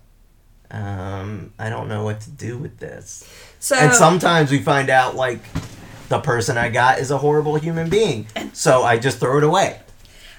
[0.71, 3.29] um, I don't know what to do with this.
[3.61, 5.41] So and sometimes we find out, like,
[6.09, 8.27] the person I got is a horrible human being.
[8.53, 9.81] So I just throw it away.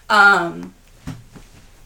[0.10, 0.74] Um,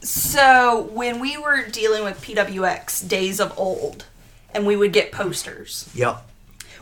[0.00, 4.06] so when we were dealing with PWX days of old,
[4.54, 6.26] and we would get posters, Yep.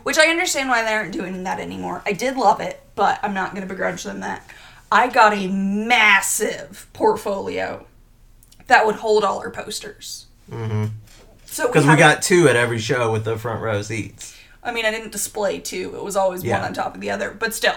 [0.04, 2.02] which I understand why they aren't doing that anymore.
[2.06, 4.48] I did love it, but I'm not going to begrudge them that.
[4.92, 7.86] I got a massive portfolio
[8.68, 10.26] that would hold all our posters.
[10.50, 10.86] Mm-hmm.
[11.46, 14.34] So Because we had- got two at every show with the front row seats.
[14.62, 15.94] I mean, I didn't display two.
[15.96, 16.58] It was always Yeah.
[16.58, 17.30] one on top of the other.
[17.30, 17.76] But still,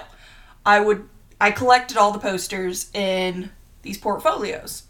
[0.65, 1.07] I would
[1.41, 3.51] I collected all the posters in
[3.83, 4.83] these portfolios.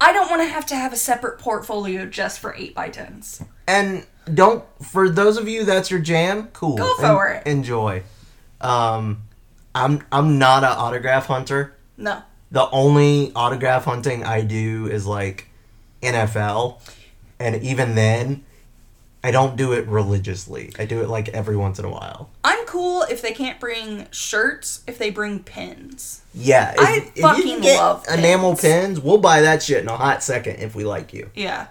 [0.00, 3.44] I don't want to have to have a separate portfolio just for 8 by 10s
[3.68, 6.76] And don't for those of you that's your jam, cool.
[6.76, 7.46] Go for En- it.
[7.46, 8.02] Enjoy.
[8.60, 9.22] Um,
[9.74, 11.74] I'm I'm not an autograph hunter.
[11.96, 12.22] No.
[12.50, 15.48] The only autograph hunting I do is like
[16.02, 16.80] NFL,
[17.38, 18.44] and even then,
[19.22, 20.72] I don't do it religiously.
[20.78, 22.30] I do it like every once in a while.
[22.42, 26.22] I'm cool if they can't bring shirts, if they bring pins.
[26.32, 28.60] Yeah, if, I if you fucking can get love enamel pins.
[28.62, 29.00] pins.
[29.00, 31.30] We'll buy that shit in a hot second if we like you.
[31.34, 31.66] Yeah.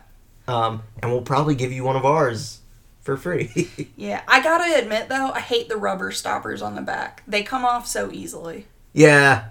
[0.47, 2.59] Um, and we'll probably give you one of ours
[3.01, 3.49] for free.
[3.95, 4.21] Yeah.
[4.27, 7.23] I got to admit though, I hate the rubber stoppers on the back.
[7.27, 8.67] They come off so easily.
[8.93, 9.45] Yeah.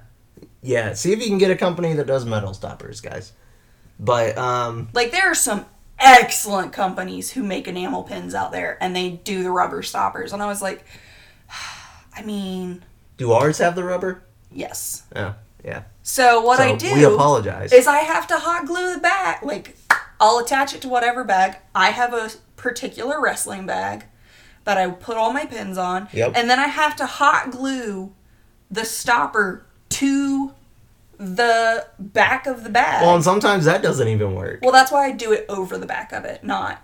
[0.62, 0.95] Yeah.
[0.95, 3.33] See if you can get a company that does metal stoppers, guys.
[4.01, 5.66] But um Like there are some
[6.01, 10.43] excellent companies who make enamel pins out there and they do the rubber stoppers and
[10.43, 10.85] I was like
[12.16, 12.85] I mean,
[13.16, 14.23] do ours have the rubber?
[14.53, 15.05] yes.
[15.15, 15.35] Oh,
[15.65, 15.83] yeah.
[16.03, 17.73] So what so I do we apologize.
[17.73, 19.43] is I have to hot glue the bag.
[19.43, 19.77] Like
[20.20, 21.57] I'll attach it to whatever bag.
[21.75, 24.05] I have a particular wrestling bag
[24.65, 26.33] that I put all my pins on Yep.
[26.35, 28.12] and then I have to hot glue
[28.70, 30.53] the stopper to
[31.19, 33.03] the back of the bag.
[33.03, 34.61] well, and sometimes that doesn't even work.
[34.62, 36.82] Well, that's why I do it over the back of it, not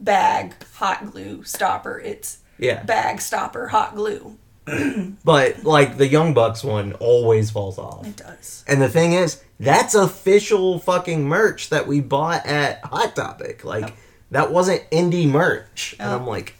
[0.00, 2.00] bag, hot glue, stopper.
[2.00, 2.82] It's Yeah.
[2.82, 4.36] bag, stopper, hot glue.
[5.24, 8.06] But like the Young Bucks one always falls off.
[8.06, 8.64] It does.
[8.66, 13.64] And the thing is, that's official fucking merch that we bought at Hot Topic.
[13.64, 13.94] Like
[14.30, 15.94] that wasn't indie merch.
[15.98, 16.10] And.
[16.10, 16.54] I'm like,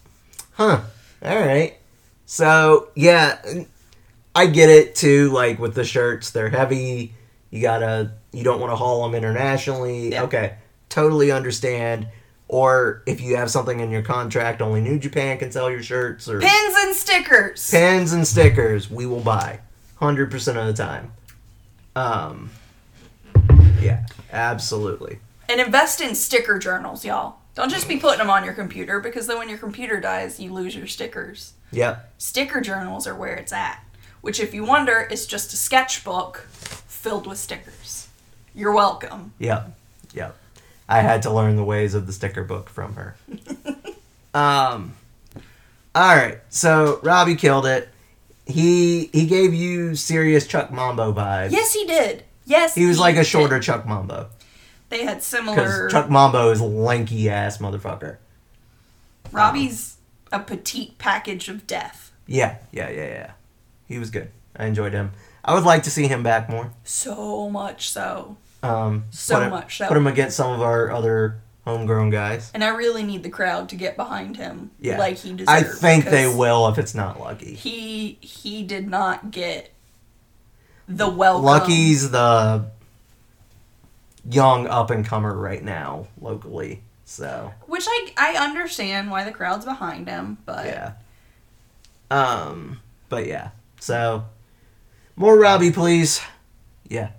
[0.52, 0.80] huh,
[1.24, 1.76] all right.
[2.26, 3.40] So yeah,
[4.34, 5.30] I get it too.
[5.30, 7.14] Like with the shirts, they're heavy.
[7.50, 10.12] You gotta, you don't want to haul them internationally.
[10.12, 10.22] Yeah.
[10.24, 10.54] Okay,
[10.88, 12.08] totally understand.
[12.48, 16.28] Or if you have something in your contract, only New Japan can sell your shirts.
[16.28, 17.70] Or Pins and stickers.
[17.70, 19.60] Pins and stickers we will buy
[20.00, 21.12] 100% of the time
[21.94, 22.48] um
[23.80, 25.18] yeah absolutely
[25.48, 27.36] and invest in sticker journals, y'all.
[27.54, 30.50] Don't just be putting them on your computer because then when your computer dies, you
[30.52, 31.52] lose your stickers.
[31.70, 33.84] yep Sticker journals are where it's at,
[34.22, 38.08] which, if you wonder, is just a sketchbook filled with stickers.
[38.54, 39.32] You're welcome.
[39.38, 39.70] yep
[40.14, 40.36] yep
[40.88, 43.16] i had to learn the ways of the sticker book from her
[44.34, 44.94] um
[45.94, 47.88] all right so robbie killed it
[48.46, 52.24] he he gave you serious chuck mambo vibes Yes, he did.
[52.44, 53.26] Yes, he was like a did.
[53.26, 54.28] shorter chuck mambo
[54.90, 55.88] They had similar.
[55.88, 58.16] chuck mambo is lanky ass motherfucker
[59.30, 59.96] Robbie's
[60.30, 62.12] a petite package of death.
[62.26, 63.30] yeah yeah yeah yeah
[63.88, 65.10] he was good i enjoyed him
[65.44, 68.36] i would like to see him back more So much so.
[68.62, 69.88] Um, So put him- much so.
[69.88, 72.50] Put him against some of our other homegrown guys.
[72.54, 75.48] And I really need the crowd to get behind him Yeah, like he deserves.
[75.50, 77.54] I think they will if it's not Lucky.
[77.54, 79.72] He he did not get
[80.88, 81.44] the welcome.
[81.44, 82.66] Lucky's the
[84.28, 86.82] young up and comer right now locally.
[87.04, 90.92] So which I I understand why the crowd's behind him, but yeah.
[92.10, 93.50] Um, but yeah.
[93.82, 94.26] So
[95.16, 96.20] more Robbie, please.
[96.88, 97.10] Yeah,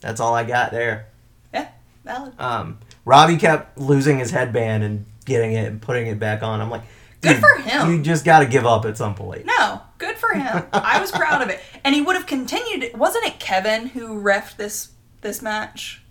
[0.00, 1.08] that's all I got there.
[1.54, 1.68] yeah,
[2.04, 2.38] valid.
[2.38, 6.60] Um, Robbie kept losing his headband and getting it and putting it back on.
[6.60, 6.82] I'm like,
[7.22, 7.90] Good for him.
[7.90, 9.46] You just got to give up at some point.
[9.46, 10.64] No, good for him.
[10.74, 12.82] I was proud of it, and he would have continued.
[12.82, 12.96] it.
[12.96, 14.90] Wasn't it Kevin who refed this
[15.22, 16.02] this match?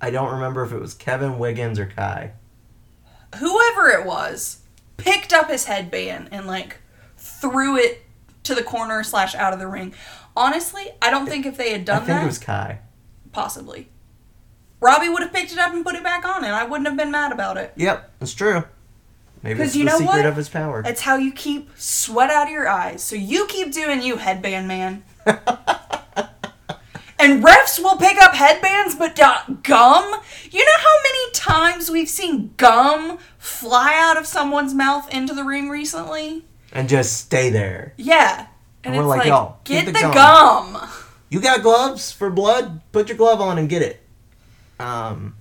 [0.00, 2.32] I don't remember if it was Kevin Wiggins or Kai.
[3.38, 4.60] Whoever it was
[4.96, 6.78] picked up his headband and like
[7.16, 8.02] threw it
[8.48, 9.94] to the corner slash out of the ring.
[10.36, 12.80] Honestly, I don't think if they had done I think that, it was Kai.
[13.32, 13.88] possibly,
[14.80, 16.96] Robbie would have picked it up and put it back on, and I wouldn't have
[16.96, 17.72] been mad about it.
[17.76, 18.64] Yep, that's true.
[19.42, 20.26] Maybe it's you the know secret what?
[20.26, 20.82] of his power.
[20.84, 23.02] It's how you keep sweat out of your eyes.
[23.04, 25.04] So you keep doing you, headband man.
[27.20, 30.20] And refs will pick up headbands, but gum.
[30.50, 35.42] You know how many times we've seen gum fly out of someone's mouth into the
[35.42, 36.44] ring recently?
[36.72, 37.94] And just stay there.
[37.96, 38.46] Yeah.
[38.84, 40.78] And, And we're it's like, like, "Yo, get, get the, the gum.
[41.30, 42.80] You got gloves for blood?
[42.92, 44.00] Put your glove on and get it.
[44.78, 45.34] Um,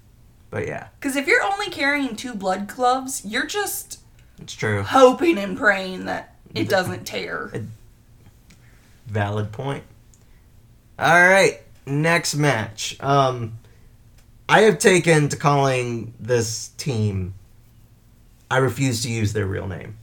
[0.49, 3.99] but yeah, Because if you're only carrying two blood gloves, you're just
[4.41, 4.81] it's true.
[4.83, 7.51] hoping and praying that it doesn't tear.
[9.07, 9.83] Valid point.
[10.99, 12.97] All right, next match.
[12.99, 13.59] Um,
[14.49, 17.33] I have taken to calling this team.
[18.49, 19.97] I refuse to use their real name.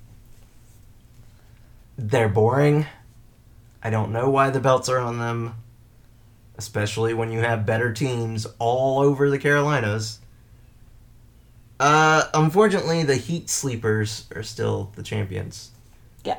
[1.96, 2.86] They're boring.
[3.82, 5.54] I don't know why the belts are on them,
[6.56, 10.20] especially when you have better teams all over the Carolinas.
[11.78, 15.70] Uh, unfortunately, the Heat Sleepers are still the champions.
[16.24, 16.38] Yeah.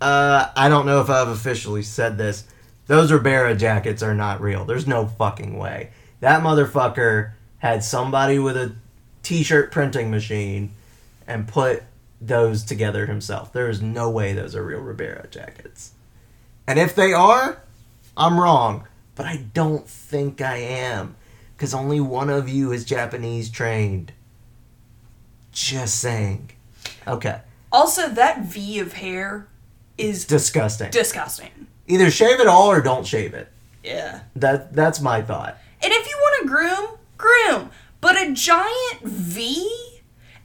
[0.00, 2.44] Uh, I don't know if I've officially said this.
[2.86, 4.64] Those Ribera jackets are not real.
[4.64, 5.90] There's no fucking way.
[6.20, 8.74] That motherfucker had somebody with a
[9.22, 10.72] t-shirt printing machine
[11.26, 11.82] and put
[12.20, 13.52] those together himself.
[13.52, 15.92] There is no way those are real Ribera jackets.
[16.66, 17.62] And if they are,
[18.16, 18.86] I'm wrong.
[19.14, 21.16] But I don't think I am.
[21.56, 24.12] Because only one of you is Japanese trained.
[25.52, 26.50] Just saying.
[27.06, 27.40] Okay.
[27.72, 29.46] Also, that V of hair
[29.98, 30.90] is Disgusting.
[30.90, 31.66] disgusting.
[31.86, 33.48] Either shave it all or don't shave it.
[33.84, 34.20] Yeah.
[34.36, 35.58] That that's my thought.
[35.82, 37.70] And if you want to groom, groom.
[38.00, 39.68] But a giant V,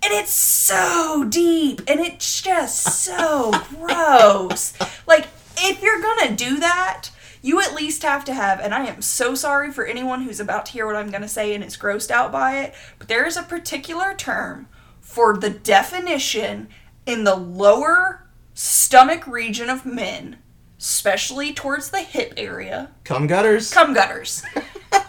[0.06, 4.74] and it's so deep, and it's just so gross.
[5.08, 5.28] Like,
[5.58, 7.10] if you're gonna do that,
[7.42, 10.68] you at least have to have, and I am so sorry for anyone who's about
[10.68, 13.36] to hear what I'm gonna say and is grossed out by it, but there is
[13.36, 14.68] a particular term
[15.02, 16.68] for the definition
[17.06, 20.38] in the lower stomach region of men,
[20.80, 23.74] especially towards the hip area Cum gutters.
[23.74, 24.44] cum gutters.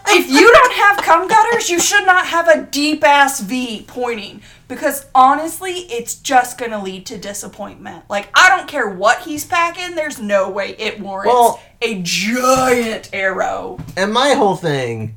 [0.09, 4.41] If you don't have cum gutters, you should not have a deep ass V pointing
[4.67, 8.03] because honestly, it's just gonna lead to disappointment.
[8.09, 13.09] Like I don't care what he's packing, there's no way it warrants Well- a giant
[13.13, 13.77] arrow.
[13.95, 15.15] and my whole thing,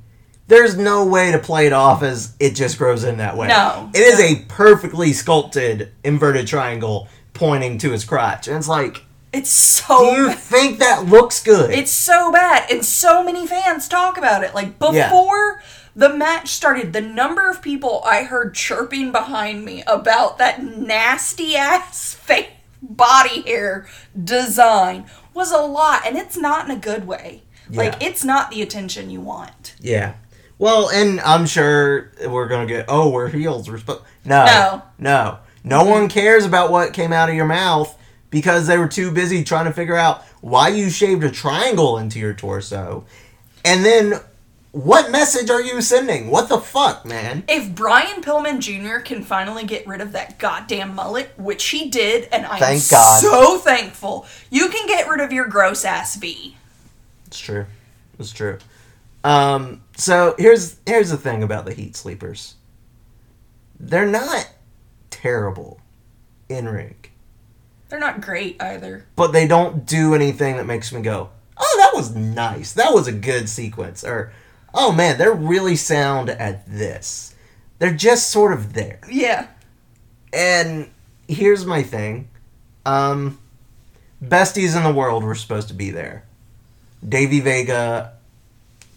[0.49, 3.49] there's no way to play it off as it just grows in that way.
[3.49, 4.25] No, It is no.
[4.27, 8.49] a perfectly sculpted inverted triangle pointing to his crotch.
[8.49, 9.99] And it's like, It's so.
[10.15, 11.71] do you think that looks good?
[11.71, 14.55] It's so bad, and so many fans talk about it.
[14.55, 15.09] Like Yeah.
[15.09, 15.63] before
[15.95, 21.57] the match started, the number of people I heard chirping behind me about that nasty
[21.57, 22.51] ass fake
[22.83, 23.87] body hair
[24.23, 27.43] design was a lot, and it's not in a good way.
[27.73, 29.75] Like it's not the attention you want.
[29.81, 30.15] yeah.
[30.59, 32.85] Well, and I'm sure we're gonna get.
[32.89, 33.71] Oh, we're heels.
[33.71, 34.03] We're supposed.
[34.27, 34.45] No.
[34.45, 34.83] No.
[34.99, 35.39] No.
[35.65, 37.97] No one cares about what came out of your mouth
[38.31, 42.19] because they were too busy trying to figure out why you shaved a triangle into
[42.19, 43.05] your torso.
[43.65, 44.21] And then
[44.73, 46.31] what message are you sending?
[46.31, 47.45] What the fuck, man?
[47.49, 49.01] If Brian Pillman Jr.
[49.01, 53.21] can finally get rid of that goddamn mullet, which he did, and I'm Thank God.
[53.21, 56.57] so thankful, you can get rid of your gross ass V.
[57.27, 57.67] It's true.
[58.19, 58.59] It's true.
[59.25, 62.55] Um, so here's here's the thing about the Heat Sleepers.
[63.79, 64.49] They're not
[65.11, 65.81] terrible
[66.49, 66.97] in ring,
[67.91, 69.05] They're not great either.
[69.17, 72.73] but they don't do anything that makes me go, "Oh, that was nice.
[72.73, 74.33] That was a good sequence." Or,
[74.73, 77.35] "Oh man, they're really sound at this."
[77.79, 79.01] They're just sort of there.
[79.11, 79.49] Yeah.
[80.33, 80.89] And
[81.29, 82.29] here's my thing.
[82.87, 83.39] Um
[84.23, 86.25] besties in the world were supposed to be there.
[87.07, 88.13] Davey Vega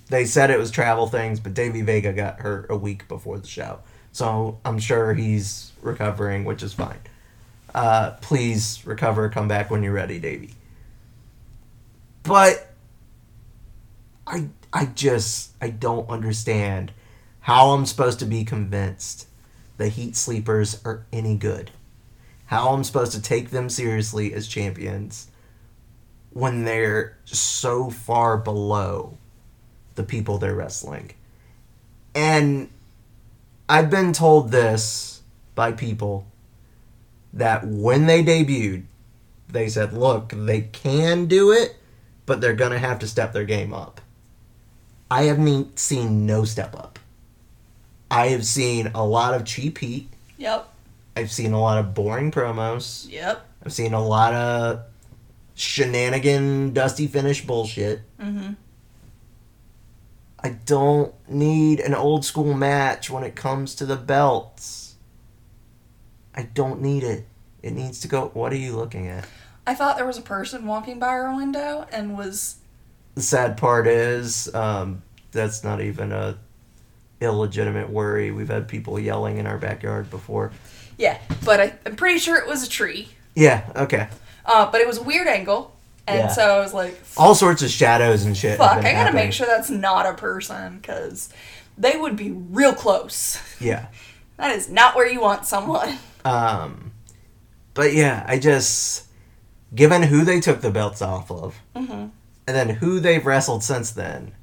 [0.09, 3.47] they said it was travel things, but Davey Vega got hurt a week before the
[3.47, 3.79] show.
[4.11, 6.99] So I'm sure he's recovering, which is fine.
[7.73, 10.53] Uh, please recover, come back when you're ready, Davey.
[12.23, 12.69] But
[14.25, 16.91] I I just I don't understand
[17.41, 19.27] how I'm supposed to be convinced
[19.77, 21.71] the Heat Sleepers are any good.
[22.45, 25.27] How I'm supposed to take them seriously as champions
[26.29, 29.17] when they're so far below
[29.95, 31.11] the people they're wrestling.
[32.15, 32.69] And
[33.67, 35.21] I've been told this
[35.55, 36.27] by people
[37.33, 38.83] that when they debuted,
[39.49, 41.75] they said, look, they can do it,
[42.25, 44.01] but they're going to have to step their game up.
[45.09, 46.99] I have ne- seen no step up.
[48.09, 50.09] I have seen a lot of cheap heat.
[50.37, 50.67] Yep.
[51.15, 53.09] I've seen a lot of boring promos.
[53.11, 53.45] Yep.
[53.65, 54.81] I've seen a lot of
[55.55, 58.01] shenanigan, dusty finish bullshit.
[58.19, 58.53] Mm-hmm.
[60.43, 64.82] I don't need an old school match when it comes to the belts.
[66.35, 67.25] I don't need it.
[67.61, 68.31] It needs to go.
[68.33, 69.27] What are you looking at?
[69.65, 72.55] I thought there was a person walking by our window and was
[73.15, 75.01] the sad part is um,
[75.31, 76.37] that's not even a
[77.21, 78.31] illegitimate worry.
[78.31, 80.51] We've had people yelling in our backyard before.
[80.97, 83.09] Yeah, but I, I'm pretty sure it was a tree.
[83.35, 84.09] Yeah, okay.
[84.45, 85.73] Uh, but it was a weird angle,
[86.05, 86.27] and Yeah.
[86.27, 88.57] so I was like, All sorts of shadows and shit.
[88.57, 88.71] "Fuck!
[88.71, 89.25] I gotta happening.
[89.25, 91.29] make sure that's not a person, because
[91.77, 93.39] they would be real close.
[93.59, 93.85] Yeah.
[94.43, 96.91] That is not where you want someone." Um,
[97.73, 99.05] but yeah, I just
[99.73, 102.07] given who they took the belts off of, hmm
[102.45, 104.33] and then who they've wrestled since then.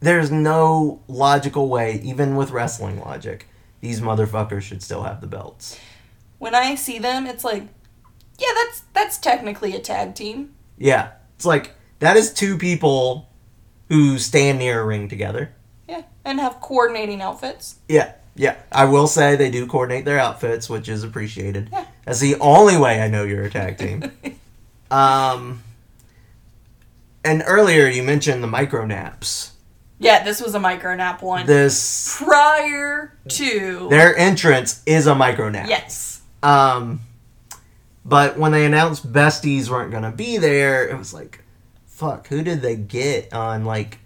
[0.00, 3.46] There's no logical way, even with wrestling logic,
[3.80, 5.78] these motherfuckers should still have the belts.
[6.38, 7.62] When I see them, it's like,
[8.38, 10.54] yeah, that's that's technically a tag team.
[10.78, 13.28] Yeah, it's like that is two people
[13.88, 15.54] who stand near a ring together.
[15.88, 17.76] Yeah, and have coordinating outfits.
[17.88, 18.56] Yeah, yeah.
[18.72, 21.68] I will say they do coordinate their outfits, which is appreciated.
[21.70, 21.84] Yeah.
[22.06, 24.10] That's the only way I know you're a tag team.
[24.90, 25.62] um,
[27.22, 29.52] and earlier you mentioned the micro naps.
[29.98, 31.44] Yeah, this was a micro nap one.
[31.44, 35.68] This Prior to their entrance is a micro nap.
[35.68, 37.00] yes, Um,
[38.06, 41.44] but when they announced besties weren't gonna be there, it was like,
[41.86, 43.98] fuck, who did they get on like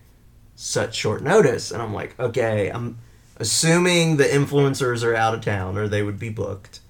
[0.57, 1.71] such short notice?
[1.71, 2.99] And I'm like, okay, I'm
[3.37, 6.81] assuming the influencers are out of town or they would be booked.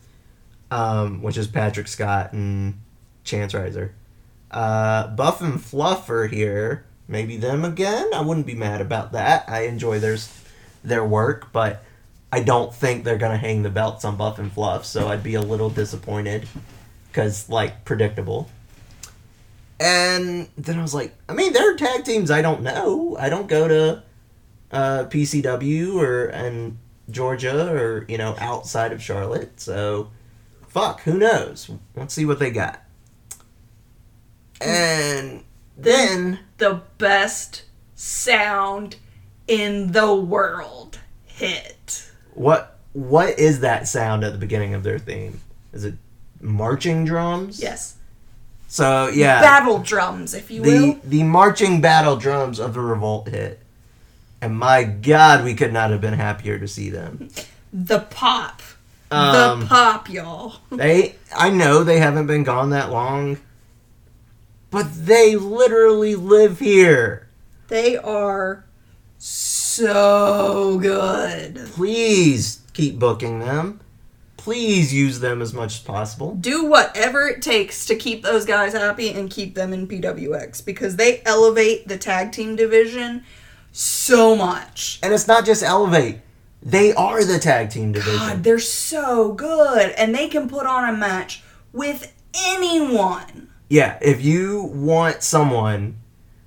[0.70, 2.80] Um, which is Patrick Scott and
[3.22, 3.94] Chance Riser.
[4.50, 6.84] Uh, Buff and Fluff are here.
[7.06, 8.10] Maybe them again.
[8.14, 9.48] I wouldn't be mad about that.
[9.48, 10.16] I enjoy their
[10.82, 11.82] their work, but
[12.32, 14.84] I don't think they're gonna hang the belts on Buff and Fluff.
[14.84, 16.48] So I'd be a little disappointed
[17.08, 18.48] because like predictable.
[19.78, 23.16] And then I was like, I mean, there are tag teams I don't know.
[23.18, 24.02] I don't go to
[24.74, 26.76] uh, PCW or and
[27.10, 29.60] Georgia or you know outside of Charlotte.
[29.60, 30.10] So
[30.68, 31.70] fuck, who knows?
[31.96, 32.80] Let's see what they got.
[34.60, 35.44] And
[35.76, 37.62] then the best
[37.94, 38.96] sound
[39.46, 42.10] in the world hit.
[42.34, 45.40] what what is that sound at the beginning of their theme?
[45.72, 45.94] Is it
[46.40, 47.60] marching drums?
[47.60, 47.96] Yes,
[48.68, 51.00] So yeah, battle drums, if you the will.
[51.04, 53.60] the marching battle drums of the revolt hit,
[54.44, 57.30] and my God, we could not have been happier to see them.
[57.72, 58.60] The pop,
[59.10, 60.56] Um, the pop, y'all.
[60.70, 63.38] They, I know they haven't been gone that long,
[64.70, 67.26] but they literally live here.
[67.68, 68.66] They are
[69.16, 71.56] so good.
[71.72, 73.80] Please keep booking them.
[74.36, 76.34] Please use them as much as possible.
[76.34, 80.96] Do whatever it takes to keep those guys happy and keep them in PWX because
[80.96, 83.24] they elevate the tag team division
[83.74, 85.00] so much.
[85.02, 86.20] And it's not just Elevate.
[86.62, 88.16] They are the tag team division.
[88.16, 91.42] God, they're so good and they can put on a match
[91.72, 93.50] with anyone.
[93.68, 95.98] Yeah, if you want someone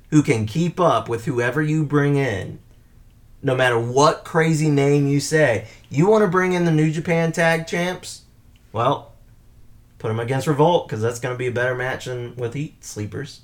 [0.10, 2.60] who can keep up with whoever you bring in,
[3.44, 7.32] no matter what crazy name you say, you want to bring in the New Japan
[7.32, 8.24] Tag Champs,
[8.72, 9.14] well,
[10.00, 12.84] put them against Revolt because that's going to be a better match than with Heat
[12.84, 13.42] Sleepers.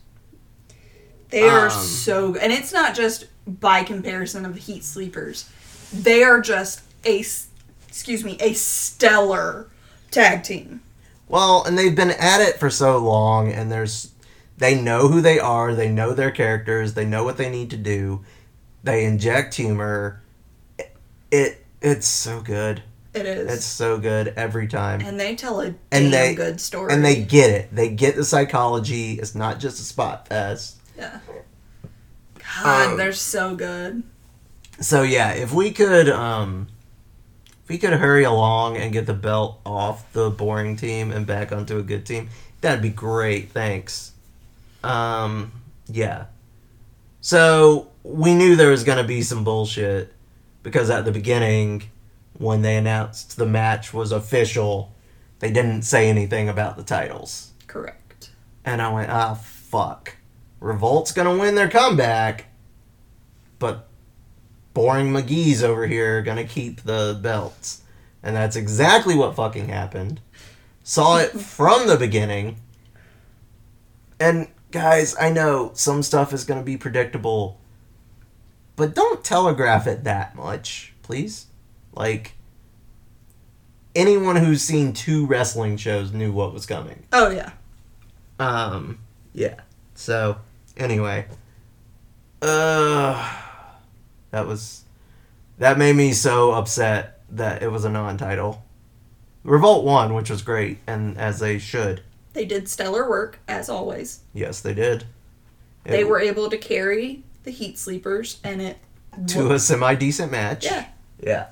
[1.34, 5.50] They are Um, so and it's not just by comparison of the Heat Sleepers.
[5.92, 7.26] They are just a,
[7.88, 9.68] excuse me, a stellar
[10.12, 10.82] tag team.
[11.28, 14.12] Well, and they've been at it for so long, and there's
[14.60, 17.78] they know who they are, they know their characters, they know what they need to
[17.78, 18.24] do.
[18.84, 20.22] They inject humor.
[20.78, 20.96] It,
[21.32, 22.84] it it's so good.
[23.16, 23.52] It is.
[23.52, 25.02] It's so good every time.
[25.02, 26.94] and they tell a damn they- good story.
[26.94, 27.74] and they get it.
[27.76, 29.14] They get the psychology.
[29.14, 30.78] It's not just a spot fest.
[30.98, 31.20] Yeah.
[32.64, 34.04] God, Um, they're so good.
[34.80, 36.68] So yeah, if we could, um,
[37.64, 41.52] if we could hurry along and get the belt off the boring team and back
[41.52, 42.30] onto a good team,
[42.62, 43.52] that'd be great.
[43.52, 44.12] Thanks.
[44.84, 45.52] Um,
[45.88, 46.26] yeah.
[47.22, 50.14] So we knew there was gonna be some bullshit
[50.62, 51.84] because at the beginning,
[52.38, 54.92] when they announced the match was official,
[55.40, 57.52] they didn't say anything about the titles.
[57.68, 58.32] Correct.
[58.66, 60.16] And I went, ah, fuck.
[60.64, 62.46] Revolt's gonna win their comeback,
[63.60, 63.90] but
[64.74, 67.82] boring McGee's over here gonna keep the belts.
[68.24, 70.22] And that's exactly what fucking happened.
[70.82, 72.62] Saw it from the beginning.
[74.22, 77.60] And guys, I know some stuff is gonna be predictable,
[78.78, 81.48] but don't telegraph it that much, please.
[81.92, 82.36] Like,
[83.94, 87.06] anyone who's seen two wrestling shows knew what was coming.
[87.12, 87.52] Oh yeah.
[88.40, 89.00] Um,
[89.34, 89.60] yeah.
[89.94, 90.38] So,
[90.78, 91.26] anyway.
[92.42, 93.34] Uh,
[94.32, 94.84] that was.
[95.60, 98.64] That made me so upset that it was a non title.
[99.44, 102.02] Revolt won, which was great, and as they should.
[102.34, 104.22] They did stellar work as always.
[104.34, 105.06] Yes, they did.
[105.84, 108.78] They were able to carry the Heat Sleepers, and it
[109.28, 110.66] to a semi decent match.
[110.66, 110.88] yeah.
[111.22, 111.48] Yeah.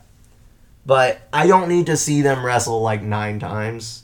[0.85, 4.03] But I don't need to see them wrestle like nine times.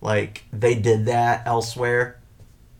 [0.00, 2.18] Like they did that elsewhere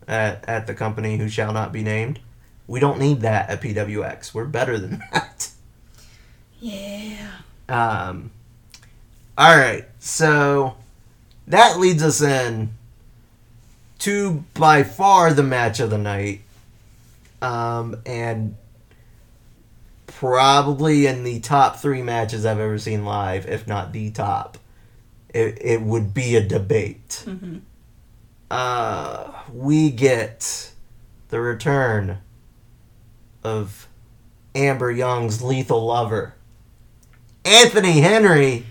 [0.08, 2.20] at, at the company who shall not be named.
[2.66, 4.32] We don't need that at PWX.
[4.32, 5.50] We're better than that.
[6.60, 7.30] Yeah.
[7.68, 8.30] Um,
[9.36, 10.76] all right, so
[11.46, 12.70] that leads us in
[14.00, 16.42] to by far the match of the night,
[17.42, 18.56] um, and
[20.06, 24.58] probably in the top three matches I've ever seen live, if not the top.
[25.30, 27.24] It, it would be a debate.
[27.26, 27.62] Mhm.
[28.54, 30.70] Uh, we get
[31.30, 32.18] the return
[33.42, 33.88] of
[34.54, 36.36] Amber Young's lethal lover,
[37.44, 38.64] Anthony Henry.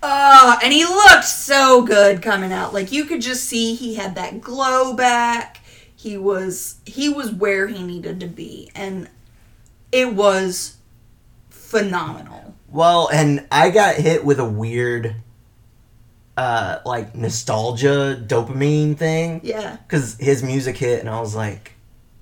[0.00, 2.72] Oh, and he looked so good coming out.
[2.72, 5.58] Like you could just see he had that glow back.
[5.92, 9.10] He was he was where he needed to be and
[9.90, 10.76] it was
[11.48, 12.54] phenomenal.
[12.68, 15.16] Well, and I got hit with a weird,
[16.40, 19.76] uh, like nostalgia dopamine thing Yeah.
[19.76, 21.72] because his music hit, and I was like,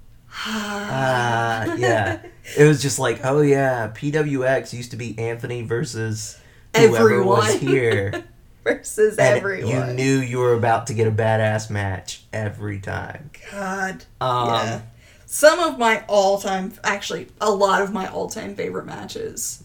[0.32, 2.20] ah, yeah.
[2.56, 6.38] It was just like, oh yeah, PWX used to be Anthony versus
[6.76, 7.74] whoever was Everyone.
[7.76, 8.24] here.
[8.64, 9.70] Versus And everyone.
[9.88, 13.30] you knew you were about to get a badass match every time.
[13.50, 14.04] God.
[14.20, 14.80] Um, yeah.
[15.24, 19.62] Some of my all time, actually, a lot of my all time favorite matches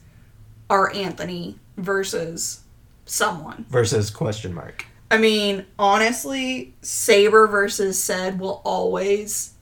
[0.70, 2.62] are Anthony versus
[3.06, 3.66] someone.
[3.70, 4.86] Versus question mark.
[5.12, 9.54] I mean, honestly, Saber versus Said will always,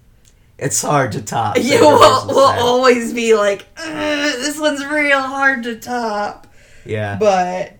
[0.57, 1.57] It's hard to top.
[1.57, 6.47] you Saber will, will always be like, uh, this one's real hard to top.
[6.85, 7.17] Yeah.
[7.19, 7.73] But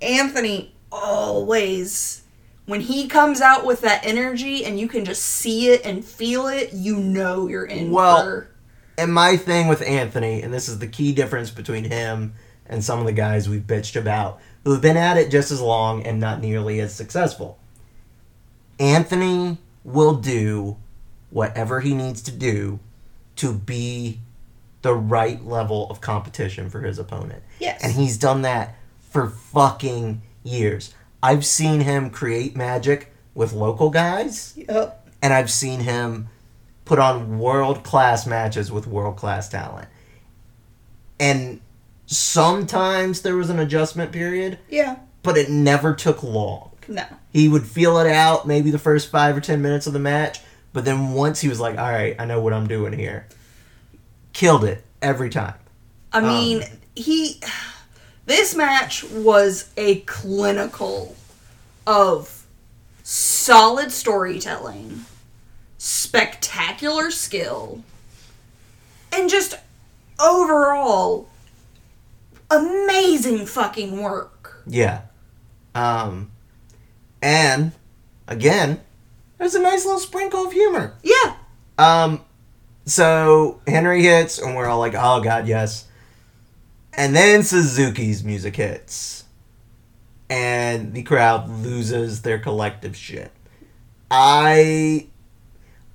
[0.00, 2.22] Anthony always,
[2.66, 6.46] when he comes out with that energy and you can just see it and feel
[6.46, 8.50] it, you know you're in Well, for.
[8.96, 12.34] And my thing with Anthony, and this is the key difference between him
[12.66, 15.60] and some of the guys we've bitched about, who have been at it just as
[15.60, 17.58] long and not nearly as successful.
[18.78, 20.76] Anthony will do
[21.30, 22.78] whatever he needs to do
[23.36, 24.20] to be
[24.82, 27.42] the right level of competition for his opponent.
[27.58, 27.82] Yes.
[27.82, 28.76] And he's done that
[29.10, 30.94] for fucking years.
[31.22, 35.08] I've seen him create magic with local guys Yep.
[35.22, 36.28] and I've seen him
[36.84, 39.88] put on world class matches with world class talent.
[41.18, 41.60] And
[42.10, 44.96] sometimes there was an adjustment period, Yeah.
[45.22, 46.72] but it never took long.
[46.88, 47.04] No.
[47.32, 50.40] He would feel it out maybe the first five or ten minutes of the match,
[50.72, 53.26] but then once he was like, all right, I know what I'm doing here,
[54.32, 55.54] killed it every time.
[56.12, 56.64] I um, mean,
[56.96, 57.40] he.
[58.26, 61.16] This match was a clinical
[61.86, 62.44] of
[63.02, 65.04] solid storytelling,
[65.78, 67.82] spectacular skill,
[69.12, 69.56] and just
[70.20, 71.29] overall
[72.50, 74.62] amazing fucking work.
[74.66, 75.02] Yeah.
[75.74, 76.30] Um,
[77.22, 77.72] and
[78.26, 78.80] again,
[79.38, 80.96] there's a nice little sprinkle of humor.
[81.02, 81.36] Yeah.
[81.78, 82.24] Um,
[82.84, 85.86] so Henry hits, and we're all like, "Oh God, yes!"
[86.92, 89.24] And then Suzuki's music hits,
[90.28, 93.30] and the crowd loses their collective shit.
[94.10, 95.06] I,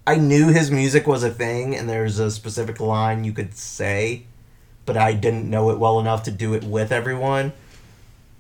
[0.08, 4.26] I knew his music was a thing, and there's a specific line you could say,
[4.86, 7.54] but I didn't know it well enough to do it with everyone.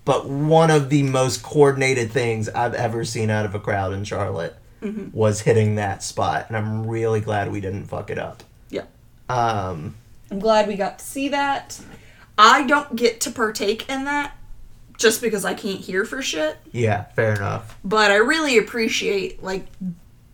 [0.04, 4.04] But one of the most coordinated things I've ever seen out of a crowd in
[4.04, 4.56] Charlotte
[5.14, 8.44] was hitting that spot, and I'm really glad we didn't fuck it up.
[8.70, 8.84] Yeah.
[9.28, 9.96] Um,
[10.30, 11.80] I'm glad we got to see that.
[12.38, 14.38] I don't get to partake in that
[15.00, 16.58] just because I can't hear for shit.
[16.72, 17.78] yeah, fair enough.
[17.84, 19.66] but I really appreciate like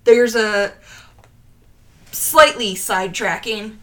[0.03, 0.73] there's a
[2.11, 3.77] slightly sidetracking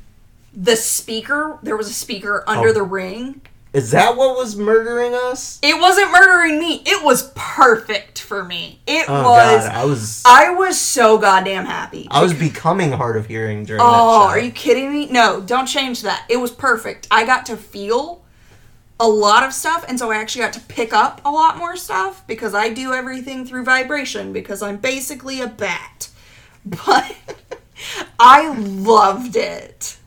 [0.60, 2.72] the speaker there was a speaker under Oh.
[2.72, 3.40] the ring.
[3.72, 5.58] Is that what was murdering us?
[5.62, 6.82] it wasn't murdering me.
[6.86, 8.80] It was perfect for me.
[8.86, 12.08] It Oh was God, I was i was so goddamn happy.
[12.10, 15.06] I was becoming hard of hearing during oh are you kidding me?
[15.10, 16.24] No don't change that.
[16.28, 17.06] It was perfect.
[17.10, 18.24] I got to feel
[19.00, 21.76] a lot of stuff and so i actually got to pick up a lot more
[21.76, 26.08] stuff because i do everything through vibration because i'm basically a bat.
[26.66, 27.14] But
[28.18, 29.97] i loved it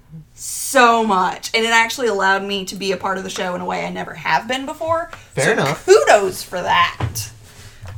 [0.71, 3.61] so much and it actually allowed me to be a part of the show in
[3.61, 5.85] a way i never have been before Fair So enough.
[5.85, 7.29] kudos for that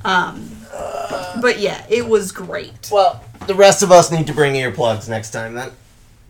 [0.04, 0.50] um
[1.42, 5.32] but yeah it was great Well, the rest of us need to bring earplugs next
[5.32, 5.72] time then.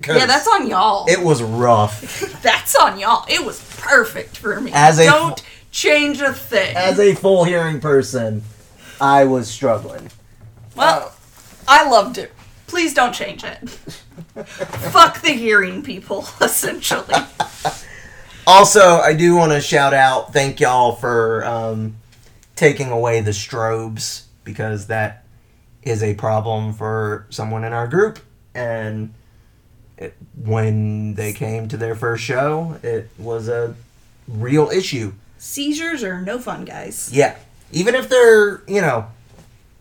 [0.06, 2.02] yeah that's on y'all It was rough.
[2.44, 3.26] That's on y'all.
[3.30, 4.72] It was perfect for me.
[4.74, 5.42] As a- Don't
[5.72, 6.76] change a thing.
[6.76, 8.44] As a full hearing person,
[9.00, 10.10] I was struggling.
[10.76, 11.14] well,
[11.68, 12.34] I loved it.
[12.68, 13.60] Please don't change it.
[14.46, 17.16] Fuck the hearing people, essentially.
[18.46, 21.96] Also, I do want to shout out, thank y'all for um,
[22.56, 25.24] taking away the strobes because that
[25.84, 28.20] is a problem for someone in our group.
[28.54, 29.14] And
[29.98, 33.76] it, when they came to their first show, it was a
[34.28, 35.14] real issue.
[35.38, 37.10] Seizures are no fun, guys.
[37.14, 37.36] Yeah.
[37.72, 39.08] Even if they're, you know,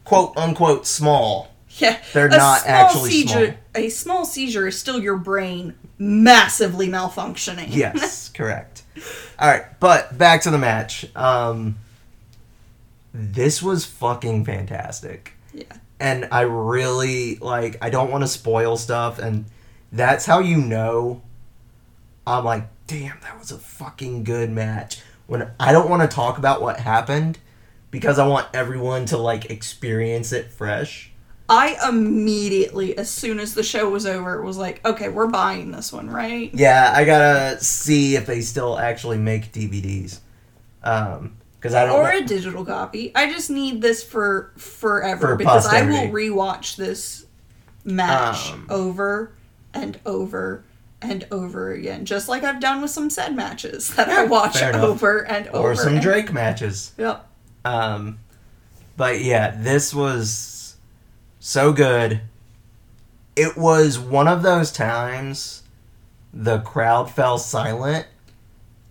[0.04, 1.51] quote unquote small.
[1.78, 3.84] Yeah, They're a not small actually seizure, small.
[3.84, 7.68] A small seizure is still your brain massively malfunctioning.
[7.74, 8.82] Yes, correct.
[9.38, 11.06] All right, but back to the match.
[11.16, 11.78] Um,
[13.14, 15.32] this was fucking fantastic.
[15.54, 15.64] yeah.
[16.00, 19.44] and I really like I don't want to spoil stuff and
[19.92, 21.22] that's how you know
[22.26, 26.38] I'm like damn that was a fucking good match when I don't want to talk
[26.38, 27.38] about what happened
[27.90, 31.11] because I want everyone to like experience it fresh.
[31.48, 35.92] I immediately, as soon as the show was over, was like, okay, we're buying this
[35.92, 36.50] one, right?
[36.54, 37.18] Yeah, I got
[37.58, 40.20] to see if they still actually make DVDs.
[40.84, 43.12] Um cuz I don't Or know- a digital copy.
[43.14, 47.24] I just need this for forever For because I will rewatch this
[47.84, 48.66] match Um.
[48.68, 49.32] over
[49.74, 50.64] and over
[51.00, 55.24] and over again, just like I've done with some said matches that I watch over
[55.26, 55.70] and over.
[55.72, 56.92] or some and- Drake matches.
[56.98, 57.26] Yep.
[57.64, 58.18] Um,
[58.96, 60.61] but yeah, this was
[61.44, 62.20] so good.
[63.34, 65.64] It was one of those times
[66.32, 68.06] the crowd fell silent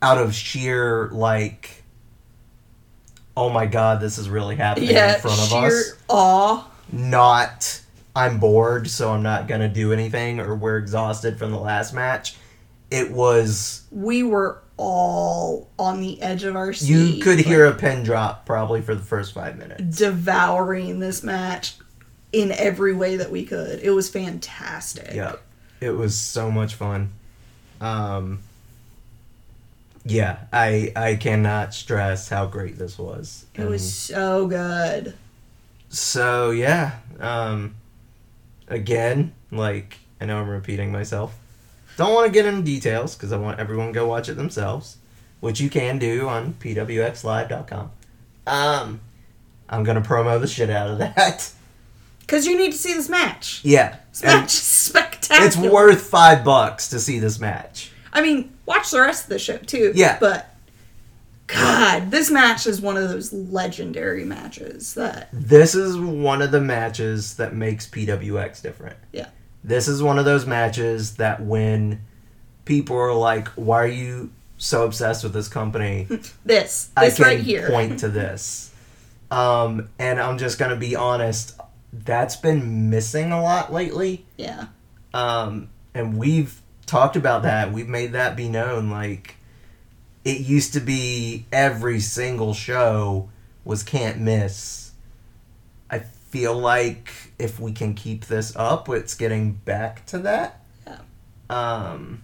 [0.02, 1.84] out of sheer like,
[3.38, 5.94] oh my god, this is really happening Yeah, in front of sheer us.
[6.10, 6.68] awe.
[6.92, 7.82] Not,
[8.16, 12.36] I'm bored, so I'm not gonna do anything, or we're exhausted from the last match.
[12.90, 16.90] It was We were all on the edge of our seat.
[17.18, 19.98] you could hear a pin drop probably for the first five minutes.
[19.98, 21.76] devouring this match
[22.32, 23.80] in every way that we could.
[23.82, 25.14] It was fantastic.
[25.14, 25.42] Yep.
[25.82, 27.12] It was so much fun.
[27.80, 28.40] Um
[30.06, 33.46] Yeah, I I cannot stress how great this was.
[33.56, 35.14] It was so good.
[35.90, 37.00] So yeah.
[37.20, 37.76] Um
[38.68, 41.38] again, like I know I'm repeating myself.
[41.98, 44.98] Don't want to get into details because I want everyone to go watch it themselves,
[45.42, 47.92] which you can do on pwxlive.com.
[48.48, 49.02] Um
[49.70, 51.52] I'm gonna promo the shit out of that.
[52.32, 53.60] Because you need to see this match.
[53.62, 53.98] Yeah.
[54.12, 55.46] This match is spectacular.
[55.46, 57.92] it's worth five bucks to see this match.
[58.14, 59.92] I mean, watch the rest of the show too.
[59.94, 60.18] Yeah.
[60.18, 60.56] But
[61.48, 66.62] God, this match is one of those legendary matches that This is one of the
[66.62, 68.96] matches that makes PWX different.
[69.12, 69.28] Yeah.
[69.62, 72.00] This is one of those matches that when
[72.64, 76.08] people are like, "Why are you so obsessed with this company?"
[76.46, 77.68] this I this can right here.
[77.68, 78.70] point to this.
[79.32, 81.58] Um, and I'm just gonna be honest,
[81.94, 84.26] that's been missing a lot lately.
[84.38, 84.68] yeah.
[85.14, 87.74] Um, and we've talked about that.
[87.74, 88.90] We've made that be known.
[88.90, 89.36] Like,
[90.24, 93.30] it used to be every single show
[93.66, 94.92] was can't miss.
[95.90, 100.62] I feel like if we can keep this up, it's getting back to that.
[100.88, 101.00] Yeah.
[101.50, 102.22] Um,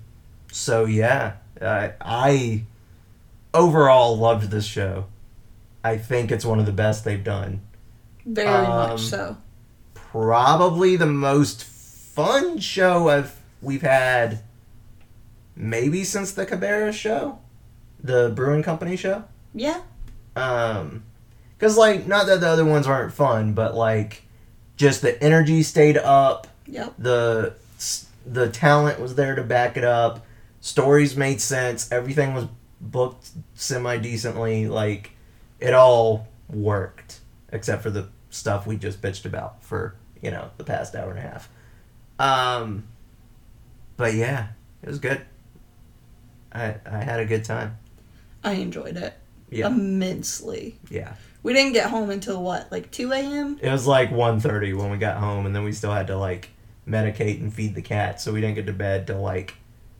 [0.49, 2.63] so yeah, I, I
[3.53, 5.07] overall loved this show.
[5.83, 7.61] I think it's one of the best they've done
[8.25, 9.37] Very Um, much so.
[10.11, 14.39] Probably the most fun show I've we've had
[15.55, 17.39] maybe since the Cabarrus show,
[18.01, 19.25] the Brewing Company show.
[19.53, 19.81] Yeah.
[20.35, 21.03] Um,
[21.57, 24.23] because like not that the other ones aren't fun, but like
[24.77, 26.93] just the energy stayed up, Yep.
[26.97, 27.53] the
[28.25, 30.25] the talent was there to back it up,
[30.61, 32.45] stories made sense, everything was
[32.79, 35.11] booked semi decently, like
[35.59, 37.19] it all worked
[37.51, 41.19] except for the stuff we just bitched about for you know the past hour and
[41.19, 41.49] a half.
[42.19, 42.85] Um,
[43.97, 44.47] but yeah,
[44.81, 45.21] it was good.
[46.53, 47.77] I I had a good time.
[48.43, 49.13] I enjoyed it
[49.49, 50.79] Yeah, immensely.
[50.89, 51.13] yeah.
[51.43, 53.57] We didn't get home until what, like two a.m.
[53.61, 56.49] It was like 1.30 when we got home, and then we still had to like
[56.87, 59.55] medicate and feed the cat, so we didn't get to bed till like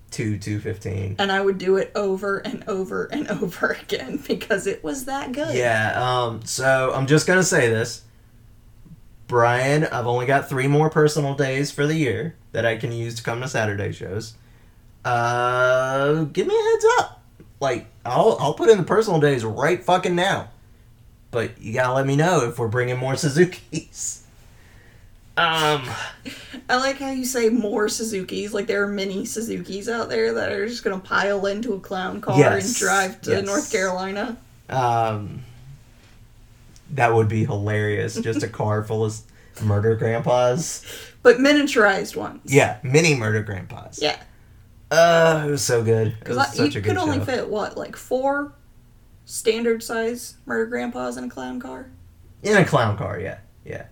[0.10, 1.18] two two fifteen.
[1.20, 5.32] and I would do it over and over and over again because it was that
[5.34, 5.54] good.
[5.56, 5.94] Yeah.
[5.98, 6.46] Um.
[6.46, 8.04] So I'm just gonna say this,
[9.28, 9.84] Brian.
[9.86, 13.24] I've only got three more personal days for the year that I can use to
[13.24, 14.34] come to Saturday shows.
[15.04, 17.22] Uh, give me a heads up.
[17.60, 20.50] Like I'll I'll put in the personal days right fucking now,
[21.32, 24.24] but you gotta let me know if we're bringing more Suzuki's.
[25.36, 25.90] Um.
[26.70, 28.54] I like how you say more Suzuki's.
[28.54, 32.20] Like there are many Suzuki's out there that are just gonna pile into a clown
[32.20, 33.46] car and drive to yes.
[33.46, 34.38] North Carolina.
[34.70, 35.44] Um,
[36.92, 38.16] that would be hilarious.
[38.16, 39.16] Just a car full of
[39.64, 40.86] murder grandpas.
[41.24, 42.42] but miniaturized ones.
[42.46, 44.00] Yeah, mini murder grandpas.
[44.02, 44.22] Yeah.
[44.90, 46.16] Uh, it was so good.
[46.26, 47.26] It was you such a good could only show.
[47.26, 48.54] fit what, like four
[49.26, 51.90] standard size murder grandpas in a clown car.
[52.44, 53.88] In a clown car, yeah, yeah.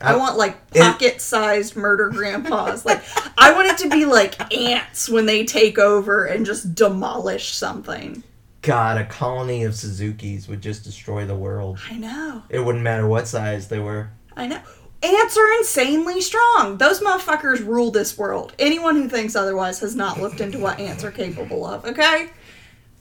[0.00, 2.84] I I- want like pocket sized murder grandpas.
[2.86, 3.02] like
[3.36, 8.22] I want it to be like ants when they take over and just demolish something.
[8.62, 11.78] God, a colony of Suzuki's would just destroy the world.
[11.88, 12.42] I know.
[12.50, 14.10] It wouldn't matter what size they were.
[14.36, 14.60] I know.
[15.02, 16.76] Ants are insanely strong.
[16.76, 18.52] Those motherfuckers rule this world.
[18.58, 22.28] Anyone who thinks otherwise has not looked into what ants are capable of, okay?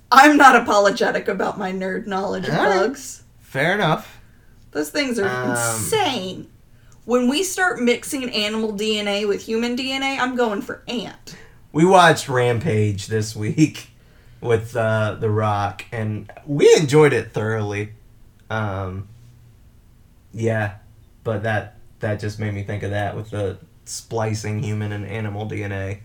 [0.09, 2.79] I'm not apologetic about my nerd knowledge of right.
[2.79, 3.23] bugs.
[3.41, 4.21] Fair enough.
[4.71, 6.47] Those things are Um, insane.
[7.03, 11.35] When we start mixing animal DNA with human DNA, I'm going for ant.
[11.73, 13.89] We watched Rampage this week
[14.41, 17.89] with uh, The Rock, and we enjoyed it thoroughly.
[18.49, 19.07] Um,
[20.33, 20.75] yeah,
[21.23, 25.47] but that that just made me think of that with the splicing human and animal
[25.49, 25.99] DNA.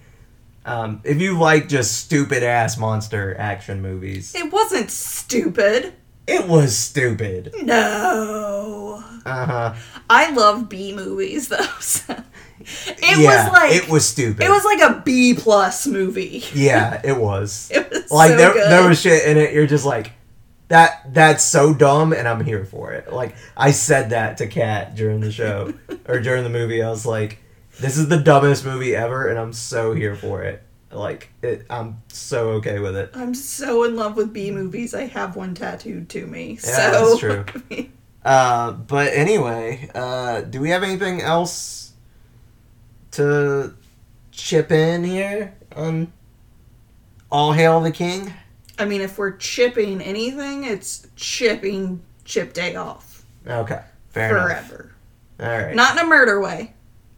[0.67, 5.93] Um, if you like just stupid ass monster action movies, It wasn't stupid.
[6.27, 7.53] it was stupid.
[7.63, 9.05] No.
[9.27, 9.75] Uh huh.
[10.09, 11.63] I love B movies though.
[11.81, 12.17] so-
[12.87, 14.45] it yeah, was like it was stupid.
[14.45, 16.45] it was like a B plus movie.
[16.55, 17.71] yeah, it was.
[17.75, 18.71] It was like so there, good.
[18.71, 19.53] there was shit in it.
[19.53, 20.13] You're just like,
[20.69, 21.13] that.
[21.13, 23.13] That's so dumb, and I'm here for it.
[23.13, 25.75] Like I said that to Kat during the show
[26.07, 26.83] or during the movie.
[26.83, 27.39] I was like,
[27.81, 30.63] this is the dumbest movie ever, and I'm so here for it.
[30.93, 33.11] Like it, I'm so okay with it.
[33.15, 34.95] I'm so in love with B movies.
[34.95, 36.59] I have one tattooed to me.
[36.65, 37.89] Yeah, so that's true.
[38.25, 41.84] Uh, but anyway, uh, do we have anything else
[43.15, 43.75] to
[44.33, 46.13] chip in here on
[47.31, 48.33] All Hail the King?
[48.79, 53.81] I mean, if we're chipping anything, it's chipping Chip Day off Okay,
[54.11, 54.67] fair enough.
[54.69, 54.95] forever.
[55.41, 56.73] All right, Not in a murder way.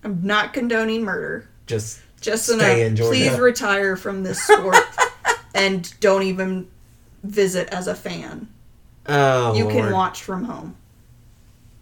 [0.04, 1.48] I'm not condoning murder.
[1.66, 3.10] just Just in Stay a in Georgia.
[3.10, 4.76] please retire from this sport
[5.54, 6.68] and don't even
[7.22, 8.48] visit as a fan.
[9.06, 10.76] oh, you can watch from home.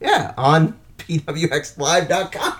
[0.01, 2.55] Yeah, on pwxlive.com.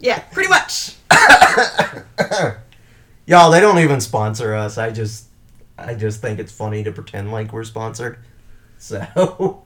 [0.00, 0.94] Yeah, pretty much.
[3.26, 4.78] Y'all, they don't even sponsor us.
[4.78, 5.26] I just,
[5.76, 8.18] I just think it's funny to pretend like we're sponsored.
[8.78, 9.62] So,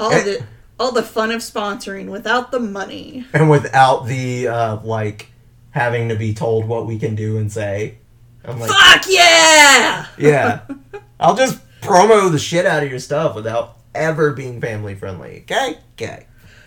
[0.00, 0.42] All the
[0.80, 3.24] all the fun of sponsoring without the money.
[3.32, 5.30] and without the uh, like
[5.70, 7.98] having to be told what we can do and say,
[8.44, 10.06] I'm like, Fuck yeah!
[10.18, 10.60] yeah,
[11.20, 15.42] I'll just promo the shit out of your stuff without ever being family friendly.
[15.42, 16.26] Okay, okay.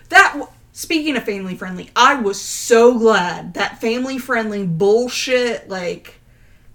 [0.09, 6.19] That speaking of family friendly, I was so glad that family friendly bullshit like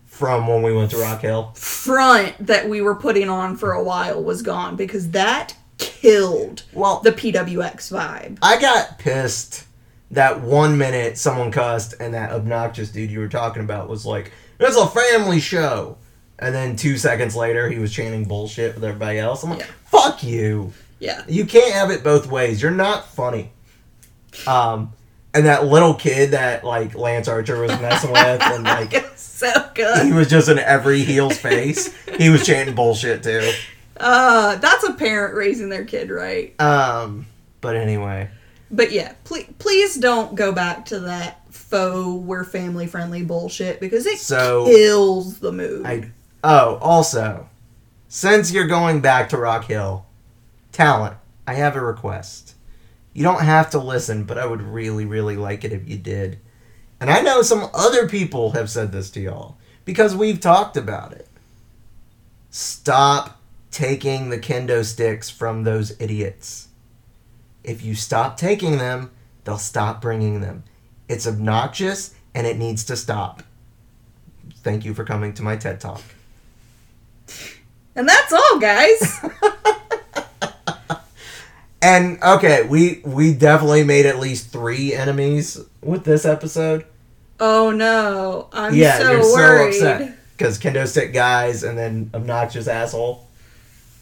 [0.06, 1.52] From when we went to Rock Hill.
[1.54, 6.98] front that we were putting on for a while was gone because that killed Well,
[7.00, 8.38] the PWX vibe.
[8.42, 9.64] I got pissed
[10.10, 14.32] that one minute someone cussed and that obnoxious dude you were talking about was like,
[14.58, 15.96] "It's a family show,"
[16.40, 19.42] and then two seconds later he was chanting bullshit with everybody else.
[19.44, 19.66] I'm like, Yeah.
[19.86, 20.72] "Fuck you!
[20.98, 21.22] Yeah.
[21.28, 22.60] You can't have it both ways.
[22.60, 23.52] You're not funny."
[24.46, 24.92] Um,
[25.34, 30.06] and that little kid that like Lance Archer was messing with, and like so good.
[30.06, 31.92] he was just in every heel's face.
[32.18, 33.50] He was chanting bullshit too.
[33.98, 36.58] Uh, that's a parent raising their kid right.
[36.60, 37.26] Um,
[37.60, 38.28] but anyway,
[38.70, 44.04] But yeah, please, please don't go back to that faux we're family friendly bullshit because
[44.06, 45.86] it So- kills the mood.
[45.86, 46.10] I
[46.44, 47.48] oh also,
[48.08, 50.04] since you're going back to Rock Hill,
[50.72, 52.51] talent, I have a request.
[53.12, 56.38] You don't have to listen, but I would really, really like it if you did.
[57.00, 61.12] And I know some other people have said this to y'all because we've talked about
[61.12, 61.28] it.
[62.50, 63.40] Stop
[63.70, 66.68] taking the kendo sticks from those idiots.
[67.64, 69.10] If you stop taking them,
[69.44, 70.64] they'll stop bringing them.
[71.08, 73.42] It's obnoxious and it needs to stop.
[74.56, 76.02] Thank you for coming to my TED Talk.
[77.96, 79.24] and that's all, guys.
[81.82, 86.86] And okay, we we definitely made at least three enemies with this episode.
[87.40, 89.74] oh no, I'm yeah, so you're worried.
[89.74, 93.28] so upset because kendo stick guys and then obnoxious asshole.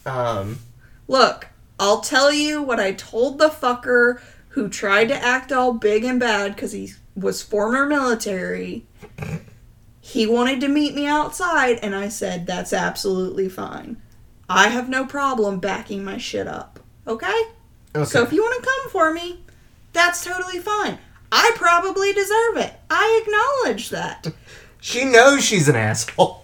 [0.05, 0.59] Um,
[1.07, 1.47] Look,
[1.79, 6.19] I'll tell you what I told the fucker who tried to act all big and
[6.19, 8.85] bad because he was former military.
[9.99, 14.01] He wanted to meet me outside, and I said, That's absolutely fine.
[14.49, 16.79] I have no problem backing my shit up.
[17.07, 17.41] Okay?
[17.95, 18.05] Okay.
[18.05, 19.39] So if you want to come for me,
[19.93, 20.97] that's totally fine.
[21.31, 22.73] I probably deserve it.
[22.89, 24.27] I acknowledge that.
[24.81, 26.43] she knows she's an asshole.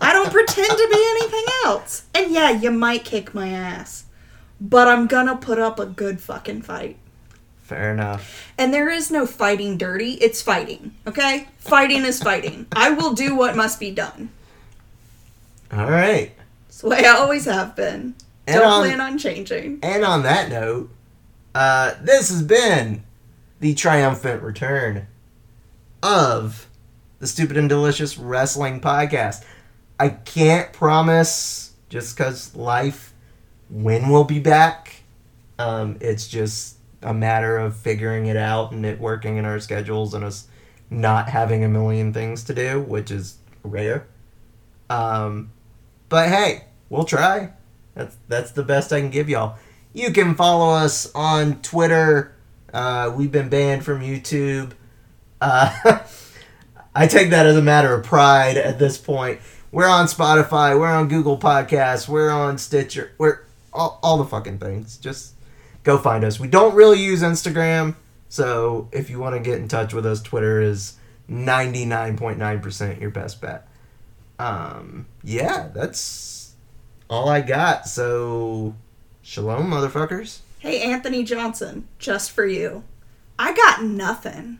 [0.00, 2.04] I don't pretend to be anything else.
[2.14, 4.04] And yeah, you might kick my ass.
[4.60, 6.98] But I'm gonna put up a good fucking fight.
[7.62, 8.52] Fair enough.
[8.58, 10.12] And there is no fighting dirty.
[10.14, 10.94] It's fighting.
[11.06, 11.48] Okay?
[11.58, 12.66] Fighting is fighting.
[12.72, 14.30] I will do what must be done.
[15.72, 16.32] All right.
[16.68, 18.14] It's the way I always have been.
[18.46, 19.78] And Don't on- plan on changing.
[19.82, 20.90] And on that note,
[21.54, 23.04] uh, this has been
[23.60, 25.06] the triumphant return
[26.02, 26.68] of
[27.20, 29.44] the Stupid and Delicious Wrestling Podcast.
[29.98, 33.14] I can't promise, just because life,
[33.70, 35.02] when we'll be back.
[35.58, 40.12] Um, it's just a matter of figuring it out and it working in our schedules
[40.14, 40.48] and us
[40.90, 44.06] not having a million things to do, which is rare.
[44.90, 45.52] Um,
[46.08, 47.52] but hey, we'll try.
[47.94, 49.56] That's that's the best I can give y'all.
[49.92, 52.34] You can follow us on Twitter.
[52.72, 54.72] Uh, we've been banned from YouTube.
[55.40, 56.00] Uh,
[56.94, 59.40] I take that as a matter of pride at this point.
[59.70, 60.78] We're on Spotify.
[60.78, 62.08] We're on Google Podcasts.
[62.08, 63.12] We're on Stitcher.
[63.18, 63.40] We're
[63.72, 64.96] all, all the fucking things.
[64.98, 65.34] Just
[65.82, 66.40] go find us.
[66.40, 67.96] We don't really use Instagram,
[68.28, 70.94] so if you want to get in touch with us, Twitter is
[71.28, 73.68] ninety nine point nine percent your best bet.
[74.38, 76.00] Um, yeah, that's
[77.08, 77.86] all I got.
[77.88, 78.74] So,
[79.22, 80.40] shalom, motherfuckers.
[80.58, 82.84] Hey, Anthony Johnson, just for you.
[83.38, 84.58] I got nothing.